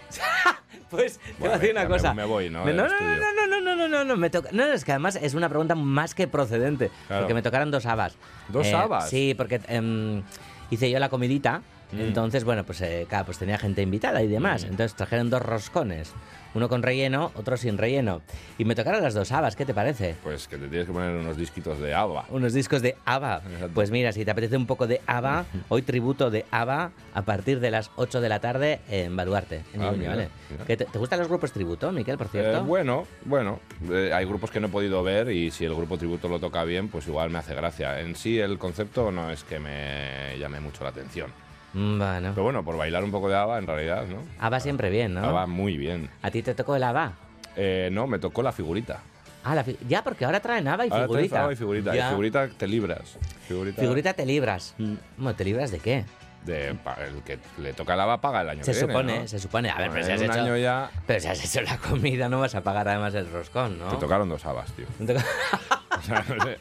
Pues 0.89 1.18
te 1.20 1.34
voy 1.39 1.50
a 1.50 1.58
decir 1.58 1.72
una 1.72 1.86
cosa. 1.86 2.14
me 2.14 2.24
voy, 2.24 2.50
¿no? 2.50 2.64
No, 2.64 2.72
no, 2.72 2.88
no, 2.88 2.88
no, 2.88 3.18
no, 3.36 3.48
no, 3.48 3.60
no, 3.60 3.76
no, 3.76 3.88
no, 3.89 4.04
no, 4.06 4.16
me 4.16 4.30
toca. 4.30 4.48
No, 4.54 4.64
es 4.68 4.86
que 4.86 4.93
además 4.93 5.18
es 5.22 5.34
una 5.34 5.50
pregunta 5.50 5.76
más 5.76 6.16
que 6.16 6.30
procedente. 6.30 6.91
Porque 7.10 7.34
me 7.34 7.41
tocaron 7.41 7.72
dos 7.72 7.86
habas. 7.86 8.16
¿Dos 8.48 8.68
Eh, 8.68 8.74
habas? 8.74 9.10
Sí, 9.10 9.34
porque 9.38 9.60
em, 9.68 10.24
hice 10.72 10.89
yo 10.89 10.98
la 11.00 11.10
comidita 11.10 11.62
Mm. 11.92 12.02
Entonces, 12.02 12.44
bueno, 12.44 12.64
pues, 12.66 12.82
eh, 12.82 13.06
claro, 13.08 13.26
pues 13.26 13.38
tenía 13.38 13.58
gente 13.58 13.82
invitada 13.82 14.22
y 14.22 14.28
demás. 14.28 14.64
Mm. 14.66 14.70
Entonces 14.70 14.96
trajeron 14.96 15.30
dos 15.30 15.42
roscones. 15.42 16.12
Uno 16.54 16.70
con 16.70 16.82
relleno, 16.82 17.32
otro 17.36 17.56
sin 17.56 17.78
relleno. 17.78 18.22
Y 18.58 18.66
me 18.66 18.74
tocaron 18.74 19.04
las 19.04 19.14
dos 19.14 19.32
habas, 19.32 19.56
¿qué 19.56 19.64
te 19.64 19.76
parece? 19.76 20.16
Pues 20.24 20.48
que 20.48 20.58
te 20.58 20.68
tienes 20.68 20.88
que 20.88 20.94
poner 20.94 21.12
unos 21.16 21.38
disquitos 21.38 21.78
de 21.80 21.94
ABBA. 21.94 22.26
Unos 22.30 22.54
discos 22.54 22.82
de 22.82 22.96
ABBA. 23.06 23.42
Pues 23.76 23.92
mira, 23.92 24.12
si 24.12 24.26
te 24.26 24.32
apetece 24.32 24.58
un 24.58 24.66
poco 24.66 24.88
de 24.88 25.00
ABBA, 25.06 25.46
hoy 25.70 25.84
tributo 25.84 26.32
de 26.32 26.46
ABBA 26.50 26.92
a 27.14 27.22
partir 27.24 27.60
de 27.60 27.70
las 27.70 27.92
8 27.98 28.22
de 28.22 28.30
la 28.30 28.40
tarde 28.40 28.80
en 28.90 29.16
Baluarte, 29.16 29.58
en 29.74 29.82
Ah, 29.82 29.88
Iruña, 29.88 29.98
mira, 29.98 30.10
¿vale? 30.10 30.30
mira. 30.50 30.66
¿Qué 30.66 30.78
te, 30.78 30.86
te 30.86 30.98
gustan 30.98 31.20
los 31.20 31.28
grupos 31.28 31.52
tributo, 31.52 31.92
Miquel, 31.92 32.18
por 32.18 32.28
cierto? 32.30 32.58
Eh, 32.58 32.62
bueno, 32.62 33.06
bueno, 33.26 33.60
eh, 33.92 34.12
hay 34.14 34.26
grupos 34.26 34.50
que 34.50 34.60
no 34.60 34.68
he 34.68 34.72
podido 34.72 35.04
ver 35.04 35.30
y 35.30 35.52
si 35.52 35.66
el 35.66 35.76
grupo 35.76 35.98
tributo 36.00 36.28
lo 36.28 36.40
toca 36.40 36.64
bien, 36.64 36.88
pues 36.88 37.08
igual 37.08 37.30
me 37.30 37.38
hace 37.38 37.54
gracia. 37.54 38.00
En 38.00 38.16
sí 38.16 38.40
el 38.40 38.58
concepto 38.58 39.12
no 39.12 39.30
es 39.30 39.44
que 39.44 39.60
me 39.60 40.36
llame 40.40 40.60
mucho 40.60 40.84
la 40.84 40.90
atención. 40.90 41.32
Mm, 41.78 41.97
Bueno. 41.99 42.30
Pero 42.34 42.43
bueno, 42.43 42.63
por 42.65 42.75
bailar 42.78 43.03
un 43.03 43.11
poco 43.11 43.30
de 43.30 43.36
ABBA 43.36 43.59
en 43.59 43.67
realidad, 43.67 44.05
¿no? 44.07 44.17
ABBA 44.39 44.59
siempre 44.59 44.89
bien, 44.89 45.13
¿no? 45.13 45.23
ABBA 45.23 45.45
muy 45.47 45.78
bien. 45.78 46.09
¿A 46.23 46.32
ti 46.32 46.41
te 46.41 46.55
tocó 46.55 46.75
el 46.75 46.84
ABBA? 46.84 47.13
Eh, 47.55 47.89
no, 47.91 48.07
me 48.07 48.17
tocó 48.19 48.41
la 48.41 48.51
figurita. 48.51 48.99
Ah, 49.43 49.53
la 49.55 49.63
fi- 49.63 49.78
ya, 49.88 50.03
porque 50.03 50.25
ahora 50.25 50.39
traen 50.39 50.67
ABBA 50.67 50.86
y 50.88 50.89
Ahora 50.89 51.07
traes 51.07 51.09
figurita. 51.09 51.43
ABBA 51.43 51.53
y 51.53 51.55
figurita. 51.55 51.95
Ya. 51.95 52.07
Y 52.07 52.09
figurita 52.09 52.47
te 52.49 52.67
libras. 52.67 53.17
Figurita, 53.47 53.82
Figurita 53.82 54.13
te 54.13 54.25
libras. 54.25 54.73
Bueno, 54.78 55.36
¿te 55.36 55.45
libras 55.45 55.71
de 55.71 55.80
qué? 55.80 56.05
de 56.45 56.69
el 56.69 56.78
que 57.25 57.39
le 57.57 57.73
toca 57.73 57.93
el 57.95 57.99
ABBA 57.99 58.21
paga 58.21 58.41
el 58.41 58.49
año 58.49 58.63
Se 58.63 58.71
que 58.71 58.78
viene, 58.78 58.93
supone, 58.93 59.19
¿no? 59.19 59.28
se 59.28 59.39
supone. 59.39 59.69
A 59.69 59.78
ver, 59.80 59.91
pero 59.91 60.05
si 60.05 60.11
has 60.13 60.21
hecho, 60.21 60.32
año 60.32 60.55
ya 60.55 60.89
pero 61.05 61.19
si 61.19 61.28
has 61.28 61.43
hecho 61.43 61.61
la 61.61 61.78
comida 61.78 62.30
no 62.30 62.39
vas 62.39 62.55
a 62.55 62.61
pagar 62.63 62.88
además 62.88 63.13
el 63.15 63.30
roscón, 63.30 63.78
¿no? 63.78 63.89
te 63.89 63.97
tocaron 63.97 64.30
dos 64.30 64.45
habas, 64.45 64.71
tío. 64.71 64.86
O 65.97 66.01
sea, 66.01 66.23
no 66.30 66.43
sé. 66.45 66.57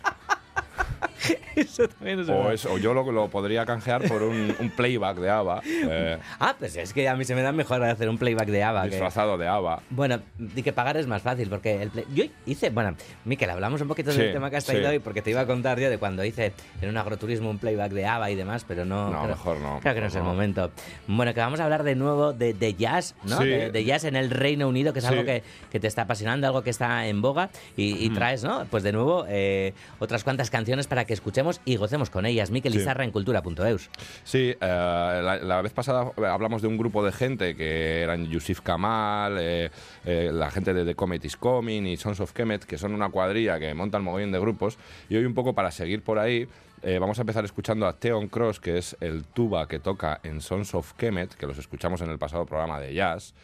Eso 1.57 1.89
también 1.89 2.21
es 2.21 2.29
O, 2.29 2.33
verdad. 2.37 2.53
es- 2.55 2.67
o 2.67 2.79
yo 2.79 2.95
lo, 2.95 3.11
lo 3.13 3.29
podría 3.29 3.65
canjear 3.67 4.03
por 4.09 4.23
un, 4.23 4.55
un 4.59 4.71
playback 4.71 5.17
de 5.19 5.31
ABBA, 5.31 5.63
eh, 5.65 6.19
Ah, 6.41 6.55
pues 6.59 6.77
es 6.77 6.93
que 6.93 7.09
a 7.09 7.17
mí 7.17 7.25
se 7.25 7.35
me 7.35 7.43
da 7.43 7.53
mejor 7.53 7.83
hacer 7.85 8.09
un 8.09 8.19
playback 8.19 8.49
de 8.49 8.63
ABBA. 8.63 8.83
que- 8.85 8.91
disfrazado 8.91 9.39
de 9.39 9.49
ABBA. 9.49 9.83
Bueno, 9.91 10.21
di 10.39 10.63
que 10.63 10.73
pagar 10.73 10.97
es 10.97 11.07
más 11.07 11.23
fácil, 11.23 11.49
porque 11.49 11.83
el 11.83 11.91
play- 11.91 12.05
yo 12.15 12.25
hice, 12.47 12.71
bueno, 12.71 12.95
Miquel, 13.25 13.51
hablamos 13.51 13.81
un 13.81 13.89
poquito 13.89 14.11
del 14.13 14.27
Sí, 14.29 14.33
tema 14.33 14.51
que 14.51 14.57
has 14.57 14.65
sí. 14.65 14.73
traído 14.73 14.91
hoy, 14.91 14.99
porque 14.99 15.23
te 15.23 15.31
iba 15.31 15.41
a 15.41 15.47
contar 15.47 15.79
yo 15.81 15.89
de 15.91 15.99
cuando 15.99 16.25
hice 16.25 16.53
en 16.81 16.89
un 16.89 16.97
agroturismo 16.97 17.51
un 17.51 17.59
playback 17.59 17.93
de 17.93 18.07
ABBA 18.07 18.31
y 18.31 18.35
demás, 18.35 18.65
pero 18.67 18.85
no... 18.85 19.11
No, 19.11 19.19
creo- 19.23 19.29
mejor 19.29 19.59
no, 19.61 19.81
Creo 19.81 19.95
que 19.95 20.01
no 20.01 20.07
es 20.07 20.15
el 20.15 20.23
no. 20.23 20.29
momento. 20.29 20.71
Bueno, 21.07 21.33
que 21.35 21.41
vamos 21.41 21.61
a 21.61 21.65
hablar 21.65 21.83
de 21.83 21.95
nuevo 21.95 22.33
de, 22.33 22.55
de 22.55 22.75
jazz, 22.75 23.15
¿no? 23.25 23.39
Sí. 23.39 23.47
De, 23.49 23.71
de 23.71 23.85
jazz 23.85 24.05
en 24.05 24.17
el 24.17 24.31
Reino 24.31 24.69
Unido, 24.69 24.93
que 24.93 24.99
es 25.01 25.05
Sí. 25.05 25.11
algo 25.13 25.25
que, 25.25 25.43
que 25.71 25.81
te 25.81 25.87
está 25.87 26.03
apasionando, 26.03 26.47
algo 26.47 26.63
que 26.63 26.71
está 26.71 27.07
en 27.07 27.23
boga, 27.23 27.51
y, 27.77 28.05
y 28.05 28.11
Mm. 28.11 28.15
traes, 28.15 28.45
¿no? 28.45 28.65
Pues 28.71 28.83
de 28.83 28.93
nuevo, 28.93 29.25
eh, 29.29 29.73
otras 29.99 30.25
cuantas 30.25 30.51
canciones 30.51 30.87
para 30.87 31.05
que 31.05 31.16
escuchemos 31.17 31.61
y 31.65 31.77
gocemos 31.77 32.11
con 32.11 32.27
ellas. 32.27 32.51
Miquel 32.51 32.73
Sí. 32.73 32.79
Izarra 32.79 33.05
en 33.05 33.11
cultura.eus. 33.11 33.91
Sí, 34.25 34.55
eh, 34.55 34.57
la, 34.61 35.39
la 35.43 35.63
vez 35.63 35.73
pasada 35.73 36.13
hablamos 36.29 36.63
de 36.63 36.69
un 36.69 36.79
grupo 36.79 37.05
de 37.05 37.13
gente 37.13 37.57
que 37.57 38.03
eran 38.03 38.27
Yusuf 38.27 38.61
Kamal, 38.61 39.37
eh, 39.41 39.71
eh, 40.05 40.31
la 40.33 40.51
gente 40.51 40.73
de 40.73 40.85
The 40.85 40.95
Comet 40.95 41.25
is 41.25 41.37
Coming 41.37 41.83
y 41.87 41.97
Sons 41.97 42.21
of 42.21 42.33
Kemet, 42.33 42.65
que 42.65 42.79
son 42.79 42.95
una 42.95 43.09
cuadrilla 43.11 43.59
que 43.59 43.75
montan 43.75 44.03
mogollón 44.05 44.33
de 44.33 44.39
grupos. 44.39 44.79
Y 45.09 45.17
hoy 45.17 45.25
un 45.25 45.35
poco 45.35 45.55
para 45.55 45.71
seguir 45.71 46.03
por 46.03 46.19
ahí, 46.19 46.47
eh, 46.83 46.99
vamos 46.99 47.19
a 47.19 47.23
empezar 47.23 47.45
escuchando 47.45 47.87
a 47.87 47.95
Theon 47.99 48.29
Cross, 48.29 48.61
que 48.61 48.79
es 48.79 48.97
el 49.01 49.25
tuba 49.25 49.67
que 49.67 49.79
toca 49.81 50.21
en 50.23 50.41
Sons 50.41 50.75
of 50.75 50.93
Kemet, 50.95 51.35
que 51.35 51.47
los 51.47 51.59
escuchamos 51.59 52.01
en 52.03 52.11
el 52.11 52.19
pasado 52.19 52.47
programa 52.47 52.79
de 52.81 52.95
jazz. 52.95 53.35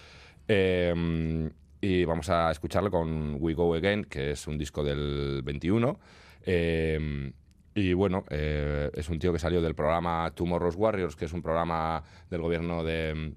Eh, 0.48 1.50
y 1.80 2.04
vamos 2.04 2.28
a 2.28 2.50
escucharlo 2.52 2.90
con 2.90 3.36
We 3.40 3.54
Go 3.54 3.74
Again, 3.74 4.04
que 4.04 4.30
es 4.30 4.46
un 4.46 4.56
disco 4.56 4.84
del 4.84 5.42
21. 5.42 5.98
Eh, 6.44 7.32
y 7.74 7.92
bueno, 7.94 8.24
eh, 8.30 8.90
es 8.94 9.08
un 9.08 9.18
tío 9.18 9.32
que 9.32 9.38
salió 9.38 9.62
del 9.62 9.74
programa 9.74 10.30
Tomorrow's 10.34 10.76
Warriors, 10.76 11.16
que 11.16 11.24
es 11.24 11.32
un 11.32 11.42
programa 11.42 12.02
del 12.30 12.42
gobierno 12.42 12.84
de, 12.84 13.34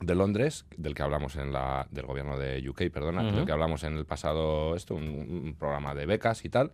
de 0.00 0.14
Londres, 0.14 0.66
del 0.76 0.94
que 0.94 1.02
hablamos 1.02 1.36
en 1.36 1.52
la. 1.52 1.86
del 1.90 2.06
gobierno 2.06 2.38
de 2.38 2.66
UK, 2.68 2.90
perdona, 2.90 3.30
del 3.30 3.44
que 3.44 3.52
hablamos 3.52 3.84
en 3.84 3.96
el 3.96 4.06
pasado 4.06 4.74
esto, 4.74 4.94
un, 4.94 5.04
un 5.44 5.54
programa 5.58 5.94
de 5.94 6.06
becas 6.06 6.44
y 6.44 6.48
tal. 6.48 6.72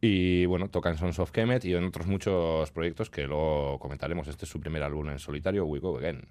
Y 0.00 0.44
bueno, 0.44 0.68
toca 0.68 0.90
en 0.90 0.98
Sons 0.98 1.18
of 1.18 1.30
Kemet 1.30 1.64
y 1.64 1.74
en 1.74 1.84
otros 1.84 2.06
muchos 2.06 2.70
proyectos 2.70 3.08
que 3.08 3.26
luego 3.26 3.78
comentaremos. 3.78 4.28
Este 4.28 4.44
es 4.44 4.50
su 4.50 4.60
primer 4.60 4.82
álbum 4.82 5.08
en 5.08 5.18
solitario, 5.18 5.64
We 5.64 5.78
Go 5.78 5.96
Again. 5.98 6.22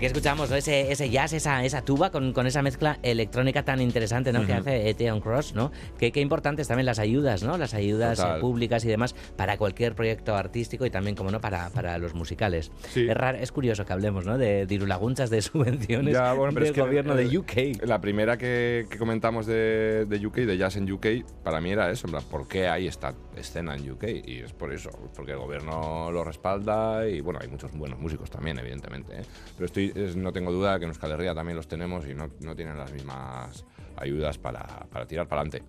Aquí 0.00 0.06
escuchamos 0.06 0.48
¿no? 0.48 0.56
ese, 0.56 0.90
ese 0.90 1.10
jazz, 1.10 1.34
esa, 1.34 1.62
esa 1.62 1.82
tuba 1.82 2.10
con, 2.10 2.32
con 2.32 2.46
esa 2.46 2.62
mezcla 2.62 2.98
electrónica 3.02 3.66
tan 3.66 3.82
interesante 3.82 4.32
¿no? 4.32 4.46
que 4.46 4.54
hace 4.54 4.88
Eteon 4.88 5.20
Cross, 5.20 5.54
¿no? 5.54 5.72
Qué, 5.98 6.10
qué 6.10 6.20
importantes 6.22 6.68
también 6.68 6.86
las 6.86 6.98
ayudas, 6.98 7.42
¿no? 7.42 7.58
Las 7.58 7.74
ayudas 7.74 8.18
eh, 8.18 8.22
Total. 8.22 8.40
públicas 8.40 8.82
y 8.86 8.88
demás 8.88 9.14
para 9.36 9.58
cualquier 9.58 9.94
proyecto 9.94 10.34
artístico 10.34 10.86
y 10.86 10.90
también, 10.90 11.16
como 11.16 11.30
no, 11.30 11.38
para, 11.42 11.68
para 11.68 11.98
los 11.98 12.14
musicales. 12.14 12.72
Es, 12.96 13.14
raro- 13.14 13.36
es 13.36 13.52
curioso 13.52 13.84
que 13.84 13.92
hablemos, 13.92 14.24
¿no? 14.24 14.38
De 14.38 14.64
dirulagunchas 14.64 15.28
de 15.28 15.42
subvenciones 15.42 16.14
Ya, 16.14 16.32
bueno, 16.32 16.54
pero 16.54 16.64
del 16.64 16.70
es 16.70 16.74
que 16.74 16.80
gobierno 16.80 17.12
el- 17.12 17.28
de 17.28 17.36
UK. 17.38 17.84
La 17.86 18.00
primera 18.00 18.38
que, 18.38 18.86
que 18.88 18.96
comentamos 18.96 19.44
de, 19.44 20.06
de 20.08 20.26
UK, 20.26 20.34
de 20.36 20.56
jazz 20.56 20.76
en 20.76 20.90
UK, 20.90 21.06
para 21.44 21.60
mí 21.60 21.72
era 21.72 21.90
eso, 21.90 22.06
en 22.06 22.12
plan, 22.12 22.24
¿por 22.30 22.48
qué 22.48 22.68
hay 22.68 22.86
esta 22.86 23.12
escena 23.36 23.74
en 23.74 23.90
UK? 23.90 24.04
Y 24.24 24.38
es 24.38 24.54
por 24.54 24.72
eso, 24.72 24.88
porque 25.14 25.32
el 25.32 25.38
gobierno 25.38 26.10
lo 26.10 26.24
respalda 26.24 27.06
y 27.06 27.20
bueno, 27.20 27.38
hay 27.42 27.48
muchos 27.48 27.70
buenos 27.72 27.98
músicos 27.98 28.30
también, 28.30 28.58
evidentemente. 28.58 29.12
¿eh? 29.20 29.22
Pero 29.56 29.66
estoy, 29.66 29.89
no 30.16 30.32
tengo 30.32 30.52
duda 30.52 30.78
que 30.78 30.84
en 30.84 30.90
Euskal 30.90 31.12
Herria 31.12 31.34
también 31.34 31.56
los 31.56 31.68
tenemos 31.68 32.06
y 32.06 32.14
no, 32.14 32.30
no 32.40 32.54
tienen 32.54 32.76
las 32.76 32.92
mismas 32.92 33.64
ayudas 33.96 34.38
para, 34.38 34.64
para 34.90 35.06
tirar 35.06 35.28
para 35.28 35.42
adelante. 35.42 35.62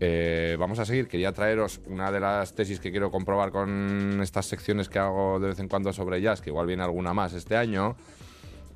Eh, 0.00 0.56
vamos 0.58 0.78
a 0.78 0.84
seguir. 0.84 1.08
Quería 1.08 1.32
traeros 1.32 1.80
una 1.86 2.10
de 2.10 2.20
las 2.20 2.54
tesis 2.54 2.80
que 2.80 2.90
quiero 2.90 3.10
comprobar 3.10 3.50
con 3.50 4.20
estas 4.22 4.46
secciones 4.46 4.88
que 4.88 4.98
hago 4.98 5.38
de 5.40 5.48
vez 5.48 5.58
en 5.58 5.68
cuando 5.68 5.92
sobre 5.92 6.20
jazz, 6.20 6.40
que 6.40 6.50
igual 6.50 6.66
viene 6.66 6.82
alguna 6.82 7.14
más 7.14 7.32
este 7.32 7.56
año. 7.56 7.96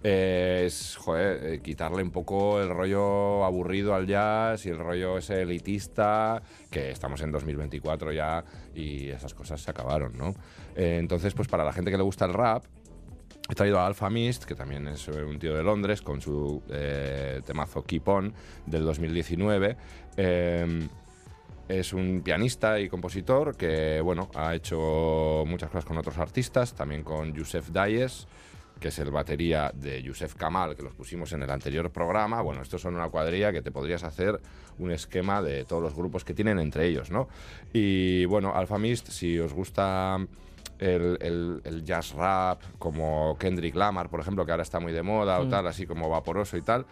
Eh, 0.05 0.63
es 0.67 0.97
joder, 0.97 1.45
eh, 1.45 1.61
quitarle 1.61 2.05
un 2.05 2.13
poco 2.13 2.61
el 2.61 2.69
rollo 2.69 3.45
aburrido 3.45 3.97
al 3.97 4.07
jazz 4.07 4.65
y 4.65 4.69
el 4.69 4.79
rollo 4.79 5.19
ese 5.19 5.43
elitista, 5.43 6.41
que 6.71 6.93
estamos 6.93 7.21
en 7.23 7.33
2024 7.33 8.13
ya 8.13 8.45
y 8.77 9.09
esas 9.09 9.35
cosas 9.35 9.61
se 9.61 9.71
acabaron, 9.73 10.17
¿no? 10.17 10.35
Entonces, 10.77 11.35
pues 11.35 11.49
para 11.49 11.65
la 11.65 11.73
gente 11.73 11.91
que 11.91 11.97
le 11.97 12.05
gusta 12.05 12.27
el 12.27 12.33
rap, 12.33 12.65
he 13.49 13.55
traído 13.55 13.79
a 13.79 13.87
Alpha 13.87 14.11
Mist, 14.11 14.45
que 14.45 14.55
también 14.55 14.87
es 14.89 15.09
eh, 15.09 15.25
un 15.25 15.39
tío 15.39 15.55
de 15.55 15.63
Londres, 15.63 16.03
con 16.03 16.21
su 16.21 16.63
eh, 16.71 17.41
temazo 17.47 17.83
Keep 17.83 18.09
On 18.09 18.35
del 18.67 18.85
2019. 18.85 19.77
Eh, 20.17 20.89
es 21.69 21.93
un 21.93 22.23
pianista 22.23 22.81
y 22.81 22.89
compositor 22.89 23.57
que, 23.57 24.01
bueno, 24.01 24.31
ha 24.35 24.55
hecho 24.55 25.45
muchas 25.47 25.71
cosas 25.71 25.85
con 25.85 25.99
otros 25.99 26.17
artistas, 26.19 26.75
también 26.75 27.03
con 27.03 27.35
Yusef 27.35 27.71
Dayes, 27.71 28.27
que 28.81 28.89
es 28.89 28.99
el 28.99 29.11
batería 29.11 29.71
de 29.75 30.03
Yusef 30.03 30.35
Kamal, 30.35 30.77
que 30.77 30.83
los 30.83 30.95
pusimos 30.95 31.33
en 31.33 31.43
el 31.43 31.51
anterior 31.51 31.91
programa. 31.91 32.41
Bueno, 32.41 32.63
estos 32.63 32.81
son 32.81 32.95
una 32.95 33.09
cuadrilla 33.09 33.53
que 33.53 33.61
te 33.61 33.71
podrías 33.71 34.03
hacer 34.05 34.41
un 34.79 34.93
esquema 34.93 35.43
de 35.43 35.65
todos 35.65 35.83
los 35.83 35.95
grupos 35.95 36.25
que 36.25 36.33
tienen 36.33 36.59
entre 36.59 36.87
ellos, 36.87 37.11
¿no? 37.11 37.29
Y 37.73 38.25
bueno, 38.27 38.55
Alpha 38.55 38.79
Mist, 38.79 39.09
si 39.09 39.39
os 39.39 39.53
gusta 39.53 40.19
el, 40.79 41.19
el- 41.21 41.61
el 41.65 41.85
jazz 41.85 42.13
rap, 42.15 42.61
como 42.79 43.37
Kendrick 43.39 43.75
Lamar, 43.75 44.09
por 44.09 44.21
ejemplo, 44.21 44.45
que 44.45 44.51
ahora 44.53 44.63
está 44.63 44.81
muy 44.81 44.93
de 44.93 45.03
moda 45.03 45.41
o 45.41 45.45
Mm. 45.45 45.51
tal, 45.51 45.67
así 45.67 45.87
como 45.87 46.09
vaporoso 46.09 46.57
y 46.57 46.63
tal, 46.63 46.87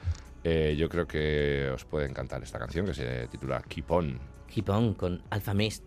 eh, 0.44 0.74
yo 0.78 0.88
creo 0.88 1.06
que 1.06 1.70
os 1.74 1.84
puede 1.84 2.06
encantar 2.06 2.42
esta 2.42 2.58
canción 2.58 2.86
que 2.86 2.94
se 2.94 3.26
titula 3.28 3.62
Keep 3.62 3.90
On. 3.90 4.18
Keep 4.48 4.68
On 4.70 4.94
con 4.94 5.22
Alpha 5.30 5.54
Mist. 5.54 5.82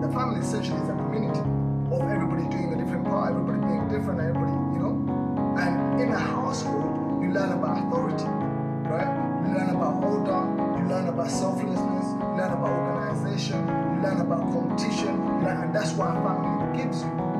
The 0.00 0.08
family 0.14 0.40
essentially 0.40 0.80
is 0.80 0.88
a 0.88 0.94
community 0.94 1.40
of 1.92 2.02
everybody 2.08 2.48
doing 2.48 2.72
a 2.72 2.76
different 2.82 3.04
part, 3.04 3.30
everybody 3.32 3.60
being 3.66 3.88
different, 3.88 4.20
everybody, 4.20 4.52
you 4.74 4.78
know. 4.80 5.54
And 5.58 6.00
in 6.00 6.12
a 6.12 6.18
household, 6.18 7.22
you 7.22 7.30
learn 7.32 7.52
about 7.52 7.84
authority, 7.84 8.24
right? 8.88 9.29
You 9.50 9.56
learn 9.56 9.70
about 9.70 10.04
order, 10.04 10.78
you 10.78 10.88
learn 10.88 11.08
about 11.08 11.28
selflessness, 11.28 11.76
you 11.76 12.36
learn 12.38 12.52
about 12.52 12.70
organization, 12.70 13.66
you 13.66 14.00
learn 14.00 14.20
about 14.20 14.52
competition, 14.52 15.42
learn, 15.42 15.64
and 15.64 15.74
that's 15.74 15.90
what 15.94 16.16
a 16.16 16.20
family 16.22 16.78
gives 16.78 17.02
you. 17.02 17.39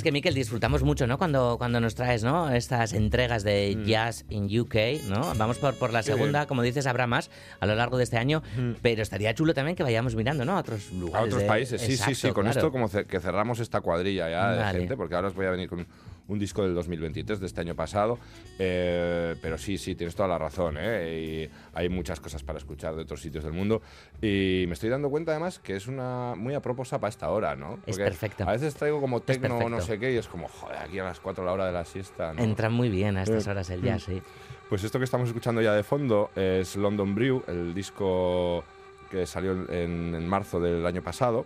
Es 0.00 0.04
que, 0.04 0.12
Miquel, 0.12 0.32
disfrutamos 0.34 0.82
mucho, 0.82 1.06
¿no? 1.06 1.18
Cuando, 1.18 1.56
cuando 1.58 1.78
nos 1.80 1.94
traes, 1.94 2.24
¿no? 2.24 2.50
Estas 2.50 2.94
entregas 2.94 3.44
de 3.44 3.76
Mm. 3.76 3.84
Jazz 3.84 4.24
in 4.30 4.44
UK, 4.60 4.74
¿no? 5.08 5.34
Vamos 5.36 5.58
por, 5.58 5.74
por 5.74 5.92
la 5.92 6.02
segunda, 6.02 6.46
como 6.46 6.62
dices, 6.62 6.86
habrá 6.86 7.06
más 7.06 7.30
a 7.60 7.66
lo 7.66 7.74
largo 7.74 7.98
de 7.98 8.04
este 8.04 8.16
año, 8.16 8.42
pero 8.80 9.02
estaría 9.02 9.34
chulo 9.34 9.52
también 9.52 9.76
que 9.76 9.82
vayamos 9.82 10.14
mirando, 10.14 10.44
¿no? 10.46 10.56
A 10.56 10.60
otros 10.60 10.90
lugares. 10.92 11.20
A 11.20 11.26
otros 11.26 11.42
de- 11.42 11.48
países, 11.48 11.80
sí, 11.82 11.96
sí, 11.96 11.96
sí. 11.98 12.10
Exacto, 12.12 12.34
Con 12.34 12.44
claro. 12.44 12.58
esto 12.58 12.72
como 12.72 12.88
que 13.06 13.20
cerramos 13.20 13.60
esta 13.60 13.80
cuadrilla 13.82 14.30
ya 14.30 14.52
de 14.52 14.58
Vale. 14.62 14.78
gente, 14.78 14.96
porque 14.96 15.14
ahora 15.14 15.28
os 15.28 15.34
voy 15.34 15.44
a 15.46 15.50
venir 15.50 15.68
con 15.68 15.86
un 16.30 16.38
disco 16.38 16.62
del 16.62 16.74
2023, 16.74 17.40
de 17.40 17.46
este 17.46 17.60
año 17.60 17.74
pasado. 17.74 18.18
eh, 18.58 19.34
pero 19.42 19.58
sí, 19.58 19.76
sí, 19.78 19.94
tienes 19.94 20.14
toda 20.14 20.28
la 20.28 20.38
razón. 20.38 20.76
¿eh? 20.78 21.48
Y 21.48 21.50
hay 21.74 21.88
muchas 21.88 22.20
cosas 22.20 22.42
para 22.42 22.58
escuchar 22.58 22.94
de 22.94 23.02
otros 23.02 23.20
sitios 23.20 23.44
del 23.44 23.52
mundo. 23.52 23.82
Y 24.22 24.64
me 24.66 24.74
estoy 24.74 24.88
dando 24.90 25.10
cuenta 25.10 25.32
además 25.32 25.58
que 25.58 25.76
es 25.76 25.86
una 25.86 26.34
muy 26.36 26.54
aproposa 26.54 26.98
para 26.98 27.08
esta 27.10 27.30
hora, 27.30 27.56
¿no? 27.56 27.74
Es 27.86 27.96
Porque 27.96 28.04
perfecto. 28.04 28.44
A 28.48 28.52
veces 28.52 28.74
traigo 28.74 29.00
como 29.00 29.20
tecno 29.20 29.58
o 29.58 29.68
no 29.68 29.80
sé 29.80 29.98
qué 29.98 30.12
y 30.12 30.16
es 30.16 30.28
como, 30.28 30.48
joder, 30.48 30.78
aquí 30.78 30.98
a 30.98 31.04
las 31.04 31.20
4 31.20 31.44
la 31.44 31.52
hora 31.52 31.66
de 31.66 31.72
la 31.72 31.84
siesta. 31.84 32.32
¿no? 32.32 32.42
Entra 32.42 32.70
muy 32.70 32.88
bien 32.88 33.16
a 33.16 33.22
estas 33.24 33.46
Eh, 33.46 33.50
horas 33.50 33.70
el 33.70 33.82
jazz, 33.82 34.08
mm. 34.08 34.12
sí. 34.12 34.22
Pues 34.68 34.84
esto 34.84 34.98
que 34.98 35.04
estamos 35.04 35.26
escuchando 35.28 35.60
ya 35.60 35.74
de 35.74 35.82
fondo 35.82 36.30
es 36.36 36.76
London 36.76 37.14
Brew, 37.14 37.42
el 37.48 37.74
disco 37.74 38.62
que 39.10 39.26
salió 39.26 39.52
en, 39.52 40.14
en 40.14 40.28
marzo 40.28 40.60
del 40.60 40.86
año 40.86 41.02
pasado, 41.02 41.44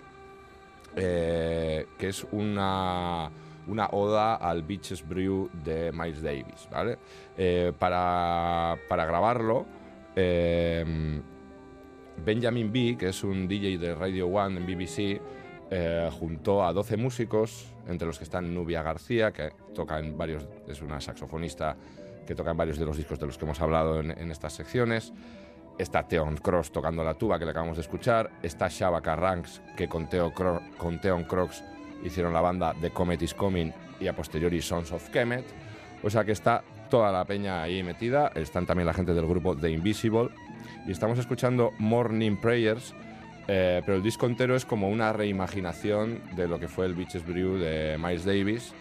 eh, 0.96 1.86
que 1.98 2.08
es 2.08 2.26
una, 2.32 3.30
una 3.66 3.88
oda 3.92 4.36
al 4.36 4.62
Beaches 4.62 5.06
Brew 5.06 5.50
de 5.64 5.92
Miles 5.92 6.22
Davis, 6.22 6.68
¿vale? 6.70 6.98
Eh, 7.36 7.72
para, 7.78 8.76
para 8.88 9.06
grabarlo, 9.06 9.66
eh, 10.16 11.22
Benjamin 12.24 12.72
B., 12.72 12.96
que 12.98 13.08
es 13.08 13.24
un 13.24 13.48
DJ 13.48 13.78
de 13.78 13.94
Radio 13.94 14.28
One 14.28 14.60
en 14.60 14.66
BBC, 14.66 15.20
eh, 15.70 16.08
juntó 16.12 16.64
a 16.64 16.72
12 16.72 16.96
músicos, 16.96 17.66
entre 17.86 18.06
los 18.06 18.18
que 18.18 18.24
están 18.24 18.54
Nubia 18.54 18.82
García, 18.82 19.32
que 19.32 19.52
toca 19.74 19.98
en 19.98 20.16
varios, 20.16 20.46
es 20.68 20.80
una 20.82 21.00
saxofonista 21.00 21.76
que 22.26 22.34
toca 22.34 22.52
en 22.52 22.56
varios 22.56 22.78
de 22.78 22.86
los 22.86 22.96
discos 22.96 23.18
de 23.18 23.26
los 23.26 23.36
que 23.36 23.44
hemos 23.44 23.60
hablado 23.60 24.00
en, 24.00 24.30
estas 24.30 24.52
secciones. 24.52 25.12
Está 25.78 26.06
Theon 26.06 26.36
Cross 26.36 26.70
tocando 26.70 27.02
la 27.02 27.14
tuba, 27.14 27.38
que 27.38 27.44
le 27.44 27.50
acabamos 27.50 27.76
de 27.76 27.82
escuchar. 27.82 28.30
Está 28.42 28.68
Shabaka 28.68 29.16
Ranks, 29.16 29.60
que 29.76 29.88
con 29.88 30.08
Theon 30.08 31.24
Cross 31.24 31.64
hicieron 32.04 32.32
la 32.32 32.40
banda 32.40 32.74
The 32.80 32.90
Comet 32.90 33.20
is 33.22 33.34
Coming 33.34 33.72
y 34.00 34.06
a 34.06 34.14
posteriori 34.14 34.60
Sons 34.62 34.92
of 34.92 35.08
Kemet. 35.10 35.44
O 36.02 36.10
sea 36.10 36.24
que 36.24 36.32
está 36.32 36.62
toda 36.90 37.10
la 37.10 37.24
peña 37.24 37.62
ahí 37.62 37.82
metida. 37.82 38.30
Están 38.34 38.66
también 38.66 38.86
la 38.86 38.94
gente 38.94 39.14
del 39.14 39.26
grupo 39.26 39.56
The 39.56 39.70
Invisible. 39.70 40.28
Y 40.86 40.92
estamos 40.92 41.18
escuchando 41.18 41.72
Morning 41.78 42.36
Prayers, 42.36 42.94
eh, 43.48 43.80
pero 43.86 43.96
el 43.96 44.02
disco 44.02 44.26
entero 44.26 44.54
es 44.54 44.64
como 44.66 44.88
una 44.90 45.12
reimaginación 45.12 46.20
de 46.36 46.46
lo 46.46 46.58
que 46.60 46.68
fue 46.68 46.86
el 46.86 46.94
Beaches 46.94 47.24
Brew 47.26 47.56
de 47.58 47.96
Miles 47.98 48.24
Davis 48.24 48.74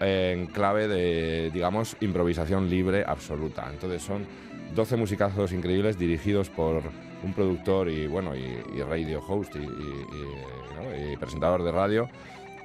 en 0.00 0.46
clave 0.48 0.88
de, 0.88 1.50
digamos, 1.52 1.96
improvisación 2.00 2.68
libre 2.68 3.04
absoluta. 3.06 3.66
Entonces 3.72 4.02
son 4.02 4.26
12 4.74 4.96
musicazos 4.96 5.52
increíbles 5.52 5.98
dirigidos 5.98 6.50
por 6.50 6.82
un 7.22 7.32
productor 7.32 7.88
y, 7.88 8.06
bueno, 8.06 8.36
y, 8.36 8.58
y 8.76 8.82
radio 8.82 9.20
host 9.26 9.56
y- 9.56 9.60
y, 9.60 9.64
¿no? 9.64 11.12
y 11.12 11.16
presentador 11.16 11.62
de 11.62 11.72
radio. 11.72 12.08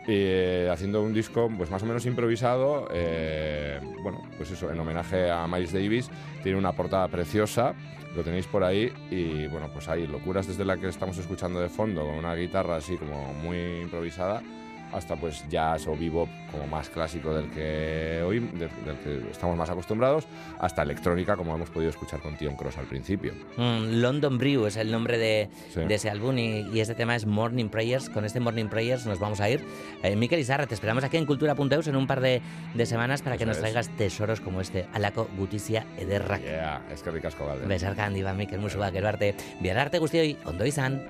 Y, 0.08 0.14
eh, 0.14 0.70
haciendo 0.72 1.02
un 1.02 1.14
disco 1.14 1.50
pues 1.56 1.70
más 1.70 1.84
o 1.84 1.86
menos 1.86 2.06
improvisado, 2.06 2.88
eh, 2.94 3.80
bueno, 4.02 4.22
pues 4.38 4.52
eso, 4.52 4.72
en 4.72 4.80
homenaje 4.80 5.30
a 5.30 5.48
Miles 5.48 5.72
Davis, 5.72 6.10
tiene 6.42 6.58
una 6.58 6.72
portada 6.74 7.08
preciosa, 7.08 7.74
lo 8.16 8.24
tenéis 8.24 8.48
por 8.48 8.64
ahí 8.64 8.92
y 9.10 9.48
bueno, 9.48 9.70
pues 9.72 9.88
hay 9.88 10.08
locuras 10.08 10.48
desde 10.48 10.66
la 10.66 10.78
que 10.78 10.88
estamos 10.88 11.18
escuchando 11.18 11.60
de 11.60 11.70
fondo, 11.70 12.06
con 12.06 12.16
una 12.16 12.36
guitarra 12.36 12.78
así 12.78 12.98
como 12.98 13.34
muy 13.34 13.82
improvisada, 13.82 14.42
hasta 14.94 15.16
pues 15.16 15.48
jazz 15.50 15.88
o 15.88 15.96
bebop 15.96 16.30
como 16.52 16.68
más 16.68 16.90
clásico 16.90 17.34
del 17.34 17.50
que 17.50 18.24
hoy 18.26 18.40
del, 18.40 18.70
del 18.86 18.98
que 19.04 19.32
estamos 19.32 19.58
más 19.58 19.70
acostumbrados 19.70 20.28
hasta 20.60 20.82
electrónica 20.84 21.36
como 21.36 21.56
hemos 21.56 21.70
podido 21.70 21.90
escuchar 21.90 22.20
con 22.20 22.36
Tion 22.36 22.56
Cross 22.56 22.78
al 22.78 22.86
principio 22.86 23.34
mm, 23.58 24.02
London 24.02 24.38
Brew 24.38 24.66
es 24.66 24.78
el 24.78 24.92
nombre 24.92 25.18
de, 25.18 25.50
sí. 25.74 25.82
de 25.82 25.96
ese 25.96 26.10
álbum 26.10 26.38
y, 26.38 26.68
y, 26.74 26.80
este 26.80 26.96
tema 26.96 27.16
es 27.16 27.26
Morning 27.26 27.70
Prayers 27.70 28.10
con 28.10 28.26
este 28.26 28.40
Morning 28.40 28.68
Prayers 28.68 29.06
nos 29.06 29.20
vamos 29.20 29.40
a 29.42 29.50
ir 29.50 29.64
eh, 30.04 30.16
Miquel 30.16 30.40
Izarra 30.40 30.68
te 30.68 30.74
esperamos 30.74 31.04
aquí 31.04 31.18
en 31.18 31.26
Cultura.eus 31.26 31.88
en 31.88 31.96
un 31.96 32.08
par 32.08 32.22
de, 32.22 32.42
de 32.74 32.86
semanas 32.86 33.22
para 33.22 33.36
Eso 33.36 33.42
que 33.42 33.46
nos 33.46 33.58
es. 33.58 33.62
traigas 33.62 33.90
tesoros 33.98 34.42
como 34.42 34.62
este 34.62 34.88
Alako 34.94 35.28
Gutizia 35.38 35.86
Ederrak 35.98 36.42
yeah, 36.42 36.82
es 36.92 37.02
que 37.02 37.12
ricasco 37.12 37.46
galde 37.46 37.66
Besarkan 37.66 38.16
Iván 38.16 38.38
Miquel 38.38 38.60
Musuak 38.60 38.94
yeah. 38.94 39.08
arte 39.08 39.36
biararte 39.60 40.00
guztioi 40.00 40.38
ondo 40.46 40.66
izan 40.66 41.02